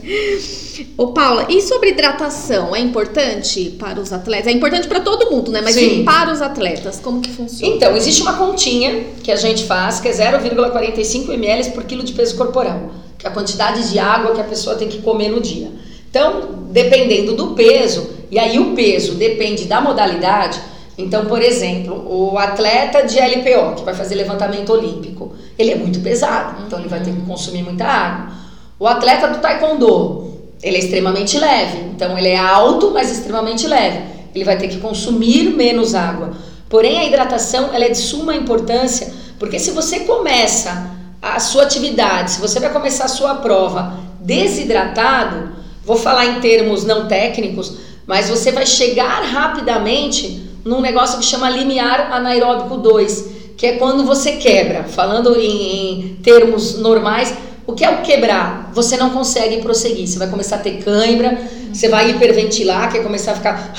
Ô 0.96 1.08
Paula, 1.08 1.48
e 1.50 1.62
sobre 1.62 1.90
hidratação? 1.90 2.76
É 2.76 2.80
importante 2.80 3.76
para 3.80 4.00
os 4.00 4.14
atletas? 4.14 4.48
É 4.48 4.52
importante 4.52 4.88
para 4.88 5.00
todo 5.00 5.32
mundo, 5.32 5.52
né? 5.52 5.62
Mas 5.62 5.76
Sim. 5.76 6.04
para 6.04 6.32
os 6.32 6.42
atletas, 6.42 7.00
como 7.00 7.20
que 7.20 7.32
funciona? 7.32 7.76
Então, 7.76 7.96
existe 7.96 8.22
uma 8.22 8.34
continha 8.34 9.04
que 9.24 9.32
a 9.32 9.36
gente 9.36 9.66
faz, 9.66 10.00
que 10.00 10.08
é 10.08 10.12
0,45 10.12 11.34
ml 11.34 11.72
por 11.72 11.84
quilo 11.84 12.04
de 12.04 12.14
peso 12.14 12.36
corporal, 12.38 12.92
que 13.18 13.26
é 13.26 13.30
a 13.30 13.34
quantidade 13.34 13.90
de 13.92 13.98
água 13.98 14.34
que 14.34 14.42
a 14.42 14.44
pessoa 14.44 14.76
tem 14.76 14.88
que 14.88 15.02
comer 15.02 15.30
no 15.30 15.42
dia. 15.42 15.72
Então, 16.14 16.68
dependendo 16.70 17.34
do 17.34 17.56
peso, 17.56 18.08
e 18.30 18.38
aí 18.38 18.60
o 18.60 18.76
peso 18.76 19.16
depende 19.16 19.66
da 19.66 19.82
modalidade. 19.82 20.62
Então, 20.96 21.26
por 21.26 21.42
exemplo, 21.42 22.06
o 22.08 22.38
atleta 22.38 23.02
de 23.02 23.20
LPO, 23.20 23.78
que 23.78 23.84
vai 23.84 23.96
fazer 23.96 24.14
levantamento 24.14 24.72
olímpico, 24.72 25.34
ele 25.58 25.72
é 25.72 25.76
muito 25.76 26.02
pesado, 26.02 26.62
então 26.68 26.78
ele 26.78 26.88
vai 26.88 27.02
ter 27.02 27.12
que 27.12 27.22
consumir 27.22 27.64
muita 27.64 27.86
água. 27.86 28.32
O 28.78 28.86
atleta 28.86 29.28
do 29.28 29.40
taekwondo, 29.40 30.38
ele 30.62 30.76
é 30.76 30.80
extremamente 30.82 31.40
leve, 31.40 31.80
então 31.96 32.16
ele 32.16 32.30
é 32.30 32.38
alto, 32.38 32.92
mas 32.92 33.12
extremamente 33.12 33.66
leve. 33.66 34.04
Ele 34.36 34.44
vai 34.44 34.56
ter 34.56 34.68
que 34.68 34.78
consumir 34.78 35.46
menos 35.56 35.96
água. 35.96 36.34
Porém, 36.70 37.00
a 37.00 37.06
hidratação 37.06 37.72
ela 37.74 37.86
é 37.86 37.90
de 37.90 37.98
suma 37.98 38.36
importância, 38.36 39.12
porque 39.40 39.58
se 39.58 39.72
você 39.72 40.02
começa 40.02 40.92
a 41.20 41.40
sua 41.40 41.64
atividade, 41.64 42.30
se 42.30 42.40
você 42.40 42.60
vai 42.60 42.72
começar 42.72 43.06
a 43.06 43.08
sua 43.08 43.34
prova 43.34 43.98
desidratado, 44.20 45.63
vou 45.86 45.98
falar 45.98 46.26
em 46.26 46.40
termos 46.40 46.84
não 46.84 47.08
técnicos, 47.08 47.78
mas 48.06 48.30
você 48.30 48.52
vai 48.52 48.66
chegar 48.66 49.24
rapidamente 49.24 50.50
num 50.64 50.82
negócio 50.82 51.20
que 51.20 51.26
chama 51.26 51.50
limiar 51.50 52.12
anaeróbico 52.12 52.78
2, 52.78 53.30
que 53.58 53.66
é 53.66 53.74
quando 53.74 54.06
você 54.06 54.34
quebra. 54.34 54.84
Falando 54.84 55.36
em, 55.36 56.12
em 56.12 56.16
termos 56.24 56.78
normais, 56.78 57.34
o 57.66 57.74
que 57.74 57.84
é 57.84 57.90
o 57.90 58.02
quebrar? 58.02 58.72
Você 58.74 58.98
não 58.98 59.10
consegue 59.10 59.62
prosseguir. 59.62 60.08
Você 60.08 60.20
vai 60.20 60.30
começar 60.30 60.58
a 60.58 60.60
ter 60.60 60.84
cãibra, 60.84 61.38
você 61.72 61.88
vai 61.88 62.12
hiperventilar, 62.12 62.92
quer 62.92 63.04
começar 63.04 63.32
a 63.32 63.36
ficar. 63.36 63.74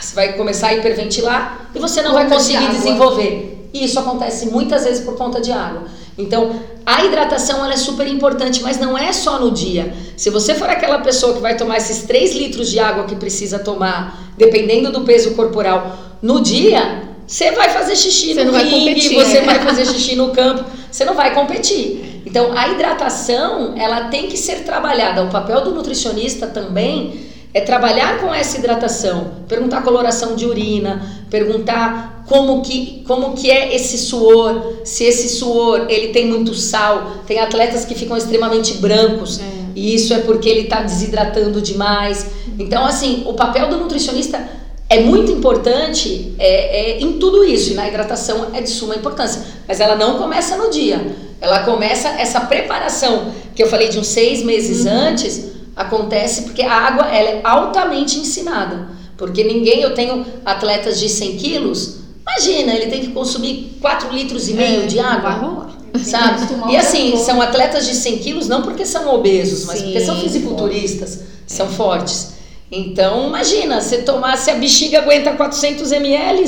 Você 0.00 0.14
vai 0.14 0.32
começar 0.34 0.68
a 0.68 0.74
hiperventilar 0.74 1.70
e 1.74 1.78
você 1.78 2.02
não 2.02 2.12
vai 2.12 2.28
conseguir 2.28 2.66
de 2.66 2.76
desenvolver. 2.76 3.68
E 3.72 3.84
isso 3.84 3.98
acontece 3.98 4.46
muitas 4.46 4.84
vezes 4.84 5.04
por 5.04 5.16
conta 5.16 5.40
de 5.40 5.50
água. 5.50 5.84
Então, 6.18 6.60
a 6.84 7.04
hidratação 7.04 7.64
é 7.70 7.76
super 7.76 8.06
importante, 8.06 8.62
mas 8.62 8.78
não 8.78 8.96
é 8.96 9.12
só 9.12 9.38
no 9.38 9.50
dia. 9.50 9.94
Se 10.16 10.30
você 10.30 10.54
for 10.54 10.68
aquela 10.68 10.98
pessoa 10.98 11.34
que 11.34 11.40
vai 11.40 11.56
tomar 11.56 11.76
esses 11.76 12.02
3 12.02 12.34
litros 12.34 12.70
de 12.70 12.78
água 12.78 13.04
que 13.04 13.14
precisa 13.14 13.58
tomar, 13.58 14.32
dependendo 14.36 14.90
do 14.90 15.02
peso 15.02 15.34
corporal, 15.34 15.96
no 16.20 16.40
dia, 16.40 17.02
você 17.26 17.52
vai 17.52 17.68
fazer 17.70 17.96
xixi 17.96 18.34
você 18.34 18.44
no 18.44 18.52
ringue, 18.52 19.14
você 19.14 19.40
vai 19.42 19.60
fazer 19.64 19.86
xixi 19.86 20.16
no 20.16 20.30
campo, 20.30 20.64
você 20.90 21.04
não 21.04 21.14
vai 21.14 21.34
competir. 21.34 22.22
Então, 22.26 22.56
a 22.56 22.68
hidratação, 22.68 23.74
ela 23.76 24.04
tem 24.04 24.28
que 24.28 24.36
ser 24.36 24.64
trabalhada. 24.64 25.22
O 25.24 25.30
papel 25.30 25.60
do 25.62 25.72
nutricionista 25.72 26.46
também 26.46 27.31
é 27.54 27.60
trabalhar 27.60 28.18
com 28.20 28.32
essa 28.32 28.56
hidratação, 28.56 29.32
perguntar 29.46 29.78
a 29.78 29.82
coloração 29.82 30.34
de 30.34 30.46
urina, 30.46 31.24
perguntar 31.30 32.24
como 32.26 32.62
que, 32.62 33.04
como 33.06 33.34
que 33.34 33.50
é 33.50 33.74
esse 33.74 33.98
suor, 33.98 34.78
se 34.84 35.04
esse 35.04 35.28
suor 35.28 35.86
ele 35.88 36.08
tem 36.08 36.26
muito 36.26 36.54
sal. 36.54 37.12
Tem 37.26 37.38
atletas 37.38 37.84
que 37.84 37.94
ficam 37.94 38.16
extremamente 38.16 38.74
brancos 38.74 39.38
é. 39.38 39.44
e 39.74 39.94
isso 39.94 40.14
é 40.14 40.18
porque 40.18 40.48
ele 40.48 40.62
está 40.62 40.80
desidratando 40.80 41.60
demais. 41.60 42.26
Então, 42.58 42.86
assim, 42.86 43.24
o 43.26 43.34
papel 43.34 43.68
do 43.68 43.76
nutricionista 43.76 44.42
é 44.88 45.00
muito 45.00 45.30
importante 45.30 46.34
é, 46.38 46.92
é, 46.92 47.00
em 47.00 47.18
tudo 47.18 47.44
isso 47.44 47.72
e 47.72 47.74
na 47.74 47.86
hidratação 47.86 48.48
é 48.54 48.62
de 48.62 48.70
suma 48.70 48.94
importância. 48.94 49.42
Mas 49.68 49.78
ela 49.78 49.96
não 49.96 50.16
começa 50.16 50.56
no 50.56 50.70
dia. 50.70 51.14
Ela 51.38 51.64
começa 51.64 52.08
essa 52.08 52.40
preparação 52.40 53.32
que 53.54 53.62
eu 53.62 53.66
falei 53.66 53.88
de 53.88 53.98
uns 53.98 54.06
seis 54.06 54.42
meses 54.42 54.86
uhum. 54.86 54.92
antes 54.92 55.51
Acontece 55.74 56.42
porque 56.42 56.62
a 56.62 56.72
água 56.72 57.06
ela 57.06 57.30
é 57.30 57.40
altamente 57.44 58.18
ensinada. 58.18 58.88
Porque 59.16 59.44
ninguém, 59.44 59.80
eu 59.80 59.94
tenho 59.94 60.26
atletas 60.44 60.98
de 60.98 61.08
100 61.08 61.36
quilos, 61.36 61.98
imagina, 62.20 62.74
ele 62.74 62.90
tem 62.90 63.00
que 63.00 63.08
consumir 63.08 63.78
4 63.80 64.12
litros 64.12 64.48
e 64.48 64.54
meio 64.54 64.82
é, 64.82 64.86
de 64.86 64.98
água. 64.98 65.70
Sabe? 66.02 66.72
E 66.72 66.76
assim, 66.76 67.16
são 67.18 67.40
atletas 67.40 67.86
de 67.86 67.94
100 67.94 68.18
quilos 68.18 68.48
não 68.48 68.62
porque 68.62 68.86
são 68.86 69.14
obesos, 69.14 69.66
mas 69.66 69.78
Sim, 69.78 69.84
porque 69.84 70.00
são 70.00 70.16
fisiculturistas, 70.16 71.20
são 71.46 71.68
fortes. 71.68 72.32
Então, 72.70 73.28
imagina, 73.28 73.80
se 73.82 74.02
a 74.50 74.54
bexiga 74.54 75.00
aguenta 75.00 75.32
400 75.32 75.92
ml, 75.92 76.42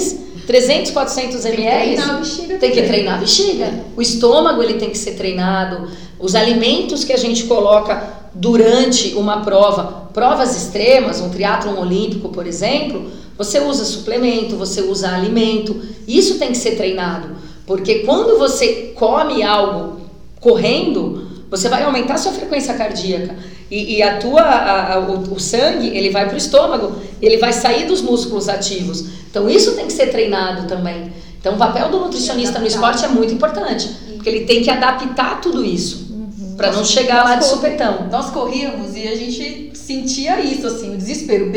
300, 0.47 0.91
400 0.91 1.45
ml, 1.45 1.97
tem 1.97 2.01
que 2.01 2.03
treinar 2.03 2.11
a 2.11 2.19
bexiga. 2.19 2.59
Tem 2.59 2.71
que 2.71 2.83
treinar 2.83 3.15
a 3.15 3.19
bexiga. 3.19 3.85
O 3.95 4.03
estômago 4.03 4.63
ele 4.63 4.75
tem 4.75 4.89
que 4.89 4.99
ser 4.99 5.13
treinado. 5.13 5.91
Os 6.19 6.35
alimentos 6.35 7.05
que 7.05 7.13
a 7.13 7.19
gente 7.19 7.45
coloca 7.45 8.24
durante 8.35 9.14
uma 9.14 9.42
prova, 9.42 10.09
provas 10.12 10.57
extremas, 10.57 11.20
um 11.20 11.31
triatlon 11.31 11.81
olímpico, 11.81 12.29
por 12.31 12.47
exemplo, 12.47 13.11
você 13.38 13.61
usa 13.61 13.85
suplemento, 13.85 14.57
você 14.57 14.83
usa 14.83 15.14
alimento. 15.14 15.81
Isso 16.07 16.38
tem 16.38 16.51
que 16.51 16.59
ser 16.59 16.77
treinado, 16.77 17.29
porque 17.66 18.01
quando 18.01 18.38
você 18.38 18.92
come 18.94 19.42
algo 19.42 20.01
correndo, 20.40 21.29
você 21.49 21.68
vai 21.68 21.85
aumentar 21.85 22.14
a 22.14 22.18
sua 22.18 22.33
frequência 22.33 22.75
cardíaca 22.75 23.37
e, 23.70 23.97
e 23.97 24.03
a 24.03 24.18
tua, 24.18 24.42
a, 24.42 24.94
a, 24.94 24.99
o, 24.99 25.35
o, 25.35 25.40
sangue 25.40 25.88
ele 25.88 26.11
vai 26.11 26.27
para 26.27 26.35
o 26.35 26.38
estômago, 26.38 26.97
ele 27.23 27.38
vai 27.38 27.53
sair 27.53 27.87
dos 27.87 28.03
músculos 28.03 28.49
ativos. 28.49 29.07
Então 29.31 29.49
isso 29.49 29.75
tem 29.75 29.87
que 29.87 29.92
ser 29.92 30.09
treinado 30.09 30.66
também. 30.66 31.12
Então 31.40 31.55
o 31.55 31.59
papel 31.59 31.88
do 31.88 32.01
nutricionista 32.01 32.59
no 32.59 32.66
esporte 32.66 33.05
é 33.05 33.09
muito 33.09 33.33
importante, 33.33 33.88
porque 34.14 34.29
ele 34.29 34.44
tem 34.44 34.62
que 34.62 34.70
adaptar 34.70 35.40
tudo 35.40 35.64
isso 35.64 36.04
para 36.57 36.73
não 36.73 36.85
chegar 36.85 37.25
lá 37.25 37.37
de 37.37 37.45
supetão. 37.47 38.09
Nós 38.11 38.31
corríamos 38.31 38.97
e 38.97 39.07
a 39.07 39.14
gente 39.14 39.73
sentia 39.75 40.40
isso, 40.40 40.67
assim, 40.67 40.95
o 40.95 40.97
desespero. 40.97 41.53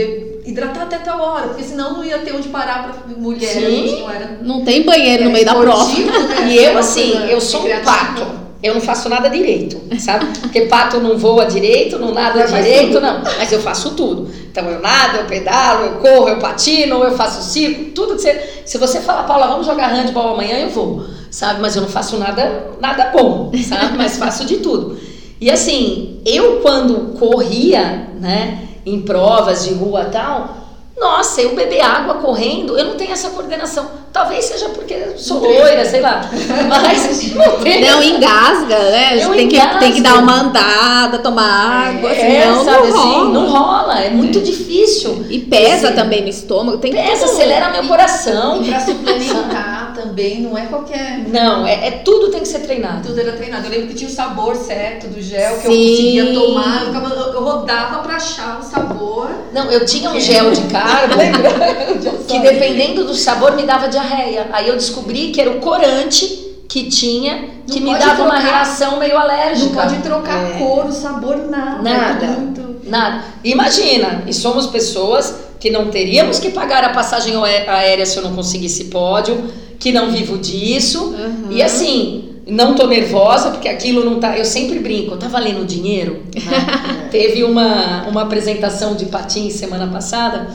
hidratar 0.46 0.84
até 0.84 0.98
tal 0.98 1.20
hora, 1.20 1.48
porque 1.48 1.64
senão 1.64 1.94
não 1.94 2.04
ia 2.04 2.20
ter 2.20 2.34
onde 2.36 2.50
parar 2.50 2.84
para 2.84 3.16
mulher. 3.18 3.54
Sim. 3.54 4.02
Não, 4.02 4.12
era, 4.12 4.40
não 4.42 4.64
tem 4.64 4.84
banheiro 4.84 5.26
no 5.26 5.32
meio 5.32 5.46
da 5.46 5.56
prova. 5.56 5.86
Né? 5.86 6.48
E 6.50 6.58
eu, 6.58 6.78
assim, 6.78 7.14
eu 7.30 7.42
sou 7.42 7.66
um 7.66 7.84
pato. 7.84 8.37
Eu 8.62 8.74
não 8.74 8.82
faço 8.82 9.08
nada 9.08 9.30
direito, 9.30 9.80
sabe? 10.00 10.26
Porque 10.40 10.62
pato 10.62 11.00
não 11.00 11.18
voa 11.18 11.46
direito, 11.46 12.00
não 12.00 12.12
nada 12.14 12.46
direito, 12.48 13.00
não. 13.00 13.22
Mas 13.38 13.52
eu 13.52 13.62
faço 13.62 13.92
tudo. 13.92 14.30
Então 14.52 14.68
eu 14.70 14.82
nado, 14.82 15.18
eu 15.18 15.26
pedalo, 15.26 15.86
eu 15.86 15.92
corro, 16.00 16.30
eu 16.30 16.40
patino, 16.40 17.04
eu 17.04 17.16
faço 17.16 17.44
circo, 17.44 17.92
tudo 17.92 18.16
que 18.16 18.22
você. 18.22 18.64
Se 18.66 18.78
você 18.78 19.00
falar, 19.00 19.24
Paula, 19.24 19.48
vamos 19.48 19.66
jogar 19.66 19.88
handball 19.88 20.34
amanhã, 20.34 20.58
eu 20.60 20.70
vou 20.70 21.18
sabe? 21.30 21.62
Mas 21.62 21.76
eu 21.76 21.82
não 21.82 21.90
faço 21.90 22.18
nada, 22.18 22.72
nada 22.80 23.12
bom, 23.12 23.52
sabe? 23.64 23.98
Mas 23.98 24.18
faço 24.18 24.46
de 24.46 24.58
tudo. 24.58 24.98
E 25.40 25.52
assim, 25.52 26.20
eu 26.26 26.62
quando 26.62 27.18
corria, 27.20 28.10
né, 28.20 28.68
em 28.86 29.02
provas 29.02 29.66
de 29.66 29.74
rua 29.74 30.06
tal, 30.06 30.57
nossa, 30.98 31.42
eu 31.42 31.54
beber 31.54 31.82
água 31.82 32.16
correndo, 32.16 32.78
eu 32.78 32.86
não 32.86 32.96
tenho 32.96 33.12
essa 33.12 33.30
coordenação. 33.30 33.88
Talvez 34.12 34.46
seja 34.46 34.70
porque 34.70 34.96
sou 35.16 35.40
loira, 35.40 35.86
sei 35.86 36.02
lá. 36.02 36.22
Mas 36.68 37.36
não 37.36 37.60
tem. 37.60 37.82
Não 37.82 38.02
engasga, 38.02 38.80
né? 38.80 39.24
Eu 39.24 39.30
tem, 39.30 39.48
que, 39.48 39.60
tem 39.80 39.92
que 39.92 40.02
dar 40.02 40.18
uma 40.18 40.42
andada, 40.42 41.20
tomar 41.20 41.90
água, 41.90 42.12
é, 42.12 42.42
senão 42.42 42.66
sabe, 42.66 42.88
não 42.88 42.98
rola. 42.98 43.22
Assim, 43.22 43.32
não 43.32 43.50
rola, 43.50 44.00
é 44.00 44.10
muito 44.10 44.40
é. 44.40 44.42
difícil. 44.42 45.24
E 45.30 45.40
pesa 45.40 45.90
assim, 45.90 45.96
também 45.96 46.24
no 46.24 46.30
estômago. 46.30 46.80
Tem 46.80 46.92
pesa, 46.92 47.26
acelera 47.26 47.70
meu 47.70 47.84
coração. 47.84 48.64
E 48.64 48.70
pra 48.70 48.80
suplementar 48.80 49.77
também 50.08 50.42
não 50.42 50.58
é 50.58 50.66
qualquer. 50.66 51.28
Não, 51.28 51.66
é, 51.66 51.88
é, 51.88 51.92
tudo 51.92 52.32
tem 52.32 52.42
que 52.42 52.48
ser 52.48 52.60
treinado. 52.60 53.08
Tudo 53.08 53.20
era 53.20 53.34
treinado. 53.34 53.66
Eu 53.66 53.72
lembro 53.72 53.88
que 53.88 53.94
tinha 53.94 54.10
o 54.10 54.14
sabor 54.14 54.56
certo 54.56 55.08
do 55.08 55.22
gel 55.22 55.58
que 55.58 55.68
Sim. 55.68 56.20
eu 56.20 56.26
conseguia 56.26 56.34
tomar. 56.34 56.82
Eu, 56.82 56.86
ficava, 56.88 57.14
eu 57.16 57.44
rodava 57.44 58.00
pra 58.00 58.16
achar 58.16 58.60
o 58.60 58.64
sabor. 58.64 59.30
Não, 59.54 59.70
eu 59.72 59.86
tinha 59.86 60.10
um 60.10 60.20
gel 60.20 60.52
de 60.52 60.62
carbo 60.64 61.16
que 62.28 62.40
dependendo 62.40 63.06
do 63.06 63.14
sabor 63.14 63.56
me 63.56 63.64
dava 63.64 63.88
diarreia. 63.90 64.48
Aí 64.52 64.68
eu 64.68 64.76
descobri 64.76 65.32
que 65.32 65.42
era 65.42 65.52
o 65.52 65.60
corante 65.60 66.46
que 66.68 66.90
tinha 66.90 67.50
que 67.66 67.80
não 67.80 67.94
me 67.94 68.00
dava 68.00 68.16
trocar, 68.16 68.26
uma 68.26 68.40
reação 68.40 68.98
meio 68.98 69.18
alérgica. 69.18 69.68
Não 69.68 69.76
pode 69.76 70.02
trocar 70.02 70.52
é. 70.52 70.58
cor, 70.58 70.86
o 70.86 70.92
sabor, 70.92 71.38
nada. 71.50 71.82
Nada. 71.82 72.28
Muito... 72.28 72.68
Nada. 72.86 73.24
Imagina, 73.44 74.24
e 74.26 74.34
somos 74.34 74.68
pessoas 74.68 75.47
que 75.60 75.70
não 75.70 75.90
teríamos 75.90 76.40
que 76.40 76.52
pagar 76.52 76.84
a 76.84 76.90
passagem 76.90 77.34
aérea 77.36 78.06
se 78.06 78.18
eu 78.18 78.24
não 78.24 78.36
conseguisse 78.36 78.86
pódio 78.86 79.44
que 79.80 79.92
não 79.92 80.12
vivo 80.12 80.38
disso. 80.38 81.10
Uhum. 81.10 81.52
E 81.52 81.62
assim, 81.62 82.30
não 82.48 82.76
tô 82.76 82.88
nervosa, 82.88 83.52
porque 83.52 83.68
aquilo 83.68 84.04
não 84.04 84.20
tá. 84.20 84.38
Eu 84.38 84.46
sempre 84.46 84.80
brinco, 84.80 85.18
tá 85.18 85.28
valendo 85.28 85.66
dinheiro? 85.66 86.24
Né? 86.36 87.08
Teve 87.12 87.44
uma, 87.44 88.08
uma 88.08 88.24
apresentação 88.24 88.96
de 88.96 89.06
patins 89.06 89.54
semana 89.54 89.88
passada, 89.88 90.48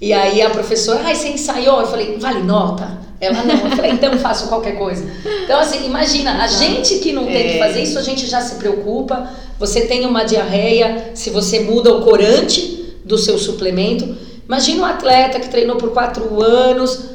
e 0.00 0.12
aí 0.12 0.42
a 0.42 0.50
professora, 0.50 1.02
ai, 1.04 1.14
você 1.14 1.28
ensaiou? 1.28 1.80
Eu 1.80 1.86
falei, 1.86 2.16
vale 2.18 2.42
nota? 2.42 3.04
Ela 3.20 3.42
não, 3.42 3.54
eu 3.54 3.76
falei, 3.76 3.92
então 3.92 4.18
faço 4.18 4.48
qualquer 4.48 4.76
coisa. 4.76 5.06
Então, 5.44 5.58
assim, 5.58 5.86
imagina, 5.86 6.42
a 6.42 6.46
gente 6.46 6.96
que 6.98 7.12
não 7.12 7.24
tem 7.24 7.48
que 7.48 7.54
é. 7.54 7.58
fazer 7.58 7.82
isso, 7.82 7.98
a 7.98 8.02
gente 8.02 8.26
já 8.26 8.40
se 8.40 8.56
preocupa. 8.56 9.30
Você 9.58 9.82
tem 9.82 10.04
uma 10.04 10.24
diarreia, 10.24 11.12
se 11.14 11.30
você 11.30 11.60
muda 11.60 11.94
o 11.94 12.02
corante 12.02 12.84
do 13.04 13.16
seu 13.16 13.38
suplemento. 13.38 14.16
Imagina 14.46 14.82
um 14.82 14.84
atleta 14.84 15.40
que 15.40 15.48
treinou 15.48 15.76
por 15.76 15.90
quatro 15.90 16.42
anos, 16.42 17.10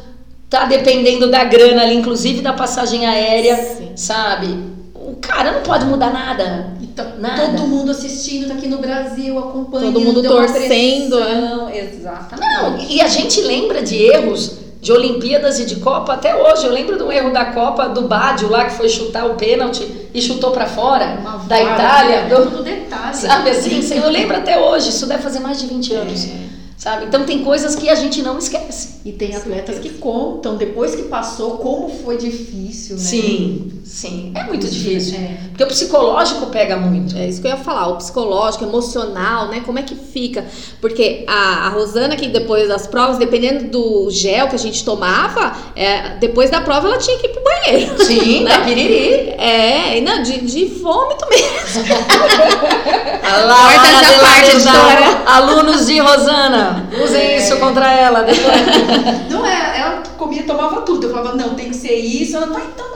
tá 0.49 0.65
dependendo 0.65 1.29
da 1.29 1.43
grana 1.43 1.83
ali, 1.83 1.95
inclusive 1.95 2.41
da 2.41 2.53
passagem 2.53 3.05
aérea, 3.05 3.55
Sim. 3.55 3.91
sabe? 3.95 4.57
O 4.95 5.15
cara 5.21 5.51
não 5.51 5.61
pode 5.61 5.85
mudar 5.85 6.11
nada. 6.11 6.73
Então, 6.81 7.05
nada. 7.19 7.47
Todo 7.47 7.67
mundo 7.67 7.91
assistindo 7.91 8.47
tá 8.47 8.55
aqui 8.55 8.67
no 8.67 8.79
Brasil, 8.79 9.37
acompanhando. 9.37 9.93
Todo 9.93 10.03
mundo 10.03 10.23
torcendo. 10.23 11.19
Né? 11.19 11.89
Exatamente. 11.93 12.39
Não, 12.39 12.79
e 12.79 13.01
a 13.01 13.07
gente 13.07 13.41
lembra 13.41 13.81
de 13.81 13.95
erros 13.95 14.57
de 14.81 14.91
Olimpíadas 14.91 15.59
e 15.59 15.65
de 15.65 15.77
Copa 15.77 16.13
até 16.13 16.35
hoje. 16.35 16.65
Eu 16.65 16.71
lembro 16.71 16.97
do 16.97 17.11
erro 17.11 17.31
da 17.31 17.45
Copa 17.45 17.89
do 17.89 18.03
Bádio 18.03 18.49
lá 18.49 18.65
que 18.65 18.73
foi 18.73 18.89
chutar 18.89 19.25
o 19.25 19.35
pênalti 19.35 19.85
e 20.13 20.21
chutou 20.21 20.51
para 20.51 20.65
fora 20.65 21.17
Uma 21.19 21.37
da 21.39 21.61
Itália. 21.61 22.23
Do, 22.23 22.49
do 22.57 22.63
detalhe. 22.63 23.15
Sabe 23.15 23.51
assim? 23.51 23.79
Eu 23.95 24.09
lembro 24.09 24.37
até 24.37 24.59
hoje. 24.59 24.89
Isso 24.89 25.05
deve 25.05 25.21
fazer 25.21 25.39
mais 25.39 25.59
de 25.59 25.67
20 25.67 25.93
anos. 25.93 26.25
É 26.25 26.48
sabe? 26.79 27.05
Então 27.05 27.25
tem 27.25 27.43
coisas 27.43 27.75
que 27.75 27.89
a 27.89 27.95
gente 27.95 28.21
não 28.23 28.39
esquece. 28.39 29.01
E 29.05 29.11
tem 29.11 29.35
atletas 29.35 29.77
que 29.79 29.89
contam 29.89 30.55
depois 30.57 30.95
que 30.95 31.03
passou 31.03 31.57
como 31.57 31.89
foi 31.89 32.17
difícil, 32.17 32.95
né? 32.95 33.01
Sim, 33.01 33.79
Sim, 33.89 34.31
é 34.35 34.43
muito 34.43 34.67
difícil. 34.67 35.17
É. 35.17 35.37
Porque 35.47 35.63
o 35.63 35.67
psicológico 35.67 36.45
pega 36.45 36.77
muito. 36.77 37.17
É 37.17 37.27
isso 37.27 37.41
que 37.41 37.47
eu 37.47 37.51
ia 37.51 37.57
falar, 37.57 37.87
o 37.87 37.95
psicológico, 37.95 38.63
emocional, 38.63 39.47
né? 39.47 39.63
Como 39.65 39.79
é 39.79 39.81
que 39.81 39.95
fica? 39.95 40.45
Porque 40.79 41.25
a, 41.27 41.65
a 41.65 41.69
Rosana, 41.69 42.15
que 42.15 42.27
depois 42.27 42.67
das 42.67 42.85
provas, 42.85 43.17
dependendo 43.17 43.63
do 43.69 44.11
gel 44.11 44.47
que 44.47 44.55
a 44.55 44.59
gente 44.59 44.85
tomava, 44.85 45.53
é, 45.75 46.17
depois 46.19 46.51
da 46.51 46.61
prova 46.61 46.87
ela 46.87 46.99
tinha 46.99 47.17
que 47.17 47.25
ir 47.25 47.29
pro 47.29 47.43
banheiro. 47.43 48.05
Sim, 48.05 48.43
né? 48.45 48.63
piriri. 48.63 49.33
É, 49.39 49.99
não, 50.01 50.21
de, 50.21 50.39
de 50.41 50.65
vômito 50.65 51.25
mesmo. 51.27 51.83
Lá, 53.47 53.73
já 54.03 54.19
parte, 54.19 54.49
editora. 54.51 55.23
Alunos 55.25 55.87
de 55.87 55.99
Rosana, 55.99 56.68
usem 57.03 57.21
é. 57.21 57.37
isso 57.37 57.57
contra 57.57 57.91
ela. 57.91 58.21
Depois. 58.23 58.45
Não 59.29 59.45
é, 59.45 59.79
ela 59.79 60.03
comia, 60.17 60.43
tomava 60.43 60.81
tudo. 60.81 61.07
Eu 61.07 61.11
falava, 61.11 61.35
não, 61.35 61.55
tem 61.55 61.69
que 61.69 61.75
ser 61.75 61.95
isso. 61.95 62.35
Ela, 62.35 62.47
tá, 62.47 62.61
então, 62.61 62.89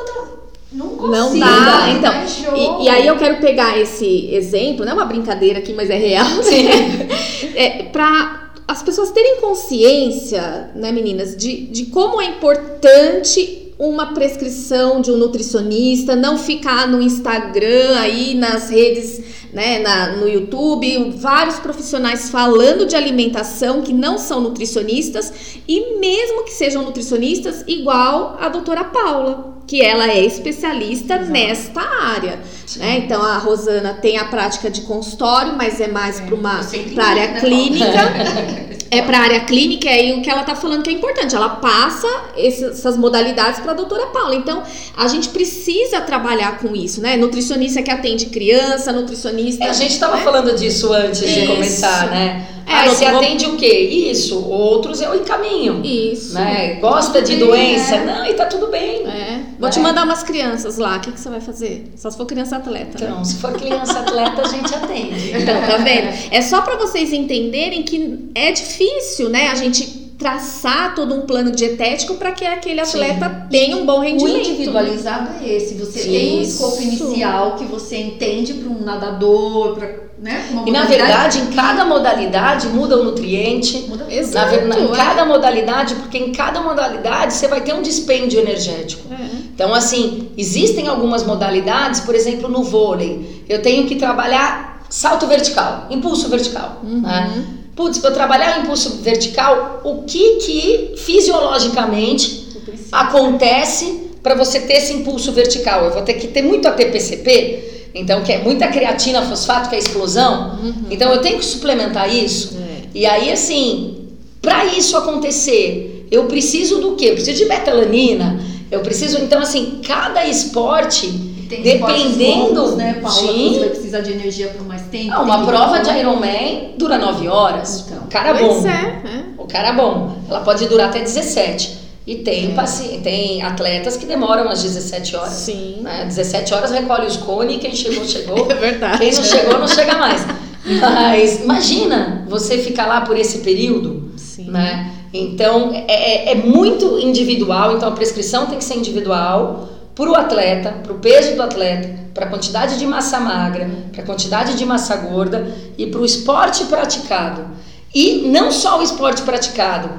não 0.74 0.89
consigo. 0.89 1.07
Não 1.07 1.39
dá. 1.39 1.89
Então, 1.89 2.13
e, 2.55 2.86
e, 2.86 2.89
aí 2.89 3.05
eu 3.05 3.15
quero 3.17 3.38
pegar 3.38 3.78
esse 3.80 4.34
exemplo, 4.34 4.84
não 4.84 4.93
é 4.93 4.95
uma 4.95 5.05
brincadeira 5.05 5.59
aqui, 5.59 5.71
mas 5.71 5.89
é 5.89 5.97
real. 5.97 6.26
Sim. 6.41 6.67
é, 7.55 7.84
para 7.84 8.49
as 8.67 8.82
pessoas 8.82 9.11
terem 9.11 9.39
consciência, 9.39 10.71
né, 10.76 10.91
meninas, 10.91 11.36
de, 11.36 11.67
de 11.67 11.86
como 11.86 12.19
é 12.19 12.26
importante 12.26 13.62
uma 13.89 14.13
prescrição 14.13 15.01
de 15.01 15.11
um 15.11 15.17
nutricionista, 15.17 16.15
não 16.15 16.38
ficar 16.38 16.88
no 16.88 17.01
Instagram 17.01 17.97
aí 17.97 18.34
nas 18.34 18.69
redes, 18.69 19.21
né, 19.51 19.79
na, 19.79 20.17
no 20.17 20.27
YouTube, 20.27 21.11
vários 21.17 21.59
profissionais 21.59 22.29
falando 22.29 22.86
de 22.86 22.95
alimentação 22.95 23.81
que 23.81 23.93
não 23.93 24.17
são 24.17 24.41
nutricionistas 24.41 25.31
e 25.67 25.99
mesmo 25.99 26.43
que 26.45 26.51
sejam 26.51 26.84
nutricionistas, 26.84 27.63
igual 27.67 28.38
a 28.39 28.49
doutora 28.49 28.84
Paula 28.86 29.53
que 29.65 29.81
ela 29.81 30.09
é 30.09 30.25
especialista 30.25 31.15
Exato. 31.15 31.31
nesta 31.31 31.81
área. 31.81 32.39
Né? 32.77 32.97
Então 32.97 33.21
a 33.21 33.38
Rosana 33.38 33.93
tem 33.93 34.17
a 34.17 34.25
prática 34.25 34.69
de 34.69 34.81
consultório, 34.81 35.53
mas 35.55 35.79
é 35.79 35.88
mais 35.88 36.19
é, 36.19 36.25
para 36.25 36.36
uma 36.36 36.61
pra 36.93 37.05
área 37.05 37.27
né, 37.31 37.39
clínica. 37.39 38.72
é 38.94 39.02
para 39.02 39.20
área 39.20 39.39
clínica 39.41 39.88
e 39.88 39.89
aí 39.89 40.14
o 40.14 40.22
que 40.22 40.30
ela 40.30 40.41
está 40.41 40.56
falando 40.56 40.84
que 40.84 40.89
é 40.89 40.94
importante. 40.94 41.36
Ela 41.36 41.50
passa 41.50 42.08
essas 42.38 42.96
modalidades 42.96 43.60
para 43.60 43.72
a 43.72 43.76
doutora 43.76 44.08
Paula. 44.08 44.36
Então 44.36 44.64
a 44.96 45.08
gente 45.08 45.30
precisa 45.30 46.02
trabalhar 46.02 46.60
com 46.60 46.76
isso, 46.76 47.02
né? 47.02 47.18
Nutricionista 47.18 47.82
que 47.82 47.89
atende 47.89 48.28
criança, 48.28 48.91
nutricionista. 48.91 49.64
É, 49.64 49.70
a 49.70 49.74
gente 49.74 49.91
estava 49.91 50.18
né? 50.18 50.24
falando 50.24 50.56
disso 50.56 50.94
antes 50.94 51.22
isso. 51.22 51.41
de 51.41 51.48
começar, 51.48 52.10
né? 52.10 52.48
É, 52.66 52.74
Aí 52.74 52.89
você 52.89 53.05
atende 53.05 53.45
o 53.45 53.55
quê? 53.55 53.78
Isso. 54.11 54.43
Outros 54.47 55.01
eu 55.01 55.16
encaminho. 55.16 55.82
Isso. 55.84 56.34
Né? 56.34 56.76
Gosta 56.76 57.22
de 57.22 57.38
doença? 57.38 57.95
É. 57.95 58.05
Não, 58.05 58.26
e 58.26 58.34
tá 58.34 58.45
tudo 58.45 58.68
bem. 58.68 59.05
É. 59.05 59.41
Vou 59.59 59.70
te 59.70 59.80
mandar 59.80 60.03
umas 60.03 60.24
crianças 60.24 60.78
lá. 60.78 60.97
O 60.97 60.99
que, 60.99 61.11
que 61.11 61.20
você 61.20 61.30
vai 61.30 61.41
fazer? 61.41 61.91
Só 61.95 62.09
se 62.09 62.18
for 62.18 62.26
criança 62.26 62.57
atleta. 62.57 62.99
Né? 62.99 63.05
Então, 63.05 63.18
né? 63.18 63.24
se 63.24 63.36
for 63.38 63.53
criança 63.53 63.99
atleta, 63.99 64.41
a 64.41 64.47
gente 64.47 64.74
atende. 64.74 65.32
Então, 65.32 65.61
tá 65.61 65.78
vendo? 65.78 66.09
É 66.32 66.41
só 66.41 66.61
para 66.61 66.76
vocês 66.76 67.14
entenderem 67.14 67.84
que 67.84 68.30
é 68.36 68.51
difícil, 68.51 69.30
né? 69.30 69.49
A 69.49 69.55
gente 69.55 70.03
traçar 70.18 70.95
todo 70.95 71.14
um 71.14 71.22
plano 71.22 71.51
dietético 71.51 72.16
para 72.16 72.32
que 72.32 72.45
aquele 72.45 72.80
atleta 72.80 73.30
Sim. 73.30 73.49
tenha 73.49 73.78
um 73.78 73.86
bom 73.86 73.99
rendimento. 73.99 74.36
O 74.36 74.39
individualizado 74.39 75.30
é 75.41 75.53
esse. 75.53 75.74
Você 75.76 75.99
Sim. 75.99 76.11
tem 76.11 76.39
um 76.39 76.41
escopo 76.41 76.82
inicial 76.82 77.55
que 77.55 77.66
você 77.66 77.97
entende 77.97 78.53
para 78.53 78.70
um 78.70 78.82
nadador, 78.82 79.76
para 79.76 80.03
né? 80.20 80.64
e 80.66 80.72
na 80.72 80.86
verdade, 80.86 81.39
em 81.39 81.47
cada 81.47 81.84
modalidade 81.84 82.68
muda 82.68 82.97
o 82.97 83.03
nutriente. 83.03 83.86
Muda 83.89 84.05
Exato, 84.09 84.66
na, 84.68 84.80
em 84.80 84.91
é. 84.91 84.95
cada 84.95 85.26
modalidade, 85.26 85.95
porque 85.95 86.18
em 86.18 86.32
cada 86.32 86.61
modalidade 86.61 87.34
você 87.34 87.47
vai 87.47 87.61
ter 87.61 87.74
um 87.74 87.82
dispêndio 87.82 88.39
energético. 88.39 89.11
É. 89.14 89.26
Então, 89.53 89.74
assim, 89.74 90.30
existem 90.38 90.88
algumas 90.88 91.26
modalidades, 91.26 91.99
por 91.99 92.16
exemplo, 92.16 92.47
no 92.47 92.64
vôlei, 92.64 93.43
eu 93.49 93.61
tenho 93.61 93.86
que 93.86 93.95
trabalhar 93.95 94.86
salto 94.89 95.28
vertical, 95.28 95.88
impulso 95.89 96.30
vertical. 96.30 96.82
Uhum. 96.84 97.01
Né? 97.01 97.43
Putz, 97.76 97.97
para 97.97 98.11
trabalhar 98.11 98.59
o 98.59 98.63
impulso 98.63 98.97
vertical, 99.01 99.82
o 99.84 100.03
que 100.03 100.36
que 100.36 100.93
fisiologicamente 100.97 102.47
acontece 102.91 104.11
para 104.21 104.36
você 104.36 104.59
ter 104.59 104.76
esse 104.76 104.93
impulso 104.93 105.32
vertical? 105.32 105.86
Eu 105.86 105.91
vou 105.91 106.03
ter 106.03 106.13
que 106.13 106.28
ter 106.28 106.43
muito 106.43 106.67
ATPCP, 106.67 107.89
então, 107.95 108.24
que 108.24 108.32
é 108.32 108.39
muita 108.39 108.67
creatina, 108.67 109.24
fosfato, 109.24 109.69
que 109.69 109.76
é 109.76 109.80
explosão. 109.80 110.59
Uhum. 110.63 110.86
Então, 110.89 111.11
eu 111.11 111.21
tenho 111.21 111.39
que 111.39 111.45
suplementar 111.45 112.13
isso. 112.13 112.57
É. 112.57 112.82
E 112.93 113.05
aí, 113.05 113.32
assim, 113.32 114.07
para 114.41 114.65
isso 114.65 114.95
acontecer, 114.97 116.07
eu 116.11 116.26
preciso 116.26 116.80
do 116.80 116.95
quê? 116.95 117.05
Eu 117.05 117.13
preciso 117.13 117.38
de 117.38 117.45
betalanina. 117.45 118.39
Eu 118.71 118.82
preciso, 118.82 119.19
então, 119.19 119.39
assim, 119.39 119.82
cada 119.86 120.26
esporte 120.28 121.32
dependendo, 121.62 122.62
longos, 122.62 122.76
né, 122.76 122.93
Paula? 123.01 123.32
Sim. 123.32 123.54
Você 123.54 123.60
vai 123.60 123.70
precisar 123.70 123.99
de 123.99 124.12
energia 124.12 124.47
por 124.49 124.66
mais 124.66 124.84
tempo. 124.84 125.14
Ah, 125.14 125.22
uma 125.22 125.45
prova 125.45 125.80
de 125.80 125.89
Ironman 125.91 126.76
dura 126.78 126.97
9 126.97 127.28
horas. 127.28 127.86
Então, 127.88 128.04
o 128.04 128.08
cara 128.08 128.34
bom. 128.34 128.68
É, 128.68 128.72
é. 128.72 129.24
O 129.38 129.45
cara 129.45 129.74
bom. 129.74 130.18
Ela 130.30 130.41
pode 130.41 130.68
durar 130.68 130.89
até 130.89 130.99
17. 130.99 131.84
E 132.06 132.16
tem, 132.16 132.51
é. 132.51 132.54
paci... 132.54 132.99
tem 133.04 133.41
atletas 133.41 133.95
que 133.95 134.06
demoram 134.06 134.49
as 134.49 134.62
17 134.64 135.16
horas. 135.16 135.34
Sim. 135.34 135.78
Né? 135.82 136.06
17 136.06 136.54
horas 136.54 136.72
recolhe 136.72 137.08
os 137.08 137.18
cones, 137.18 137.58
quem 137.60 137.74
chegou, 137.76 138.04
chegou. 138.06 138.47
É 138.51 138.56
verdade. 138.56 138.97
Quem 138.99 139.14
não 139.14 139.24
chegou, 139.24 139.60
não 139.60 139.68
chega 139.68 139.97
mais. 139.97 140.26
Mas 140.66 141.41
imagina 141.41 142.26
você 142.28 142.58
ficar 142.58 142.88
lá 142.88 143.01
por 143.01 143.18
esse 143.18 143.39
período. 143.39 144.12
Sim. 144.18 144.49
Né? 144.49 144.91
Então 145.14 145.72
é, 145.74 145.86
é, 145.88 146.32
é 146.32 146.36
muito 146.36 146.99
individual, 146.99 147.76
então 147.76 147.89
a 147.89 147.91
prescrição 147.91 148.47
tem 148.47 148.58
que 148.58 148.64
ser 148.64 148.76
individual 148.76 149.70
para 149.96 150.10
o 150.10 150.16
atleta, 150.16 150.72
para 150.84 150.94
o 150.94 151.00
peso 151.00 151.36
do 151.36 151.44
atleta, 151.44 152.04
para 152.14 152.26
a 152.26 152.30
quantidade 152.30 152.78
de 152.78 152.86
massa 152.86 153.20
magra, 153.20 153.70
para 153.91 154.02
a 154.02 154.06
quantidade 154.06 154.56
de 154.56 154.66
massa 154.66 154.96
gorda 154.96 155.48
e 155.78 155.88
para 155.88 156.00
o 156.00 156.06
esporte 156.06 156.66
praticado. 156.66 157.46
E 157.94 158.28
não 158.28 158.52
só 158.52 158.80
o 158.80 158.84
esporte 158.84 159.22
praticado, 159.22 159.89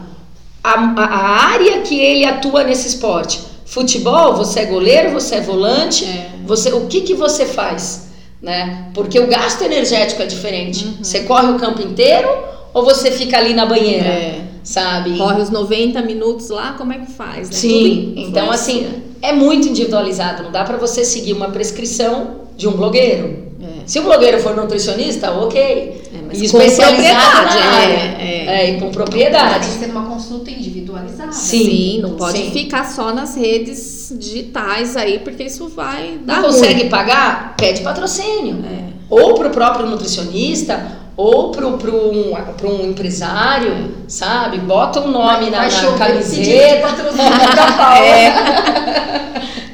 a, 0.63 0.73
a, 1.01 1.53
área 1.53 1.83
que 1.83 1.99
ele 1.99 2.25
atua 2.25 2.65
nesse 2.65 2.89
esporte. 2.89 3.41
Futebol, 3.67 4.35
você 4.35 4.61
é 4.61 4.65
goleiro, 4.65 5.13
você 5.13 5.37
é 5.37 5.41
volante, 5.41 6.05
é. 6.05 6.31
você, 6.45 6.73
o 6.73 6.87
que, 6.87 7.03
que 7.03 7.15
você 7.15 7.45
faz? 7.47 8.09
Né? 8.43 8.89
Porque 8.95 9.19
o 9.19 9.27
gasto 9.27 9.63
energético 9.63 10.23
é 10.23 10.27
diferente. 10.27 10.85
Uhum. 10.85 10.97
Você 11.03 11.21
corre 11.21 11.51
o 11.51 11.59
campo 11.59 11.83
inteiro 11.83 12.29
ou 12.73 12.85
você 12.85 13.11
fica 13.11 13.39
ali 13.39 13.55
na 13.55 13.67
banheira? 13.67 14.09
É. 14.09 14.45
Sabe? 14.63 15.17
Corre 15.19 15.43
os 15.43 15.51
90 15.51 16.01
minutos 16.03 16.49
lá, 16.49 16.73
como 16.73 16.93
é 16.93 16.99
que 16.99 17.13
faz? 17.13 17.51
Né? 17.51 17.57
Sim, 17.57 18.15
então 18.17 18.51
assim, 18.51 19.03
é 19.25 19.33
muito 19.33 19.69
individualizado. 19.69 20.43
Não 20.43 20.53
dá 20.53 20.65
para 20.65 20.77
você 20.77 21.05
seguir 21.05 21.33
uma 21.33 21.49
prescrição 21.49 22.43
de 22.57 22.69
um 22.69 22.73
blogueiro. 22.73 23.45
É. 23.61 23.87
Se 23.87 23.99
o 23.99 24.03
blogueiro 24.03 24.39
for 24.39 24.55
nutricionista, 24.55 25.33
ok. 25.33 25.61
É, 25.63 26.19
mas 26.27 26.43
e 26.43 26.49
com 26.49 26.59
propriedade. 26.59 27.59
É, 27.59 28.23
é. 28.23 28.47
é, 28.47 28.71
e 28.71 28.81
com 28.81 28.91
propriedade. 28.91 29.67
Tem 29.67 29.79
que 29.79 29.85
ser 29.85 29.91
uma 29.91 30.05
consulta 30.05 30.51
individualizada. 30.51 31.33
Sim, 31.33 31.65
Sim 31.65 32.01
não 32.03 32.17
pode 32.17 32.39
Sim. 32.39 32.51
ficar 32.51 32.85
só 32.85 33.15
nas 33.15 33.35
redes 33.35 34.15
digitais 34.19 34.95
aí, 34.97 35.19
porque 35.21 35.45
isso 35.45 35.69
vai 35.69 36.19
dar. 36.23 36.43
Não 36.43 36.51
consegue 36.51 36.91
pagar? 36.91 37.57
Pede 37.57 37.81
patrocínio. 37.81 38.63
É. 38.67 38.93
Ou 39.09 39.35
para 39.35 39.49
o 39.49 39.51
próprio 39.51 39.87
nutricionista, 39.87 41.04
ou 41.17 41.51
para 41.51 41.67
um, 41.67 42.33
um 42.73 42.91
empresário, 42.91 43.95
sabe? 44.09 44.59
Bota 44.59 45.01
um 45.01 45.11
nome 45.11 45.51
vai, 45.51 45.51
na, 45.51 45.69
vai 45.69 45.91
na 45.91 45.99
camiseta. 45.99 46.89
é. 48.03 48.35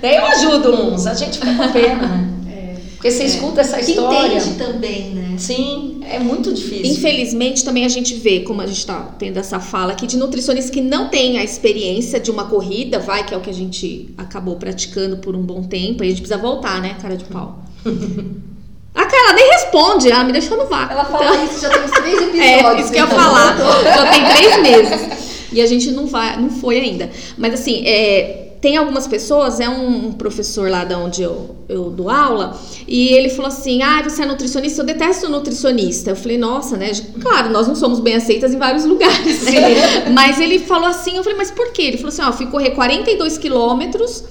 Daí 0.02 0.16
eu 0.16 0.26
ajudo 0.26 0.74
uns, 0.74 1.06
a 1.06 1.14
gente 1.14 1.38
fica 1.38 1.54
com 1.54 1.72
pena, 1.72 2.06
né? 2.06 2.30
Porque 3.00 3.10
você 3.10 3.22
é. 3.22 3.26
escuta 3.26 3.62
essa 3.62 3.78
que 3.78 3.92
história. 3.92 4.36
entende 4.36 4.58
também, 4.58 5.10
né? 5.14 5.38
Sim, 5.38 6.00
é 6.06 6.18
muito 6.18 6.52
difícil. 6.52 6.84
Infelizmente, 6.84 7.64
também 7.64 7.86
a 7.86 7.88
gente 7.88 8.14
vê, 8.14 8.40
como 8.40 8.60
a 8.60 8.66
gente 8.66 8.78
está 8.78 9.00
tendo 9.18 9.38
essa 9.38 9.58
fala 9.58 9.92
aqui, 9.92 10.06
de 10.06 10.18
nutricionistas 10.18 10.70
que 10.70 10.82
não 10.82 11.08
têm 11.08 11.38
a 11.38 11.44
experiência 11.44 12.20
de 12.20 12.30
uma 12.30 12.44
corrida, 12.44 12.98
vai, 12.98 13.24
que 13.24 13.32
é 13.32 13.36
o 13.38 13.40
que 13.40 13.48
a 13.48 13.54
gente 13.54 14.12
acabou 14.18 14.56
praticando 14.56 15.16
por 15.16 15.34
um 15.34 15.40
bom 15.40 15.62
tempo, 15.62 16.04
e 16.04 16.08
a 16.08 16.10
gente 16.10 16.20
precisa 16.20 16.38
voltar, 16.38 16.82
né, 16.82 16.96
cara 17.00 17.16
de 17.16 17.24
pau. 17.24 17.62
A 19.10 19.22
cara 19.22 19.32
nem 19.32 19.50
responde, 19.50 20.10
ela 20.10 20.22
me 20.22 20.32
deixou 20.32 20.56
no 20.56 20.66
vácuo. 20.66 20.92
Ela 20.92 21.04
fala 21.04 21.34
então... 21.34 21.44
isso 21.44 21.60
já 21.60 21.68
tem 21.68 21.82
uns 21.82 21.90
três 21.90 22.14
episódios. 22.22 22.40
É, 22.40 22.80
isso 22.80 22.92
que 22.92 22.98
eu 22.98 23.04
ia 23.04 23.10
falar. 23.10 23.56
já 23.82 24.10
tem 24.10 24.24
três 24.24 24.62
meses. 24.62 25.48
E 25.52 25.60
a 25.60 25.66
gente 25.66 25.90
não 25.90 26.06
vai, 26.06 26.36
não 26.36 26.48
foi 26.48 26.78
ainda. 26.78 27.10
Mas 27.36 27.54
assim, 27.54 27.82
é, 27.84 28.50
tem 28.60 28.76
algumas 28.76 29.08
pessoas, 29.08 29.58
é 29.58 29.68
um, 29.68 30.12
professor 30.12 30.70
lá 30.70 30.84
da 30.84 30.96
onde 30.96 31.22
eu, 31.22 31.56
eu 31.68 31.90
dou 31.90 32.08
aula, 32.08 32.56
e 32.86 33.08
ele 33.08 33.30
falou 33.30 33.48
assim: 33.48 33.82
Ah, 33.82 34.00
você 34.02 34.22
é 34.22 34.26
nutricionista? 34.26 34.82
Eu 34.82 34.86
detesto 34.86 35.28
nutricionista. 35.28 36.10
Eu 36.10 36.16
falei, 36.16 36.38
nossa, 36.38 36.76
né? 36.76 36.92
Claro, 37.20 37.50
nós 37.50 37.66
não 37.66 37.74
somos 37.74 37.98
bem 37.98 38.14
aceitas 38.14 38.54
em 38.54 38.58
vários 38.58 38.84
lugares, 38.84 39.42
né? 39.42 40.10
Mas 40.14 40.38
ele 40.38 40.60
falou 40.60 40.86
assim, 40.88 41.16
eu 41.16 41.24
falei, 41.24 41.38
mas 41.38 41.50
por 41.50 41.72
quê? 41.72 41.82
Ele 41.82 41.96
falou 41.96 42.10
assim: 42.10 42.22
ó, 42.22 42.28
oh, 42.28 42.32
fui 42.32 42.46
correr 42.46 42.70
42 42.70 43.38
quilômetros. 43.38 44.22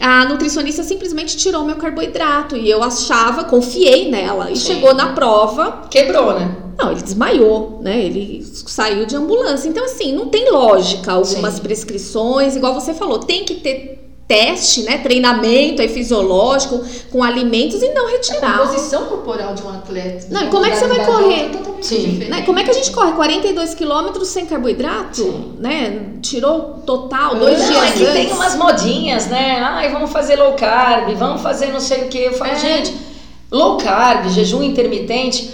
A 0.00 0.24
nutricionista 0.26 0.82
simplesmente 0.82 1.36
tirou 1.36 1.64
meu 1.64 1.76
carboidrato 1.76 2.56
e 2.56 2.70
eu 2.70 2.82
achava, 2.82 3.44
confiei 3.44 4.10
nela. 4.10 4.50
E 4.50 4.56
Sim. 4.56 4.74
chegou 4.74 4.94
na 4.94 5.12
prova. 5.12 5.82
Quebrou, 5.90 6.38
né? 6.38 6.56
Não, 6.78 6.92
ele 6.92 7.02
desmaiou, 7.02 7.80
né? 7.82 8.04
Ele 8.04 8.44
saiu 8.44 9.04
de 9.04 9.16
ambulância. 9.16 9.68
Então, 9.68 9.84
assim, 9.84 10.14
não 10.14 10.28
tem 10.28 10.50
lógica 10.50 11.12
algumas 11.12 11.54
Sim. 11.54 11.62
prescrições, 11.62 12.54
igual 12.54 12.74
você 12.74 12.94
falou, 12.94 13.18
tem 13.18 13.44
que 13.44 13.54
ter 13.54 14.07
teste, 14.28 14.82
né, 14.82 14.98
treinamento 14.98 15.80
aí 15.80 15.88
fisiológico 15.88 16.84
com 17.10 17.24
alimentos 17.24 17.82
e 17.82 17.88
não 17.94 18.06
retirar. 18.06 18.56
A 18.56 18.58
composição 18.58 19.06
corporal 19.06 19.54
de 19.54 19.62
um 19.62 19.70
atleta. 19.70 20.26
Não, 20.30 20.44
e 20.44 20.48
como 20.48 20.66
é 20.66 20.70
que 20.70 20.76
você 20.76 20.86
vai 20.86 21.06
correr? 21.06 21.50
Sim. 21.80 22.18
Né? 22.28 22.42
Como 22.42 22.58
é 22.58 22.64
que 22.64 22.70
a 22.70 22.74
gente 22.74 22.90
corre 22.90 23.12
42 23.12 23.74
quilômetros 23.74 24.28
sem 24.28 24.44
carboidrato, 24.44 25.22
Sim. 25.22 25.56
né? 25.58 26.10
Tirou 26.20 26.82
total 26.84 27.36
dois 27.36 27.58
não, 27.58 27.68
dias 27.68 27.84
é 27.84 27.90
que 27.92 28.04
antes. 28.04 28.12
tem 28.12 28.32
umas 28.32 28.54
modinhas, 28.56 29.26
né? 29.28 29.60
Ai, 29.60 29.90
vamos 29.90 30.12
fazer 30.12 30.36
low 30.36 30.52
carb, 30.52 31.14
vamos 31.16 31.40
fazer 31.40 31.68
não 31.72 31.80
sei 31.80 32.02
o 32.02 32.08
que. 32.08 32.18
Eu 32.18 32.34
falo, 32.34 32.50
é. 32.50 32.58
gente, 32.58 32.94
low 33.50 33.78
carb, 33.78 34.28
jejum 34.28 34.62
intermitente 34.62 35.50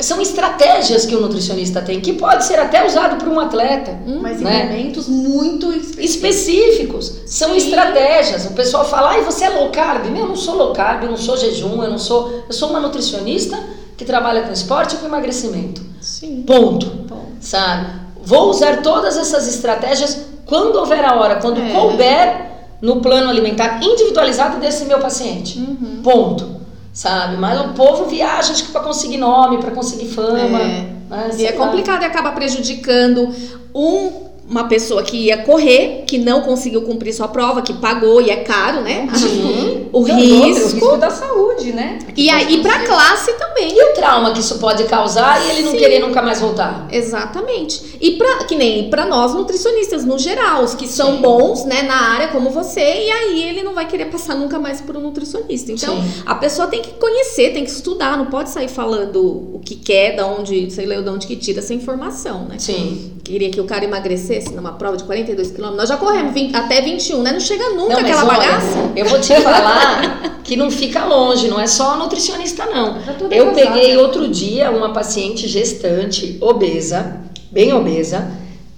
são 0.00 0.20
estratégias 0.20 1.06
que 1.06 1.14
o 1.14 1.20
nutricionista 1.20 1.80
tem, 1.80 2.00
que 2.00 2.14
pode 2.14 2.44
ser 2.44 2.58
até 2.58 2.84
usado 2.84 3.16
por 3.16 3.28
um 3.28 3.38
atleta. 3.38 3.92
Hum, 4.06 4.18
mas 4.20 4.40
né? 4.40 4.66
elementos 4.66 5.06
muito 5.08 5.72
específicos. 5.72 6.04
específicos. 6.04 7.20
São 7.26 7.50
Sim. 7.50 7.56
estratégias. 7.58 8.44
O 8.46 8.52
pessoal 8.52 8.84
fala, 8.84 9.10
ai, 9.10 9.22
você 9.22 9.44
é 9.44 9.50
low 9.50 9.70
carb? 9.70 10.06
Meu, 10.06 10.22
eu 10.22 10.28
não 10.28 10.36
sou 10.36 10.56
low 10.56 10.72
carb, 10.72 11.04
eu 11.04 11.10
não 11.10 11.16
sou 11.16 11.36
jejum, 11.36 11.82
eu 11.82 11.90
não 11.90 11.98
sou. 11.98 12.44
Eu 12.48 12.52
sou 12.52 12.70
uma 12.70 12.80
nutricionista 12.80 13.56
que 13.96 14.04
trabalha 14.04 14.42
com 14.42 14.52
esporte 14.52 14.96
e 14.96 14.98
com 14.98 15.06
emagrecimento. 15.06 15.80
Sim. 16.00 16.42
Ponto. 16.42 16.86
Ponto. 16.86 17.26
Sabe? 17.40 17.86
Vou 18.20 18.50
usar 18.50 18.82
todas 18.82 19.16
essas 19.16 19.46
estratégias 19.46 20.26
quando 20.44 20.76
houver 20.76 21.04
a 21.04 21.14
hora, 21.14 21.36
quando 21.36 21.60
é. 21.60 21.72
couber 21.72 22.50
no 22.82 23.00
plano 23.00 23.30
alimentar 23.30 23.80
individualizado 23.80 24.58
desse 24.58 24.86
meu 24.86 24.98
paciente. 24.98 25.58
Uhum. 25.58 26.00
Ponto 26.02 26.63
sabe? 26.94 27.36
Mas 27.36 27.60
o 27.60 27.74
povo 27.74 28.06
viaja 28.06 28.52
acho 28.52 28.64
que 28.64 28.72
para 28.72 28.80
conseguir 28.80 29.18
nome, 29.18 29.58
para 29.58 29.72
conseguir 29.72 30.08
fama. 30.08 30.38
É. 30.38 30.86
Né? 31.10 31.30
E 31.36 31.44
é 31.44 31.52
complicado 31.52 32.02
e 32.02 32.06
acaba 32.06 32.32
prejudicando 32.32 33.34
um 33.74 34.24
uma 34.48 34.64
pessoa 34.64 35.02
que 35.02 35.16
ia 35.16 35.38
correr, 35.38 36.04
que 36.06 36.18
não 36.18 36.42
conseguiu 36.42 36.82
cumprir 36.82 37.14
sua 37.14 37.28
prova, 37.28 37.62
que 37.62 37.72
pagou 37.74 38.20
e 38.20 38.30
é 38.30 38.36
caro, 38.36 38.82
né? 38.82 39.08
Sim. 39.14 39.88
o, 39.92 40.02
risco. 40.02 40.20
o 40.20 40.44
risco 40.44 40.96
da 40.98 41.10
saúde, 41.10 41.72
né? 41.72 41.98
E 42.16 42.28
aí 42.28 42.60
para 42.60 42.80
classe 42.80 43.32
também. 43.34 43.74
E 43.74 43.82
o 43.90 43.94
trauma 43.94 44.32
que 44.32 44.40
isso 44.40 44.58
pode 44.58 44.84
causar 44.84 45.44
e 45.44 45.50
ele 45.50 45.62
não 45.62 45.72
Sim. 45.72 45.78
querer 45.78 45.98
nunca 46.00 46.20
mais 46.20 46.40
voltar. 46.40 46.86
Exatamente. 46.92 47.96
E 48.00 48.12
para 48.12 48.44
que 48.44 48.54
nem 48.54 48.90
para 48.90 49.06
nós 49.06 49.34
nutricionistas 49.34 50.04
no 50.04 50.18
geral, 50.18 50.62
os 50.62 50.74
que 50.74 50.86
são 50.86 51.16
Sim. 51.16 51.22
bons, 51.22 51.64
né, 51.64 51.82
na 51.82 51.96
área 51.96 52.28
como 52.28 52.50
você, 52.50 52.80
e 52.80 53.10
aí 53.10 53.42
ele 53.48 53.62
não 53.62 53.72
vai 53.72 53.86
querer 53.86 54.06
passar 54.06 54.34
nunca 54.34 54.58
mais 54.58 54.80
por 54.80 54.96
um 54.96 55.00
nutricionista. 55.00 55.72
Então, 55.72 55.96
Sim. 55.96 56.22
a 56.26 56.34
pessoa 56.34 56.68
tem 56.68 56.82
que 56.82 56.92
conhecer, 56.92 57.52
tem 57.52 57.64
que 57.64 57.70
estudar, 57.70 58.18
não 58.18 58.26
pode 58.26 58.50
sair 58.50 58.68
falando 58.68 59.54
o 59.54 59.60
que 59.64 59.74
quer, 59.74 60.16
da 60.16 60.26
onde, 60.26 60.70
sei 60.70 60.84
lá, 60.84 61.00
de 61.00 61.08
onde 61.08 61.26
que 61.26 61.36
tira 61.36 61.60
essa 61.60 61.72
informação, 61.72 62.44
né? 62.44 62.56
Sim. 62.58 63.13
Queria 63.24 63.48
que 63.48 63.58
o 63.58 63.64
cara 63.64 63.86
emagrecesse 63.86 64.52
numa 64.52 64.72
prova 64.72 64.98
de 64.98 65.04
42 65.04 65.52
quilômetros. 65.52 65.78
Nós 65.78 65.88
já 65.88 65.96
corremos 65.96 66.34
20, 66.34 66.54
até 66.54 66.82
21, 66.82 67.22
né? 67.22 67.32
Não 67.32 67.40
chega 67.40 67.70
nunca 67.70 67.94
não, 67.94 68.00
aquela 68.00 68.24
olha, 68.26 68.36
bagaça. 68.36 68.92
Eu 68.94 69.06
vou 69.06 69.18
te 69.18 69.32
falar 69.40 70.40
que 70.44 70.56
não 70.56 70.70
fica 70.70 71.06
longe, 71.06 71.48
não 71.48 71.58
é 71.58 71.66
só 71.66 71.96
nutricionista, 71.96 72.66
não. 72.66 72.98
Eu 73.30 73.52
peguei 73.52 73.96
outro 73.96 74.28
dia 74.28 74.70
uma 74.70 74.92
paciente 74.92 75.48
gestante, 75.48 76.36
obesa, 76.38 77.22
bem 77.50 77.72
obesa, 77.72 78.30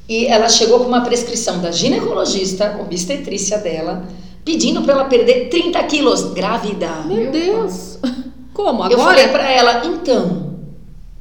e 0.09 0.27
ela 0.27 0.49
chegou 0.49 0.79
com 0.79 0.87
uma 0.87 1.01
prescrição 1.01 1.61
da 1.61 1.73
ginecologista, 1.73 2.79
obstetrícia 2.81 3.59
dela, 3.59 4.07
pedindo 4.45 4.81
para 4.83 4.93
ela 4.93 5.05
perder 5.07 5.49
30 5.49 5.83
quilos 5.85 6.33
grávida. 6.33 6.89
Meu 7.05 7.33
Deus! 7.33 7.99
Como? 8.55 8.85
Agora? 8.85 8.93
Eu 8.93 8.99
falei 9.01 9.29
para 9.29 9.51
ela, 9.51 9.85
então, 9.85 10.46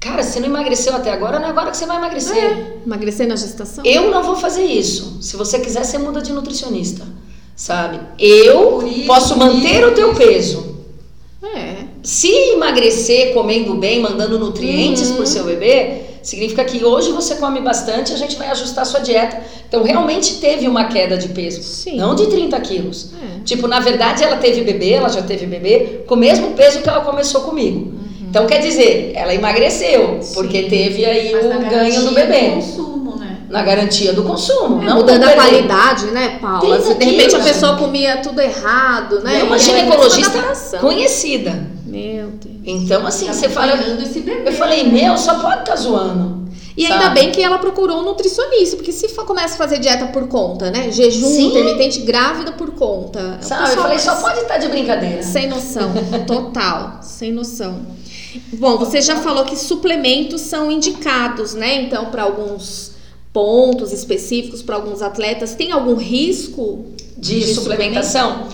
Cara, 0.06 0.22
você 0.22 0.39
não 0.39 0.47
emagreceu 0.47 0.95
até 0.95 1.12
agora, 1.12 1.39
não 1.39 1.47
é 1.47 1.49
agora 1.49 1.72
que 1.72 1.78
você 1.78 1.88
vai 1.88 1.97
emagrecer. 1.97 2.38
É, 2.38 2.74
emagrecer 2.86 3.28
na 3.28 3.36
gestação? 3.36 3.84
Eu 3.84 4.12
não 4.12 4.22
vou 4.22 4.36
fazer 4.36 4.64
isso. 4.64 5.18
Se 5.20 5.36
você 5.36 5.58
quiser, 5.58 5.84
você 5.84 5.97
muda 5.97 6.22
de 6.22 6.32
nutricionista. 6.32 7.03
Sabe? 7.56 7.99
Eu 8.20 8.88
isso, 8.88 9.08
posso 9.08 9.36
manter 9.36 9.80
isso, 9.80 9.88
o 9.88 9.91
teu 9.95 10.14
peso. 10.14 10.76
É. 11.56 11.86
Se 12.03 12.28
emagrecer 12.51 13.34
comendo 13.34 13.74
bem, 13.74 13.99
mandando 13.99 14.38
nutrientes 14.38 15.10
uhum. 15.10 15.16
pro 15.16 15.26
seu 15.26 15.43
bebê, 15.43 16.01
significa 16.22 16.64
que 16.64 16.86
hoje 16.86 17.12
você 17.12 17.36
come 17.38 17.60
bastante, 17.60 18.14
a 18.14 18.18
gente 18.18 18.36
vai 18.36 18.49
ajustar 18.49 18.84
a 18.84 18.86
sua 18.86 18.99
dieta. 18.99 19.41
Então, 19.68 19.82
realmente 19.82 20.36
teve 20.36 20.68
uma 20.68 20.86
queda 20.86 21.18
de 21.18 21.30
peso. 21.30 21.64
Sim. 21.64 21.97
Não 21.97 22.14
de 22.14 22.28
30 22.28 22.60
quilos. 22.62 23.10
É. 23.39 23.43
Tipo, 23.43 23.68
na 23.68 23.80
verdade, 23.80 24.24
ela 24.24 24.38
teve 24.38 24.62
bebê, 24.62 24.91
ela 24.91 25.10
já 25.10 25.24
teve 25.24 25.47
bebê, 25.47 26.03
com 26.06 26.14
o 26.14 26.18
mesmo 26.18 26.51
peso 26.51 26.84
que 26.84 26.89
ela 26.89 27.01
começou 27.01 27.41
comigo. 27.41 28.05
Então, 28.36 28.47
quer 28.47 28.59
dizer, 28.59 29.13
ela 29.15 29.33
emagreceu, 29.33 30.19
Sim. 30.21 30.33
porque 30.33 30.63
teve 30.63 31.05
aí 31.05 31.31
Mas 31.31 31.45
o 31.45 31.69
ganho 31.69 32.01
do 32.01 32.11
bebê. 32.11 32.49
Consumo, 32.49 33.15
né? 33.15 33.38
Na 33.47 33.63
garantia 33.63 34.11
do 34.11 34.23
consumo. 34.23 34.81
É, 34.81 34.88
não 34.88 34.97
mudando 34.97 35.23
a 35.23 35.31
qualidade, 35.31 36.07
né, 36.07 36.38
Paula? 36.41 36.81
Se 36.81 36.95
de 36.95 37.05
repente 37.05 37.33
a 37.33 37.39
pessoa 37.39 37.77
comia 37.77 38.17
tudo 38.17 38.41
errado, 38.41 39.21
né? 39.21 39.39
É 39.39 39.43
uma 39.43 39.57
ginecologista 39.57 40.38
conhecida. 40.81 41.65
Meu 41.86 42.27
Deus. 42.27 42.55
Então, 42.65 43.07
assim, 43.07 43.27
tá 43.27 43.31
você 43.31 43.47
fala. 43.47 43.71
Esse 44.03 44.19
bebê, 44.19 44.49
eu 44.49 44.53
falei, 44.53 44.83
meu, 44.83 45.17
só 45.17 45.36
pode 45.36 45.61
estar 45.61 45.71
tá 45.71 45.75
zoando. 45.77 46.43
E 46.75 46.86
Sabe? 46.86 46.93
ainda 46.93 47.09
bem 47.11 47.31
que 47.31 47.41
ela 47.41 47.57
procurou 47.57 47.99
um 47.99 48.03
nutricionista, 48.03 48.75
porque 48.75 48.91
se 48.91 49.07
começa 49.07 49.53
a 49.53 49.57
fazer 49.57 49.79
dieta 49.79 50.07
por 50.07 50.27
conta, 50.27 50.69
né? 50.69 50.91
Jejum 50.91 51.25
Sim. 51.25 51.47
intermitente 51.47 52.01
grávida 52.01 52.51
por 52.51 52.71
conta. 52.71 53.38
Sabe, 53.39 53.71
eu 53.71 53.77
falei, 53.77 53.97
só 53.97 54.17
pode 54.17 54.39
estar 54.41 54.55
tá 54.55 54.57
de 54.57 54.67
brincadeira. 54.67 55.23
Sem 55.23 55.47
noção, 55.47 55.93
total, 56.27 56.99
sem 57.01 57.31
noção. 57.31 57.95
Bom, 58.53 58.77
você 58.77 59.01
já 59.01 59.17
falou 59.17 59.45
que 59.45 59.55
suplementos 59.55 60.41
são 60.41 60.71
indicados, 60.71 61.53
né? 61.53 61.81
Então, 61.83 62.05
para 62.05 62.23
alguns 62.23 62.91
pontos 63.31 63.91
específicos, 63.91 64.61
para 64.61 64.75
alguns 64.75 65.01
atletas, 65.01 65.55
tem 65.55 65.71
algum 65.71 65.95
risco 65.95 66.86
de, 67.17 67.39
de 67.39 67.53
suplementação? 67.53 68.47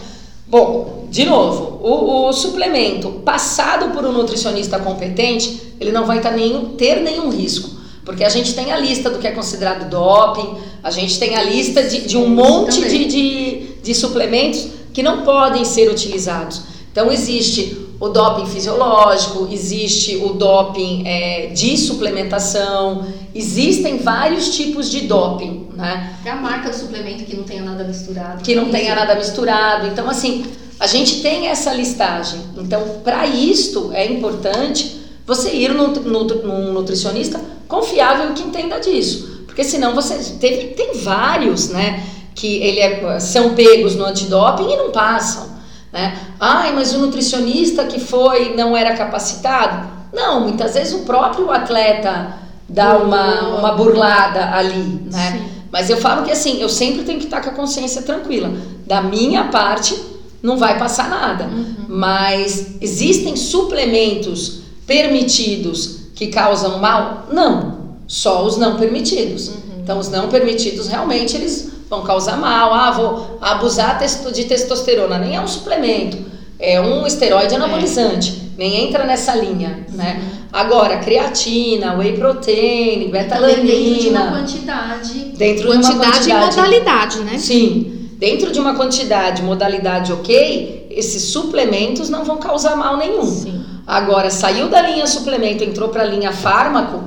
Bom, 0.48 1.08
de 1.10 1.24
novo, 1.24 1.80
o, 1.82 2.28
o, 2.28 2.34
suplemento 2.34 3.10
passado 3.24 3.94
por 3.94 4.06
um 4.06 4.12
nutricionista 4.12 4.80
competente, 4.80 5.76
ele 5.80 5.92
não 5.92 6.06
vai 6.06 6.20
tá 6.20 6.34
ter 6.78 7.02
nenhum 7.02 7.30
risco. 7.30 7.70
Porque 8.04 8.24
a 8.24 8.30
gente 8.30 8.54
tem 8.56 8.72
a 8.72 8.78
lista 8.78 9.10
do 9.10 9.20
que 9.20 9.28
é 9.28 9.32
considerado 9.32 9.90
doping, 9.90 10.58
a 10.84 10.90
gente 10.90 11.20
tem 11.20 11.36
a 11.36 11.44
lista 11.44 11.84
de, 11.84 12.02
de 12.02 12.18
um 12.18 12.28
monte 12.28 12.82
de, 12.82 13.06
de, 13.06 13.68
de 13.84 13.96
suplementos 13.96 14.68
que 14.94 15.04
não 15.04 15.24
podem 15.24 15.64
ser 15.64 15.90
utilizados. 15.90 16.64
Então, 16.92 17.12
existe 17.12 17.81
o 18.02 18.10
doping 18.10 18.48
fisiológico, 18.48 19.48
existe 19.52 20.18
o 20.18 20.30
doping 20.30 21.04
é, 21.06 21.52
de 21.54 21.78
suplementação, 21.78 23.06
existem 23.34 24.00
vários 24.00 24.56
tipos 24.56 24.90
de 24.90 25.02
doping, 25.02 25.68
né? 25.76 26.16
É 26.26 26.32
a 26.32 26.36
marca 26.36 26.72
do 26.72 26.76
suplemento 26.76 27.24
que 27.26 27.38
não 27.38 27.44
tenha 27.44 27.62
nada 27.62 27.84
misturado. 27.84 28.42
Que 28.42 28.56
não 28.56 28.72
tenha 28.72 28.96
nada 28.96 29.14
misturado. 29.14 29.86
Então, 29.86 30.10
assim, 30.10 30.44
a 30.80 30.88
gente 30.88 31.22
tem 31.22 31.48
essa 31.48 31.72
listagem. 31.74 32.42
Então, 32.58 32.82
para 33.04 33.28
isto 33.28 33.92
é 33.94 34.04
importante 34.08 35.00
você 35.24 35.52
ir 35.52 35.72
num, 35.72 35.90
num 35.90 36.74
nutricionista 36.74 37.40
confiável 37.68 38.34
que 38.34 38.42
entenda 38.42 38.80
disso. 38.80 39.44
Porque 39.46 39.64
senão 39.64 39.94
você 39.94 40.16
teve, 40.40 40.70
tem 40.70 40.96
vários, 40.96 41.70
né? 41.70 42.04
Que 42.34 42.58
ele 42.64 42.80
é, 42.80 43.20
são 43.20 43.54
pegos 43.54 43.94
no 43.94 44.06
antidoping 44.06 44.72
e 44.72 44.76
não 44.76 44.90
passam. 44.90 45.51
Né? 45.92 46.18
Ai, 46.40 46.74
mas 46.74 46.94
o 46.94 47.00
nutricionista 47.00 47.86
que 47.86 48.00
foi 48.00 48.56
não 48.56 48.76
era 48.76 48.96
capacitado? 48.96 49.90
Não, 50.14 50.42
muitas 50.42 50.74
vezes 50.74 50.94
o 50.94 51.00
próprio 51.00 51.52
atleta 51.52 52.38
dá 52.68 52.98
uma, 52.98 53.58
uma 53.58 53.72
burlada 53.74 54.56
ali, 54.56 55.02
né? 55.12 55.32
Sim. 55.32 55.52
Mas 55.72 55.90
eu 55.90 55.98
falo 55.98 56.24
que 56.24 56.32
assim, 56.32 56.62
eu 56.62 56.68
sempre 56.68 57.04
tenho 57.04 57.18
que 57.20 57.26
estar 57.26 57.42
com 57.42 57.50
a 57.50 57.54
consciência 57.54 58.02
tranquila. 58.02 58.52
Da 58.86 59.02
minha 59.02 59.46
parte, 59.46 59.98
não 60.44 60.58
vai 60.58 60.78
passar 60.78 61.10
nada. 61.10 61.46
Uhum. 61.46 61.86
Mas 61.88 62.76
existem 62.82 63.38
suplementos 63.38 64.62
permitidos 64.86 66.10
que 66.14 66.28
causam 66.28 66.80
mal? 66.80 67.28
Não. 67.32 67.96
Só 68.06 68.46
os 68.46 68.58
não 68.58 68.76
permitidos. 68.78 69.48
Uhum. 69.48 69.61
Então, 69.84 70.00
os 70.00 70.10
não 70.10 70.30
permitidos 70.30 70.88
realmente 70.88 71.36
eles 71.36 71.72
vão 71.90 72.04
causar 72.04 72.38
mal. 72.38 72.74
Ah, 72.74 72.92
vou 72.92 73.38
abusar 73.42 74.00
de 74.34 74.44
testosterona. 74.46 75.18
Nem 75.18 75.36
é 75.36 75.42
um 75.42 75.48
suplemento, 75.48 76.18
é 76.60 76.80
um 76.80 77.06
esteroide 77.06 77.56
anabolizante. 77.56 78.42
É. 78.48 78.52
Nem 78.58 78.88
entra 78.88 79.06
nessa 79.06 79.36
linha, 79.36 79.86
né? 79.90 80.22
Agora, 80.54 80.98
creatina, 80.98 81.96
whey 81.96 82.14
protein, 82.14 83.10
betalanina. 83.10 83.64
Dentro 83.64 84.00
de 84.02 84.10
uma 84.10 84.32
quantidade. 84.32 85.20
Dentro 85.36 85.68
quantidade 85.68 85.94
de 85.94 85.94
uma 85.94 86.06
quantidade. 86.06 86.30
e 86.30 86.58
modalidade, 86.58 87.20
né? 87.22 87.38
Sim. 87.38 88.10
Dentro 88.18 88.52
de 88.52 88.60
uma 88.60 88.76
quantidade, 88.76 89.42
modalidade 89.42 90.14
ok, 90.14 90.88
esses 90.92 91.24
suplementos 91.24 92.08
não 92.08 92.24
vão 92.24 92.38
causar 92.38 92.76
mal 92.76 92.98
nenhum. 92.98 93.26
Sim. 93.26 93.66
Agora, 93.88 94.30
saiu 94.30 94.70
da 94.70 94.82
linha 94.82 95.08
suplemento, 95.08 95.64
entrou 95.64 95.90
para 95.90 96.04
a 96.04 96.06
linha 96.06 96.32
fármaco, 96.32 97.02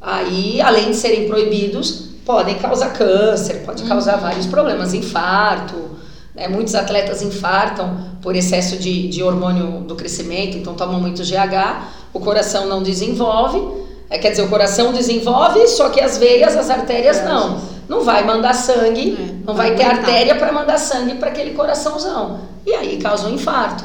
aí, 0.00 0.60
além 0.60 0.90
de 0.90 0.96
serem 0.96 1.26
proibidos, 1.26 2.09
podem 2.30 2.54
causar 2.54 2.92
câncer, 2.92 3.62
pode 3.66 3.82
causar 3.82 4.14
uhum. 4.14 4.20
vários 4.20 4.46
problemas, 4.46 4.94
infarto. 4.94 5.98
Né? 6.32 6.46
Muitos 6.46 6.76
atletas 6.76 7.22
infartam 7.22 8.06
por 8.22 8.36
excesso 8.36 8.76
de, 8.76 9.08
de 9.08 9.20
hormônio 9.20 9.80
do 9.80 9.96
crescimento, 9.96 10.56
então 10.56 10.74
tomam 10.74 11.00
muito 11.00 11.22
GH, 11.22 11.88
o 12.14 12.20
coração 12.20 12.68
não 12.68 12.84
desenvolve. 12.84 13.60
É, 14.08 14.16
quer 14.16 14.30
dizer, 14.30 14.42
o 14.42 14.48
coração 14.48 14.92
desenvolve, 14.92 15.66
só 15.66 15.88
que 15.88 16.00
as 16.00 16.18
veias, 16.18 16.56
as 16.56 16.70
artérias 16.70 17.24
não. 17.24 17.62
não 17.88 18.04
vai 18.04 18.24
mandar 18.24 18.54
sangue, 18.54 19.18
é, 19.18 19.44
não 19.44 19.54
vai, 19.54 19.68
vai 19.68 19.76
ter 19.76 19.84
artéria 19.84 20.36
para 20.36 20.52
mandar 20.52 20.78
sangue 20.78 21.14
para 21.14 21.30
aquele 21.30 21.50
coraçãozão. 21.50 22.42
E 22.64 22.72
aí 22.72 22.96
causa 22.98 23.26
um 23.26 23.34
infarto. 23.34 23.82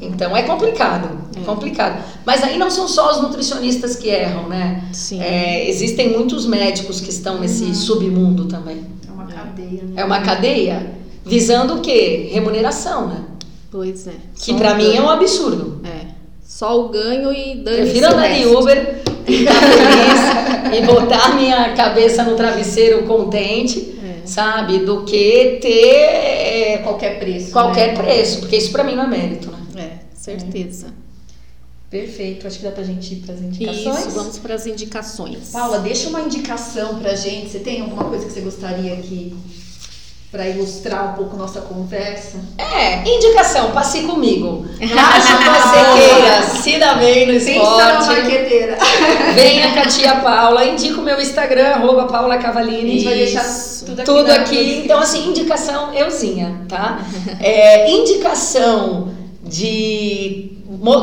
Então 0.00 0.36
é 0.36 0.42
complicado, 0.42 1.08
é 1.36 1.40
complicado. 1.44 2.04
Mas 2.24 2.42
aí 2.44 2.56
não 2.56 2.70
são 2.70 2.86
só 2.86 3.12
os 3.12 3.20
nutricionistas 3.20 3.96
que 3.96 4.08
erram, 4.08 4.48
né? 4.48 4.84
Sim. 4.92 5.20
É, 5.20 5.68
existem 5.68 6.10
muitos 6.10 6.46
médicos 6.46 7.00
que 7.00 7.10
estão 7.10 7.40
nesse 7.40 7.64
uhum. 7.64 7.74
submundo 7.74 8.44
também. 8.44 8.84
É 9.06 9.12
uma 9.12 9.26
cadeia, 9.26 9.82
né? 9.82 9.92
É 9.96 10.04
uma 10.04 10.20
cadeia 10.20 10.90
visando 11.24 11.74
o 11.74 11.80
quê? 11.80 12.28
Remuneração, 12.32 13.08
né? 13.08 13.24
Pois 13.70 14.06
é. 14.06 14.12
Que 14.40 14.54
para 14.54 14.74
mim 14.74 14.94
é 14.94 15.00
um 15.00 15.10
absurdo. 15.10 15.80
É. 15.84 16.06
Só 16.46 16.80
o 16.80 16.88
ganho 16.88 17.32
e 17.32 17.56
dane 17.56 17.82
Prefiro 17.82 18.06
andar 18.06 18.32
de 18.32 18.46
Uber 18.46 19.02
e 19.26 19.34
estar 19.34 19.54
feliz 19.54 20.78
e 20.78 20.86
botar 20.86 21.34
minha 21.34 21.74
cabeça 21.74 22.22
no 22.22 22.34
travesseiro 22.36 23.02
contente, 23.02 23.98
é. 24.02 24.26
sabe? 24.26 24.78
Do 24.78 25.02
que 25.04 25.58
ter 25.60 25.68
é, 25.68 26.80
qualquer 26.82 27.18
preço. 27.18 27.52
Qualquer 27.52 27.88
né? 27.88 28.02
preço, 28.02 28.40
porque 28.40 28.56
isso 28.56 28.72
para 28.72 28.84
mim 28.84 28.94
não 28.94 29.04
é 29.04 29.06
mérito, 29.08 29.50
né? 29.50 29.57
Certeza. 30.36 30.92
Perfeito, 31.90 32.46
acho 32.46 32.58
que 32.58 32.64
dá 32.64 32.70
pra 32.70 32.84
gente 32.84 33.14
ir 33.14 33.16
para 33.18 33.34
as 33.34 33.40
indicações. 33.40 33.98
Isso, 34.00 34.10
vamos 34.10 34.38
para 34.38 34.54
as 34.54 34.66
indicações. 34.66 35.50
Paula, 35.52 35.78
deixa 35.78 36.10
uma 36.10 36.20
indicação 36.20 36.98
pra 36.98 37.14
gente. 37.14 37.48
Você 37.48 37.60
tem 37.60 37.80
alguma 37.80 38.04
coisa 38.04 38.26
que 38.26 38.32
você 38.32 38.40
gostaria 38.40 38.94
que 38.96 39.34
para 40.30 40.46
ilustrar 40.46 41.12
um 41.12 41.16
pouco 41.16 41.38
nossa 41.38 41.62
conversa? 41.62 42.38
É, 42.58 43.08
indicação, 43.08 43.70
passe 43.70 44.02
comigo. 44.02 44.66
Caso 44.94 45.28
você 45.28 46.12
queira 46.12 46.42
se 46.42 46.78
dar 46.78 46.98
bem 46.98 47.26
no 47.26 47.32
esporte. 47.32 48.06
marqueteira. 48.06 48.76
Venha 49.34 49.72
com 49.72 49.80
a 49.80 49.86
tia 49.86 50.16
Paula, 50.16 50.66
indica 50.66 51.00
o 51.00 51.02
meu 51.02 51.18
Instagram, 51.18 51.68
arroba 51.68 52.04
Paula 52.04 52.36
Cavalini. 52.36 52.90
A 52.90 52.92
gente 52.92 53.04
vai 53.04 53.14
deixar 53.14 53.44
tudo 53.86 54.00
aqui. 54.02 54.04
Tudo 54.04 54.30
aqui. 54.30 54.82
Então, 54.84 55.00
assim, 55.00 55.26
indicação 55.26 55.94
euzinha, 55.94 56.66
tá? 56.68 57.00
É, 57.40 57.90
indicação 57.90 59.16
de, 59.48 60.50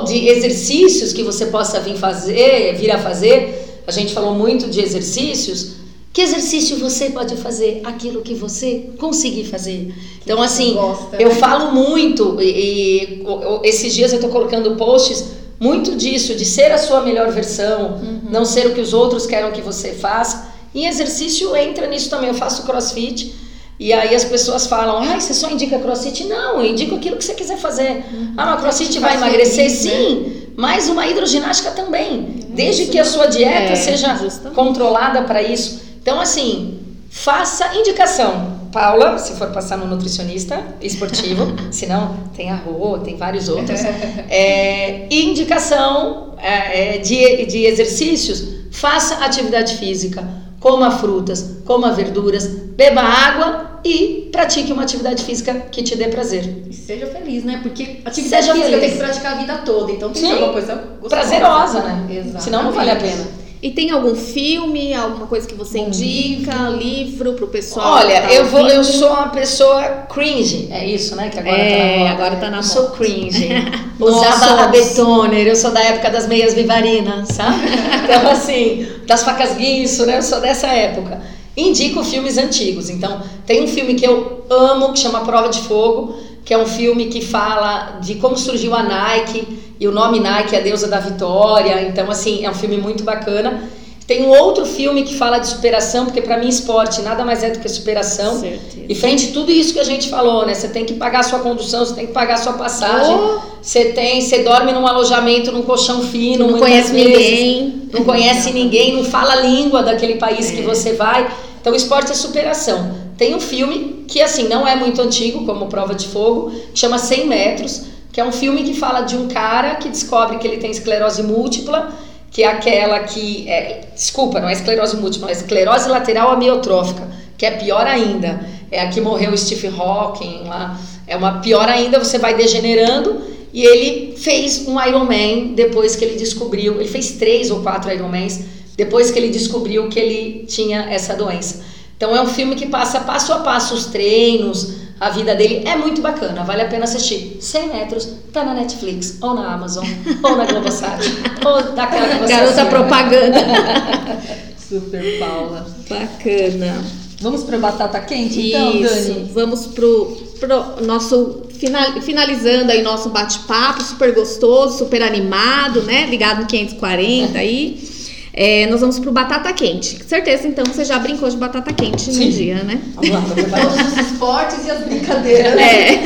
de 0.07 0.27
exercícios 0.27 1.11
que 1.11 1.23
você 1.23 1.47
possa 1.47 1.79
vir 1.79 1.95
fazer, 1.97 2.75
vir 2.75 2.91
a 2.91 2.99
fazer. 2.99 3.81
A 3.87 3.91
gente 3.91 4.13
falou 4.13 4.33
muito 4.33 4.69
de 4.69 4.79
exercícios. 4.81 5.75
Que 6.13 6.21
exercício 6.21 6.77
você 6.77 7.09
pode 7.09 7.35
fazer? 7.35 7.81
Aquilo 7.83 8.21
que 8.21 8.33
você 8.33 8.89
conseguir 8.97 9.45
fazer. 9.45 9.93
Então, 10.23 10.41
assim, 10.41 10.73
gosta, 10.73 11.17
eu 11.17 11.29
né? 11.29 11.35
falo 11.35 11.73
muito, 11.73 12.37
e, 12.41 12.45
e, 12.45 13.23
esses 13.63 13.93
dias 13.93 14.11
eu 14.11 14.19
estou 14.19 14.31
colocando 14.31 14.75
posts 14.75 15.25
muito 15.59 15.95
disso, 15.95 16.33
de 16.33 16.45
ser 16.45 16.71
a 16.71 16.77
sua 16.77 17.01
melhor 17.01 17.31
versão, 17.31 17.95
uhum. 18.01 18.21
não 18.29 18.45
ser 18.45 18.67
o 18.67 18.73
que 18.73 18.81
os 18.81 18.93
outros 18.93 19.25
querem 19.25 19.51
que 19.51 19.61
você 19.61 19.91
faça. 19.91 20.53
E 20.73 20.85
exercício 20.85 21.55
entra 21.55 21.87
nisso 21.87 22.09
também. 22.09 22.29
Eu 22.29 22.35
faço 22.35 22.63
crossfit. 22.63 23.33
E 23.80 23.91
aí 23.91 24.15
as 24.15 24.23
pessoas 24.23 24.67
falam, 24.67 25.03
ah, 25.03 25.19
você 25.19 25.34
só 25.34 25.49
indica 25.49 25.78
crossfit? 25.80 26.23
Não, 26.26 26.61
eu 26.61 26.71
indico 26.71 26.95
aquilo 26.95 27.17
que 27.17 27.26
você 27.26 27.34
quiser 27.34 27.57
fazer. 27.57 28.05
Uhum. 28.11 28.34
Ah, 28.38 28.45
mas 28.45 28.61
crossfit 28.61 28.99
vai 28.99 29.15
emagrecer? 29.15 29.69
Feliz, 29.69 29.73
Sim, 29.73 30.19
né? 30.19 30.47
mas 30.55 30.88
uma 30.88 31.05
hidroginástica 31.05 31.71
também. 31.71 32.45
Desde 32.49 32.86
que 32.86 32.97
a 32.97 33.03
sua 33.03 33.26
dieta 33.26 33.73
é, 33.73 33.76
seja 33.76 34.15
justamente. 34.15 34.55
controlada 34.55 35.23
para 35.23 35.41
isso. 35.41 35.82
Então, 36.01 36.21
assim, 36.21 36.80
faça 37.09 37.76
indicação. 37.76 38.55
Paula, 38.71 39.17
se 39.17 39.34
for 39.34 39.49
passar 39.51 39.78
no 39.78 39.88
nutricionista 39.88 40.61
esportivo, 40.82 41.53
se 41.71 41.86
não, 41.86 42.17
tem 42.36 42.51
a 42.51 42.55
Rô, 42.55 42.99
tem 42.99 43.17
vários 43.17 43.49
outros. 43.49 43.82
É, 44.30 45.07
indicação 45.11 46.36
é, 46.38 46.97
de, 46.97 47.45
de 47.45 47.65
exercícios, 47.65 48.55
faça 48.71 49.15
atividade 49.26 49.78
física 49.78 50.44
coma 50.66 50.89
frutas, 50.89 51.57
coma 51.63 51.91
verduras, 51.91 52.47
beba 52.47 52.99
água 52.99 53.80
e 53.86 54.30
pratique 54.32 54.74
uma 54.74 54.82
atividade 54.82 55.24
física 55.24 55.53
que 55.72 55.84
te 55.84 55.95
dê 55.95 56.07
prazer. 56.07 56.63
E 56.68 56.74
seja 56.74 57.05
feliz, 57.05 57.43
né? 57.43 57.59
Porque 57.61 58.01
atividade 58.03 58.45
seja 58.45 58.55
física 58.55 58.72
feliz. 58.72 58.80
tem 58.80 58.91
que 58.93 58.97
praticar 58.97 59.34
a 59.34 59.36
vida 59.36 59.57
toda, 59.59 59.91
então 59.91 60.09
tem 60.09 60.24
que 60.24 60.28
ser 60.28 60.43
uma 60.43 60.51
coisa 60.51 60.74
gostosa. 60.99 61.07
prazerosa, 61.07 61.80
né? 61.82 62.07
Exatamente. 62.09 62.43
Senão 62.43 62.63
não 62.63 62.72
vale 62.72 62.89
a 62.89 62.95
pena. 62.95 63.44
E 63.66 63.72
tem 63.72 63.89
algum 63.89 64.13
filme, 64.13 64.93
alguma 64.93 65.26
coisa 65.26 65.47
que 65.47 65.55
você 65.55 65.80
indica, 65.80 66.70
livro 66.70 67.34
pro 67.34 67.47
pessoal? 67.47 67.93
Olha, 67.93 68.22
tá 68.22 68.32
eu 68.32 68.45
vou, 68.45 68.61
eu 68.68 68.84
sou 68.84 69.09
uma 69.09 69.30
pessoa 69.30 70.05
cringe, 70.07 70.68
é 70.70 70.86
isso, 70.86 71.16
né? 71.16 71.30
Que 71.30 71.39
agora 71.39 71.57
é, 71.57 71.72
tá 71.72 71.88
na 71.88 71.97
moda. 71.97 72.11
agora 72.11 72.36
tá 72.36 72.49
na 72.51 72.57
moda. 72.57 72.68
Sou 72.68 72.89
cringe. 72.91 73.49
Usava 73.99 74.66
a 74.66 74.68
betoner, 74.68 75.47
eu 75.47 75.55
sou 75.55 75.72
da 75.72 75.80
época 75.80 76.11
das 76.11 76.28
meias 76.28 76.53
vivarinas, 76.53 77.30
sabe? 77.30 77.57
então 78.05 78.30
assim, 78.30 78.86
das 79.07 79.24
facas 79.24 79.55
guinso, 79.55 80.05
né? 80.05 80.20
Eu 80.20 80.22
sou 80.22 80.39
dessa 80.39 80.68
época. 80.68 81.24
Indico 81.57 82.03
filmes 82.03 82.38
antigos. 82.38 82.91
Então, 82.91 83.24
tem 83.47 83.63
um 83.63 83.68
filme 83.68 83.95
que 83.95 84.05
eu 84.05 84.45
amo 84.47 84.93
que 84.93 84.99
chama 84.99 85.22
Prova 85.22 85.49
de 85.49 85.61
Fogo, 85.61 86.16
que 86.45 86.53
é 86.53 86.57
um 86.57 86.67
filme 86.67 87.07
que 87.07 87.25
fala 87.25 87.97
de 87.99 88.15
como 88.15 88.37
surgiu 88.37 88.75
a 88.75 88.83
Nike 88.83 89.65
e 89.79 89.87
o 89.87 89.91
nome 89.91 90.19
Nike 90.19 90.55
é 90.55 90.59
a 90.59 90.61
deusa 90.61 90.87
da 90.87 90.99
vitória. 90.99 91.81
Então, 91.81 92.09
assim, 92.09 92.45
é 92.45 92.49
um 92.49 92.53
filme 92.53 92.77
muito 92.77 93.03
bacana. 93.03 93.67
Tem 94.07 94.23
um 94.23 94.29
outro 94.29 94.67
filme 94.67 95.01
que 95.01 95.15
fala 95.15 95.39
de 95.39 95.47
superação, 95.47 96.05
porque 96.05 96.21
para 96.21 96.37
mim 96.37 96.47
esporte 96.47 97.01
nada 97.01 97.25
mais 97.25 97.43
é 97.43 97.49
do 97.49 97.59
que 97.59 97.67
superação. 97.67 98.39
Certeza. 98.39 98.85
E 98.87 98.93
frente 98.93 99.29
a 99.29 99.33
tudo 99.33 99.51
isso 99.51 99.73
que 99.73 99.79
a 99.79 99.83
gente 99.83 100.07
falou, 100.07 100.45
né? 100.45 100.53
Você 100.53 100.67
tem 100.67 100.85
que 100.85 100.93
pagar 100.93 101.21
a 101.21 101.23
sua 101.23 101.39
condução, 101.39 101.83
você 101.83 101.95
tem 101.95 102.05
que 102.05 102.13
pagar 102.13 102.35
a 102.35 102.37
sua 102.37 102.53
passagem. 102.53 103.15
Oh. 103.15 103.39
Você 103.59 103.85
tem, 103.85 104.21
você 104.21 104.43
dorme 104.43 104.71
num 104.71 104.85
alojamento, 104.85 105.51
num 105.51 105.63
colchão 105.63 106.03
fino, 106.03 106.51
não 106.51 106.59
conhece 106.59 106.93
vezes, 106.93 107.07
ninguém, 107.07 107.89
não 107.91 108.03
conhece 108.03 108.51
ninguém, 108.51 108.95
não 108.95 109.03
fala 109.03 109.33
a 109.33 109.37
língua 109.37 109.81
daquele 109.81 110.15
país 110.15 110.51
é. 110.51 110.55
que 110.55 110.61
você 110.61 110.93
vai. 110.93 111.27
Então, 111.59 111.73
esporte 111.73 112.11
é 112.11 112.15
superação. 112.15 113.05
Tem 113.18 113.36
um 113.36 113.39
filme 113.39 114.05
que 114.07 114.22
assim 114.22 114.47
não 114.47 114.68
é 114.68 114.76
muito 114.76 115.01
antigo, 115.01 115.45
como 115.45 115.68
Prova 115.68 115.95
de 115.95 116.07
Fogo, 116.07 116.51
que 116.74 116.80
chama 116.80 116.97
100 116.97 117.28
metros 117.28 117.95
que 118.16 118.22
é 118.22 118.24
um 118.24 118.32
filme 118.32 118.63
que 118.63 118.74
fala 118.74 119.01
de 119.01 119.18
um 119.18 119.28
cara 119.28 119.76
que 119.76 119.89
descobre 119.89 120.38
que 120.38 120.47
ele 120.47 120.55
tem 120.55 120.72
esclerose 120.72 121.22
múltipla, 121.22 121.93
que 122.32 122.43
é 122.43 122.47
aquela 122.47 122.99
que. 122.99 123.45
É, 123.49 123.89
desculpa, 123.93 124.39
não 124.39 124.47
é 124.47 124.53
esclerose 124.53 124.95
múltipla, 124.95 125.28
é 125.28 125.34
esclerose 125.34 125.89
lateral 125.89 126.32
amiotrófica, 126.32 127.05
que 127.38 127.45
é 127.45 127.51
pior 127.51 127.86
ainda. 127.86 128.39
É 128.72 128.80
a 128.80 128.88
que 128.88 129.01
morreu 129.01 129.38
Steve 129.38 129.68
Hawking 129.68 130.45
lá. 130.47 130.80
É 131.05 131.18
uma 131.18 131.41
pior 131.41 131.68
ainda, 131.68 131.99
você 131.99 132.18
vai 132.18 132.36
degenerando. 132.36 133.22
E 133.51 133.66
ele 133.66 134.16
fez 134.16 134.66
um 134.66 134.82
Ironman 134.82 135.53
depois 135.53 135.97
que 135.97 136.05
ele 136.05 136.16
descobriu. 136.16 136.80
Ele 136.80 136.88
fez 136.88 137.11
três 137.11 137.51
ou 137.51 137.59
quatro 137.61 137.91
Ironmans 137.91 138.45
depois 138.78 139.11
que 139.11 139.20
ele 139.20 139.30
descobriu 139.30 139.89
que 139.89 139.99
ele 139.99 140.45
tinha 140.47 140.88
essa 140.89 141.16
doença. 141.16 141.66
Então 141.97 142.15
é 142.15 142.21
um 142.21 142.27
filme 142.27 142.55
que 142.55 142.65
passa 142.65 142.99
passo 143.01 143.31
a 143.33 143.39
passo 143.39 143.73
os 143.73 143.85
treinos, 143.85 144.75
a 144.99 145.09
vida 145.09 145.35
dele 145.35 145.63
é 145.65 145.75
muito 145.75 146.01
bacana, 146.01 146.43
vale 146.43 146.61
a 146.61 146.67
pena 146.67 146.85
assistir. 146.85 147.37
100 147.39 147.67
metros, 147.67 148.09
tá 148.31 148.43
na 148.43 148.53
Netflix, 148.53 149.17
ou 149.21 149.33
na 149.33 149.53
Amazon, 149.53 149.85
ou 150.23 150.35
na 150.35 150.45
Globosat, 150.45 151.01
ou 151.45 151.73
daquela 151.73 152.07
que 152.07 152.17
você 152.19 152.33
Garota 152.33 152.51
assina. 152.51 152.69
propaganda. 152.69 153.39
Super 154.57 155.19
Paula. 155.19 155.67
Bacana. 155.87 156.83
Vamos 157.21 157.43
para 157.43 157.57
batata 157.57 157.99
quente 158.01 158.49
então, 158.49 158.71
Isso. 158.73 159.13
Dani? 159.13 159.31
Vamos 159.33 159.67
pro, 159.67 160.17
pro 160.39 160.85
nosso 160.85 161.43
final, 161.57 162.01
finalizando 162.01 162.71
aí 162.71 162.81
nosso 162.81 163.09
bate-papo, 163.09 163.81
super 163.81 164.13
gostoso, 164.13 164.79
super 164.79 165.01
animado, 165.01 165.81
né? 165.83 166.07
Ligado 166.07 166.41
no 166.41 166.47
540 166.47 167.37
aí. 167.37 167.94
É, 168.38 168.67
nós 168.67 168.81
vamos 168.81 168.99
pro 168.99 169.13
batata 169.13 169.53
quente. 169.53 170.03
Certeza, 170.05 170.45
então, 170.45 170.65
você 170.65 170.83
já 170.83 170.99
brincou 170.99 171.29
de 171.29 171.38
batata 171.38 171.71
quente 171.71 172.13
Sim. 172.13 172.25
no 172.25 172.31
dia, 172.31 172.63
né? 172.63 172.81
Vamos 172.93 173.09
lá, 173.09 173.21
Todos 173.21 173.75
os 173.93 173.97
esportes 173.97 174.65
e 174.65 174.71
as 174.71 174.79
brincadeiras. 174.81 175.53
É. 175.53 175.97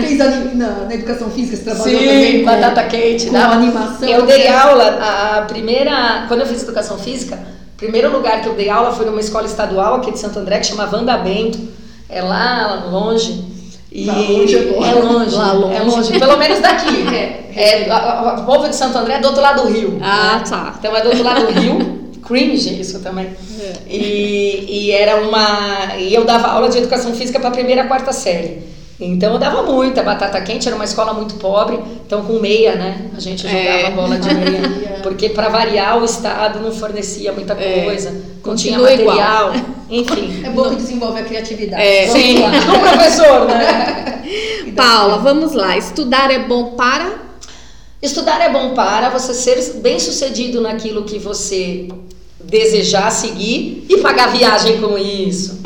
Fez 0.00 0.16
na, 0.16 0.86
na, 0.86 0.94
educação 0.94 1.28
física, 1.28 1.56
você 1.56 1.64
trabalhou 1.64 1.98
Sim, 1.98 2.06
também 2.06 2.38
com, 2.38 2.44
batata 2.44 2.84
quente. 2.84 3.26
Com 3.26 3.36
animação. 3.36 4.08
Eu 4.08 4.24
dei 4.24 4.46
aula, 4.46 4.84
a, 4.84 5.38
a 5.38 5.42
primeira... 5.42 6.26
Quando 6.28 6.42
eu 6.42 6.46
fiz 6.46 6.62
educação 6.62 6.96
física, 6.98 7.36
o 7.74 7.76
primeiro 7.76 8.12
lugar 8.12 8.40
que 8.42 8.48
eu 8.48 8.54
dei 8.54 8.70
aula 8.70 8.92
foi 8.92 9.04
numa 9.04 9.20
escola 9.20 9.46
estadual 9.46 9.96
aqui 9.96 10.12
de 10.12 10.20
Santo 10.20 10.38
André, 10.38 10.60
que 10.60 10.68
chama 10.68 10.86
Vanda 10.86 11.18
Bento. 11.18 11.58
É 12.08 12.22
lá 12.22 12.86
longe. 12.88 13.51
E 13.94 14.06
tá 14.06 14.14
longe 14.14 14.56
é 14.56 14.92
longe, 14.94 15.36
Lá 15.36 15.52
longe. 15.52 15.76
É 15.76 15.82
longe, 15.82 16.18
pelo 16.18 16.36
menos 16.38 16.60
daqui. 16.60 17.14
é, 17.14 17.88
é, 17.88 17.92
o 18.38 18.44
povo 18.44 18.68
de 18.68 18.74
Santo 18.74 18.96
André 18.96 19.14
é 19.16 19.20
do 19.20 19.26
outro 19.26 19.42
lado 19.42 19.62
do 19.62 19.68
rio. 19.68 19.98
Ah, 20.00 20.38
né? 20.38 20.44
tá. 20.48 20.74
Então 20.78 20.96
é 20.96 21.02
do 21.02 21.08
outro 21.08 21.22
lado 21.22 21.46
do 21.46 21.60
rio. 21.60 22.02
Cringe 22.26 22.80
isso 22.80 23.00
também. 23.00 23.26
É. 23.60 23.72
E, 23.86 24.66
e 24.68 24.90
era 24.92 25.22
uma. 25.22 25.96
E 25.98 26.14
eu 26.14 26.24
dava 26.24 26.48
aula 26.48 26.68
de 26.70 26.78
educação 26.78 27.12
física 27.14 27.38
para 27.38 27.50
a 27.50 27.52
primeira 27.52 27.82
e 27.82 27.88
quarta 27.88 28.12
série. 28.12 28.71
Então 29.04 29.32
eu 29.32 29.38
dava 29.38 29.62
muita 29.62 30.02
batata 30.02 30.40
quente, 30.40 30.68
era 30.68 30.76
uma 30.76 30.84
escola 30.84 31.12
muito 31.12 31.34
pobre, 31.34 31.78
então 32.06 32.24
com 32.24 32.38
meia, 32.38 32.76
né? 32.76 33.10
A 33.16 33.20
gente 33.20 33.42
jogava 33.42 33.66
é. 33.66 33.90
bola 33.90 34.18
de 34.18 34.32
meia. 34.32 35.00
Porque 35.02 35.30
para 35.30 35.48
variar 35.48 36.00
o 36.00 36.04
Estado 36.04 36.60
não 36.60 36.70
fornecia 36.70 37.32
muita 37.32 37.54
é. 37.54 37.84
coisa, 37.84 38.10
é. 38.10 38.12
não 38.46 38.54
tinha 38.54 38.78
material, 38.78 39.54
igual. 39.54 39.66
enfim. 39.90 40.42
É 40.44 40.50
bom 40.50 40.70
que 40.70 40.76
desenvolve 40.76 41.20
a 41.20 41.24
criatividade. 41.24 41.82
É. 41.82 42.06
Sim, 42.06 42.36
do 42.36 42.78
professor, 42.78 43.46
né? 43.46 44.22
Paula, 44.76 45.18
vamos 45.18 45.52
lá. 45.52 45.76
Estudar 45.76 46.30
é 46.30 46.38
bom 46.38 46.72
para? 46.72 47.20
Estudar 48.00 48.40
é 48.40 48.50
bom 48.50 48.74
para 48.74 49.10
você 49.10 49.34
ser 49.34 49.80
bem 49.80 49.98
sucedido 49.98 50.60
naquilo 50.60 51.04
que 51.04 51.18
você 51.18 51.88
desejar 52.42 53.10
seguir 53.10 53.86
e 53.88 53.98
pagar 53.98 54.32
viagem 54.32 54.80
com 54.80 54.98
isso. 54.98 55.60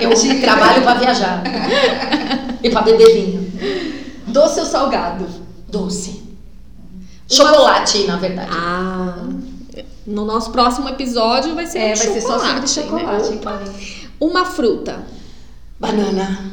Eu 0.00 0.40
trabalho 0.40 0.82
para 0.82 1.00
viajar. 1.00 1.42
e 2.62 2.70
para 2.70 2.82
beber 2.82 3.12
vinho. 3.12 3.52
Doce 4.26 4.60
ou 4.60 4.66
salgado? 4.66 5.26
Doce. 5.68 6.22
Chocolate, 7.28 8.06
na 8.06 8.16
verdade. 8.16 8.50
Ah. 8.52 9.16
No 10.06 10.24
nosso 10.24 10.50
próximo 10.50 10.88
episódio 10.88 11.54
vai 11.54 11.66
ser 11.66 11.78
é, 11.78 11.94
vai 11.94 12.06
ser 12.06 12.20
só 12.20 12.38
sobre 12.38 12.66
chocolate. 12.66 13.30
Né? 13.30 13.40
Uma 14.20 14.44
fruta. 14.44 15.04
Banana. 15.78 16.52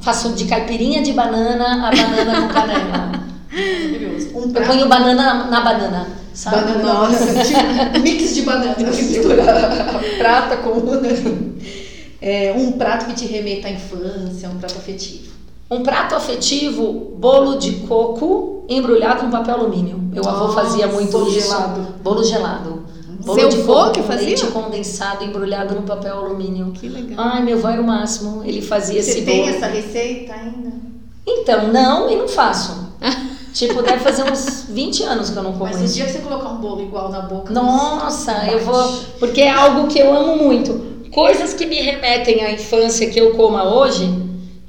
Faço 0.00 0.30
de 0.30 0.46
caipirinha 0.46 1.02
de 1.02 1.12
banana 1.12 1.88
a 1.88 1.90
banana 1.90 2.42
com 2.42 2.48
canela. 2.48 3.29
Um 3.52 4.52
Eu 4.54 4.66
ponho 4.66 4.88
banana 4.88 5.44
na 5.44 5.60
banana. 5.60 6.08
Sabe? 6.32 6.56
Banana, 6.56 6.82
nossa, 6.82 7.98
mix 8.00 8.34
de 8.34 8.42
bananas. 8.42 8.96
Prata 10.18 10.56
com 10.58 10.80
é, 12.22 12.52
um 12.56 12.72
prato 12.72 13.06
que 13.06 13.14
te 13.14 13.26
remeta 13.26 13.66
à 13.66 13.70
infância, 13.70 14.48
um 14.48 14.58
prato 14.58 14.76
afetivo. 14.78 15.30
Um 15.70 15.82
prato 15.82 16.14
afetivo, 16.14 17.14
bolo 17.16 17.56
de 17.56 17.72
coco 17.86 18.64
embrulhado 18.68 19.24
no 19.24 19.30
papel 19.30 19.54
alumínio. 19.54 19.98
Meu 19.98 20.26
avô 20.26 20.46
Nossa, 20.46 20.62
fazia 20.62 20.86
muito 20.86 21.12
bolo 21.12 21.28
isso. 21.28 21.40
gelado. 21.40 21.94
Bolo 22.02 22.24
gelado. 22.24 22.84
Bolo 23.24 23.38
Seu 23.38 23.48
de 23.48 23.62
coco 23.62 23.92
que 23.92 24.02
fazia? 24.02 24.26
leite 24.26 24.46
condensado 24.48 25.24
embrulhado 25.24 25.74
no 25.74 25.82
papel 25.82 26.16
alumínio. 26.18 26.72
Que 26.72 26.88
legal. 26.88 27.16
Ai, 27.18 27.42
meu 27.42 27.58
avô 27.58 27.68
era 27.68 27.80
o 27.80 27.86
máximo. 27.86 28.42
Ele 28.44 28.62
fazia 28.62 29.02
Você 29.02 29.10
esse 29.10 29.20
bolo. 29.22 29.36
Você 29.36 29.42
tem 29.44 29.56
essa 29.56 29.66
receita 29.66 30.32
ainda? 30.34 30.72
Então, 31.26 31.68
não 31.68 32.10
e 32.10 32.16
não 32.16 32.28
faço. 32.28 32.90
Tipo, 33.52 33.82
deve 33.82 33.98
fazer 33.98 34.22
uns 34.30 34.66
20 34.68 35.02
anos 35.02 35.30
que 35.30 35.36
eu 35.36 35.42
não 35.42 35.52
como 35.52 35.64
Mas 35.64 35.76
isso. 35.76 35.86
no 35.88 35.92
dia 35.94 36.04
que 36.06 36.12
você 36.12 36.18
colocar 36.18 36.48
um 36.50 36.56
bolo 36.56 36.82
igual 36.82 37.10
na 37.10 37.20
boca. 37.22 37.52
Nossa, 37.52 38.46
eu 38.46 38.60
vou. 38.60 38.88
Porque 39.18 39.40
é 39.40 39.50
algo 39.50 39.88
que 39.88 39.98
eu 39.98 40.14
amo 40.16 40.36
muito. 40.36 40.90
Coisas 41.12 41.52
que 41.54 41.66
me 41.66 41.76
remetem 41.76 42.44
à 42.44 42.52
infância 42.52 43.10
que 43.10 43.18
eu 43.18 43.32
coma 43.34 43.64
hoje, 43.64 44.08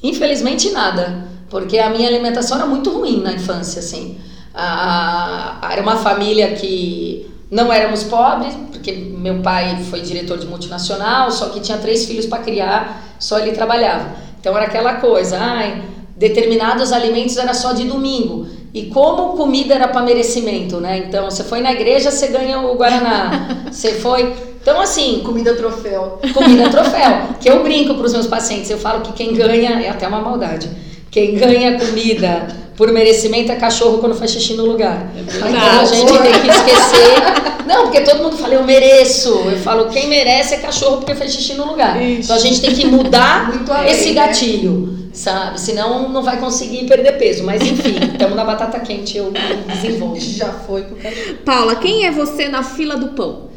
infelizmente 0.01 0.71
nada. 0.71 1.25
Porque 1.49 1.77
a 1.77 1.89
minha 1.89 2.07
alimentação 2.07 2.57
era 2.57 2.65
muito 2.65 2.89
ruim 2.89 3.21
na 3.21 3.33
infância, 3.33 3.79
assim. 3.79 4.17
Ah, 4.53 5.69
era 5.71 5.81
uma 5.81 5.97
família 5.97 6.53
que 6.53 7.29
não 7.51 7.71
éramos 7.71 8.03
pobres, 8.03 8.55
porque 8.71 8.91
meu 8.93 9.41
pai 9.41 9.83
foi 9.89 10.01
diretor 10.01 10.37
de 10.37 10.47
multinacional, 10.47 11.29
só 11.29 11.49
que 11.49 11.59
tinha 11.59 11.77
três 11.77 12.05
filhos 12.05 12.25
para 12.25 12.41
criar, 12.41 13.15
só 13.19 13.37
ele 13.39 13.51
trabalhava. 13.51 14.09
Então 14.39 14.55
era 14.55 14.65
aquela 14.65 14.95
coisa, 14.95 15.37
ai, 15.37 15.83
determinados 16.15 16.91
alimentos 16.91 17.37
era 17.37 17.53
só 17.53 17.73
de 17.73 17.83
domingo. 17.83 18.47
E 18.73 18.83
como 18.83 19.35
comida 19.35 19.75
era 19.75 19.87
para 19.89 20.01
merecimento, 20.01 20.79
né? 20.79 21.03
Então, 21.05 21.29
você 21.29 21.43
foi 21.43 21.59
na 21.59 21.73
igreja, 21.73 22.09
você 22.09 22.27
ganha 22.27 22.59
o 22.59 22.75
Guaraná. 22.75 23.65
Você 23.71 23.93
foi. 23.93 24.33
Então, 24.61 24.79
assim. 24.79 25.21
Comida 25.25 25.53
troféu. 25.55 26.19
Comida 26.33 26.69
troféu. 26.69 27.29
Que 27.39 27.49
eu 27.49 27.63
brinco 27.63 27.95
para 27.95 28.05
os 28.05 28.13
meus 28.13 28.27
pacientes. 28.27 28.69
Eu 28.69 28.77
falo 28.77 29.01
que 29.01 29.11
quem 29.13 29.33
ganha. 29.33 29.81
É 29.81 29.89
até 29.89 30.07
uma 30.07 30.21
maldade. 30.21 30.69
Quem 31.09 31.35
ganha 31.35 31.77
comida 31.77 32.47
por 32.77 32.91
merecimento 32.91 33.51
é 33.51 33.55
cachorro 33.55 33.97
quando 33.97 34.15
faz 34.15 34.31
xixi 34.31 34.53
no 34.53 34.65
lugar. 34.65 35.11
É 35.15 35.19
então 35.19 35.79
a 35.79 35.85
gente 35.85 36.11
tem 36.11 36.41
que 36.41 36.47
esquecer. 36.47 37.65
Não, 37.67 37.83
porque 37.83 38.01
todo 38.01 38.23
mundo 38.23 38.37
fala, 38.37 38.53
eu 38.53 38.63
mereço. 38.63 39.29
Eu 39.29 39.57
falo, 39.57 39.89
quem 39.89 40.07
merece 40.07 40.55
é 40.55 40.57
cachorro 40.57 40.97
porque 40.97 41.15
faz 41.15 41.33
xixi 41.33 41.55
no 41.55 41.65
lugar. 41.65 42.01
Isso. 42.01 42.21
Então 42.23 42.35
a 42.35 42.39
gente 42.39 42.61
tem 42.61 42.73
que 42.73 42.85
mudar 42.87 43.51
esse 43.87 44.09
né? 44.09 44.15
gatilho 44.15 45.00
sabe? 45.13 45.59
Senão 45.59 46.09
não 46.09 46.23
vai 46.23 46.39
conseguir 46.39 46.87
perder 46.87 47.17
peso. 47.17 47.43
Mas 47.43 47.61
enfim, 47.61 47.95
estamos 48.11 48.35
na 48.35 48.43
batata 48.43 48.79
quente, 48.79 49.17
eu 49.17 49.31
desenvolvo. 49.67 50.19
Já 50.19 50.51
foi 50.51 50.83
caminho. 50.83 51.37
Paula, 51.45 51.75
quem 51.75 52.05
é 52.05 52.11
você 52.11 52.47
na 52.47 52.63
fila 52.63 52.97
do 52.97 53.09
pão? 53.09 53.49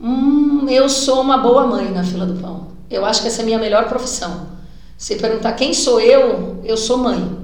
Hum, 0.00 0.66
eu 0.68 0.88
sou 0.88 1.20
uma 1.20 1.38
boa 1.38 1.66
mãe 1.66 1.90
na 1.90 2.04
fila 2.04 2.26
do 2.26 2.40
pão. 2.40 2.68
Eu 2.90 3.04
acho 3.04 3.22
que 3.22 3.28
essa 3.28 3.40
é 3.40 3.42
a 3.42 3.46
minha 3.46 3.58
melhor 3.58 3.88
profissão. 3.88 4.48
Se 4.96 5.16
perguntar 5.16 5.52
quem 5.52 5.74
sou 5.74 6.00
eu, 6.00 6.60
eu 6.64 6.76
sou 6.76 6.98
mãe. 6.98 7.38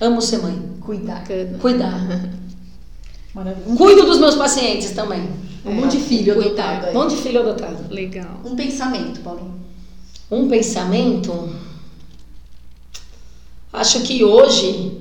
Amo 0.00 0.20
ser 0.20 0.38
mãe. 0.38 0.62
Cuidar. 0.80 1.24
Cuidar. 1.60 2.00
Maravilha. 3.34 3.76
Cuido 3.76 4.04
dos 4.06 4.18
meus 4.18 4.36
pacientes 4.36 4.92
também. 4.92 5.28
Um 5.64 5.70
é, 5.70 5.74
monte 5.74 5.96
de 5.96 6.04
filho 6.04 6.38
adotado. 6.38 6.90
Um 6.90 6.94
monte 6.94 7.16
de 7.16 7.22
filho 7.22 7.40
adotado. 7.40 7.92
Legal. 7.92 8.40
Um 8.44 8.54
pensamento, 8.54 9.20
Paulinho. 9.20 9.54
Um 10.30 10.48
pensamento? 10.48 11.50
Acho 13.74 14.02
que 14.02 14.22
hoje 14.22 14.92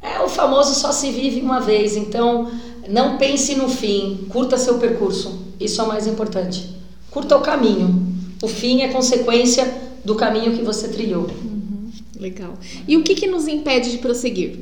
é 0.00 0.20
o 0.20 0.28
famoso 0.28 0.72
só 0.72 0.92
se 0.92 1.10
vive 1.10 1.40
uma 1.40 1.58
vez, 1.58 1.96
então 1.96 2.48
não 2.88 3.18
pense 3.18 3.56
no 3.56 3.68
fim, 3.68 4.24
curta 4.28 4.56
seu 4.56 4.78
percurso. 4.78 5.46
Isso 5.58 5.80
é 5.80 5.84
o 5.84 5.88
mais 5.88 6.06
importante. 6.06 6.76
Curta 7.10 7.36
o 7.36 7.40
caminho. 7.40 8.06
O 8.40 8.46
fim 8.46 8.82
é 8.82 8.88
consequência 8.88 9.66
do 10.04 10.14
caminho 10.14 10.56
que 10.56 10.62
você 10.62 10.88
trilhou. 10.88 11.22
Uhum, 11.24 11.90
legal. 12.20 12.54
E 12.86 12.96
o 12.96 13.02
que, 13.02 13.16
que 13.16 13.26
nos 13.26 13.48
impede 13.48 13.90
de 13.90 13.98
prosseguir? 13.98 14.60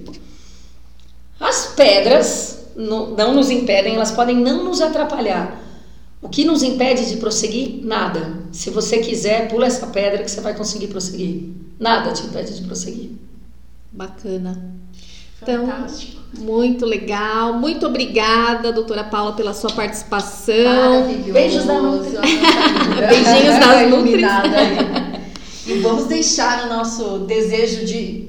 As 1.38 1.66
pedras 1.66 2.68
não 2.74 3.34
nos 3.34 3.50
impedem, 3.50 3.96
elas 3.96 4.12
podem 4.12 4.36
não 4.36 4.64
nos 4.64 4.80
atrapalhar. 4.80 5.62
O 6.22 6.28
que 6.30 6.42
nos 6.42 6.62
impede 6.62 7.06
de 7.06 7.18
prosseguir? 7.18 7.84
Nada. 7.84 8.38
Se 8.50 8.70
você 8.70 8.98
quiser, 8.98 9.48
pula 9.48 9.66
essa 9.66 9.86
pedra 9.88 10.22
que 10.22 10.30
você 10.30 10.40
vai 10.40 10.54
conseguir 10.54 10.86
prosseguir. 10.86 11.69
Nada 11.80 12.12
te 12.12 12.26
impede 12.26 12.54
de 12.54 12.66
prosseguir. 12.66 13.12
Bacana. 13.90 14.62
Então, 15.42 15.66
Fantástico. 15.66 16.20
muito 16.38 16.84
legal. 16.84 17.54
Muito 17.54 17.86
obrigada, 17.86 18.70
doutora 18.70 19.02
Paula, 19.02 19.32
pela 19.32 19.54
sua 19.54 19.72
participação. 19.72 21.08
Beijos 21.32 21.64
da 21.64 21.80
Nutri. 21.80 22.12
Beijinhos 23.08 23.58
da 23.58 23.86
Nutri. 23.88 24.22
E 25.66 25.78
vamos 25.80 26.04
deixar 26.06 26.66
o 26.66 26.68
nosso 26.68 27.20
desejo 27.20 27.86
de 27.86 28.28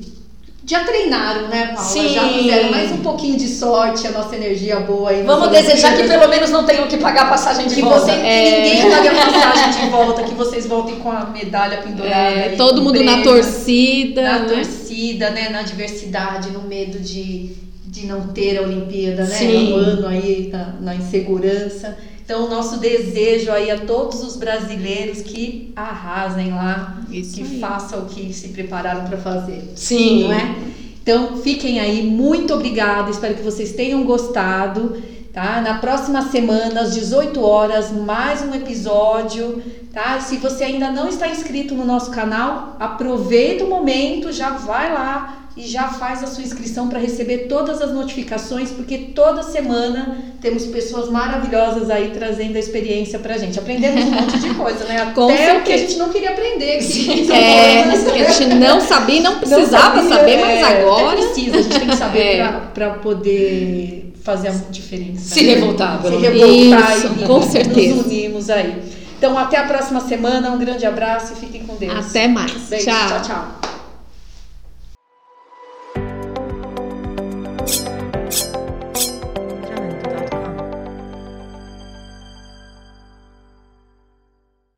já 0.64 0.84
treinaram, 0.84 1.47
né, 1.47 1.68
Paula? 1.68 1.82
Sim. 1.82 2.09
Já 2.14 2.30
fizeram 2.30 2.72
mais 2.72 2.91
um 2.91 2.97
pouquinho 2.97 3.36
de 3.36 3.47
sorte, 3.47 4.05
a 4.05 4.12
nossa 4.12 4.36
energia 4.36 4.80
boa 4.80 5.09
aí. 5.09 5.24
Vamos 5.24 5.49
desejar 5.49 5.97
que 5.97 6.07
pelo 6.07 6.28
menos 6.28 6.51
não 6.51 6.66
tenham 6.66 6.88
que 6.88 6.97
pagar 6.97 7.24
a 7.24 7.30
passagem 7.30 7.68
de 7.68 7.76
que 7.76 7.82
volta. 7.82 8.05
Você, 8.05 8.12
é... 8.12 8.62
Que 8.62 8.62
ninguém 8.62 8.91
pague 8.91 9.07
a 9.07 9.16
passagem 9.26 9.82
de 9.82 9.89
volta, 9.89 10.24
que 10.24 10.36
vocês 10.36 10.68
voltem 10.68 10.97
com 10.97 11.12
a 11.12 11.26
medalha 11.26 11.78
pendurada. 11.78 12.16
É, 12.16 12.49
aí, 12.49 12.57
todo 12.57 12.82
mundo 12.82 12.93
prêmio, 12.93 13.18
na 13.18 13.24
torcida. 13.24 14.22
Na 14.22 14.39
né? 14.39 14.49
torcida, 14.49 15.30
né? 15.32 15.49
Na 15.49 15.64
diversidade, 15.64 16.51
no 16.51 16.62
medo 16.62 16.99
de, 16.99 17.55
de 17.88 18.05
não 18.05 18.28
ter 18.28 18.59
a 18.59 18.62
Olimpíada, 18.62 19.24
né? 19.24 19.36
Sim. 19.36 19.72
No 19.72 19.76
ano 19.78 20.07
aí, 20.07 20.49
na, 20.51 20.76
na 20.80 20.95
insegurança. 20.95 21.97
Então, 22.32 22.47
nosso 22.47 22.77
desejo 22.77 23.51
aí 23.51 23.69
a 23.69 23.79
todos 23.79 24.23
os 24.23 24.38
brasileiros 24.38 25.21
que 25.21 25.73
arrasem 25.75 26.53
lá, 26.53 26.97
Isso 27.11 27.36
que 27.36 27.41
aí. 27.41 27.59
façam 27.59 28.03
o 28.03 28.05
que 28.05 28.32
se 28.34 28.47
prepararam 28.47 29.03
para 29.03 29.17
fazer. 29.17 29.73
Sim. 29.75 30.23
Não 30.23 30.32
é? 30.32 30.55
Então, 31.03 31.36
fiquem 31.39 31.82
aí. 31.82 32.01
Muito 32.07 32.53
obrigada. 32.53 33.11
Espero 33.11 33.36
que 33.36 33.43
vocês 33.43 33.73
tenham 33.73 34.05
gostado. 34.05 35.03
Tá? 35.34 35.59
Na 35.59 35.79
próxima 35.79 36.21
semana, 36.21 36.79
às 36.79 36.93
18 36.93 37.43
horas, 37.43 37.91
mais 37.91 38.41
um 38.41 38.55
episódio. 38.55 39.61
Tá? 39.91 40.21
Se 40.21 40.38
você 40.38 40.63
ainda 40.63 40.89
não 40.89 41.09
está 41.09 41.27
inscrito 41.27 41.75
no 41.75 41.84
nosso 41.84 42.11
canal, 42.11 42.77
aproveita 42.79 43.65
o 43.65 43.69
momento, 43.69 44.32
já 44.32 44.51
vai 44.51 44.93
lá 44.93 45.40
e 45.56 45.68
já 45.68 45.89
faz 45.89 46.24
a 46.24 46.28
sua 46.28 46.43
inscrição 46.43 46.88
para 46.88 46.97
receber 46.97 47.47
todas 47.49 47.82
as 47.82 47.91
notificações, 47.91 48.72
porque 48.72 48.97
toda 48.97 49.43
semana 49.43 50.18
temos 50.41 50.66
pessoas 50.66 51.10
maravilhosas 51.10 51.89
aí 51.89 52.12
trazendo 52.12 52.56
a 52.56 52.60
experiência 52.60 53.20
pra 53.20 53.38
gente. 53.38 53.60
Aprendemos 53.60 54.06
um 54.06 54.12
monte 54.12 54.39
de 54.39 54.54
coisa, 54.54 54.86
né? 54.86 55.02
Até 55.02 55.14
Com 55.14 55.28
o 55.28 55.64
que 55.64 55.74
a 55.74 55.78
gente 55.78 55.97
não 55.97 56.10
queria 56.10 56.32
aprender. 56.32 56.80
Que 56.80 57.32
é, 57.32 57.84
que 57.84 58.22
a 58.22 58.32
gente 58.32 58.54
não 58.56 58.80
sabia, 58.80 59.22
não 59.22 59.39
precisava 59.39 60.02
não 60.02 60.10
sabia, 60.10 60.18
saber, 60.18 60.38
mas 60.39 60.60
é, 60.60 60.64
agora. 60.64 61.18
precisa, 61.18 61.58
a 61.58 61.62
gente 61.62 61.80
tem 61.80 61.89
que 61.89 61.95
saber 61.97 62.38
é. 62.38 62.62
para 62.74 62.89
poder 62.91 64.14
fazer 64.24 64.47
a 64.47 64.52
diferença. 64.52 65.36
Se 65.36 65.43
né? 65.43 65.56
revoltar, 65.56 66.02
Se 66.02 66.10
revoltar 66.10 66.97
Isso, 66.97 67.08
e, 67.20 67.26
com 67.26 67.41
certeza. 67.41 67.95
nos 67.95 68.06
unimos 68.06 68.49
aí. 68.49 68.82
Então, 69.18 69.38
até 69.38 69.58
a 69.58 69.64
próxima 69.66 69.99
semana. 69.99 70.49
Um 70.49 70.58
grande 70.58 70.86
abraço 70.86 71.34
e 71.34 71.36
fiquem 71.36 71.64
com 71.64 71.76
Deus. 71.76 72.08
Até 72.10 72.28
mais. 72.28 72.52
Beijo, 72.70 72.86
tchau, 72.86 73.08
tchau. 73.08 73.22
tchau. 73.22 73.61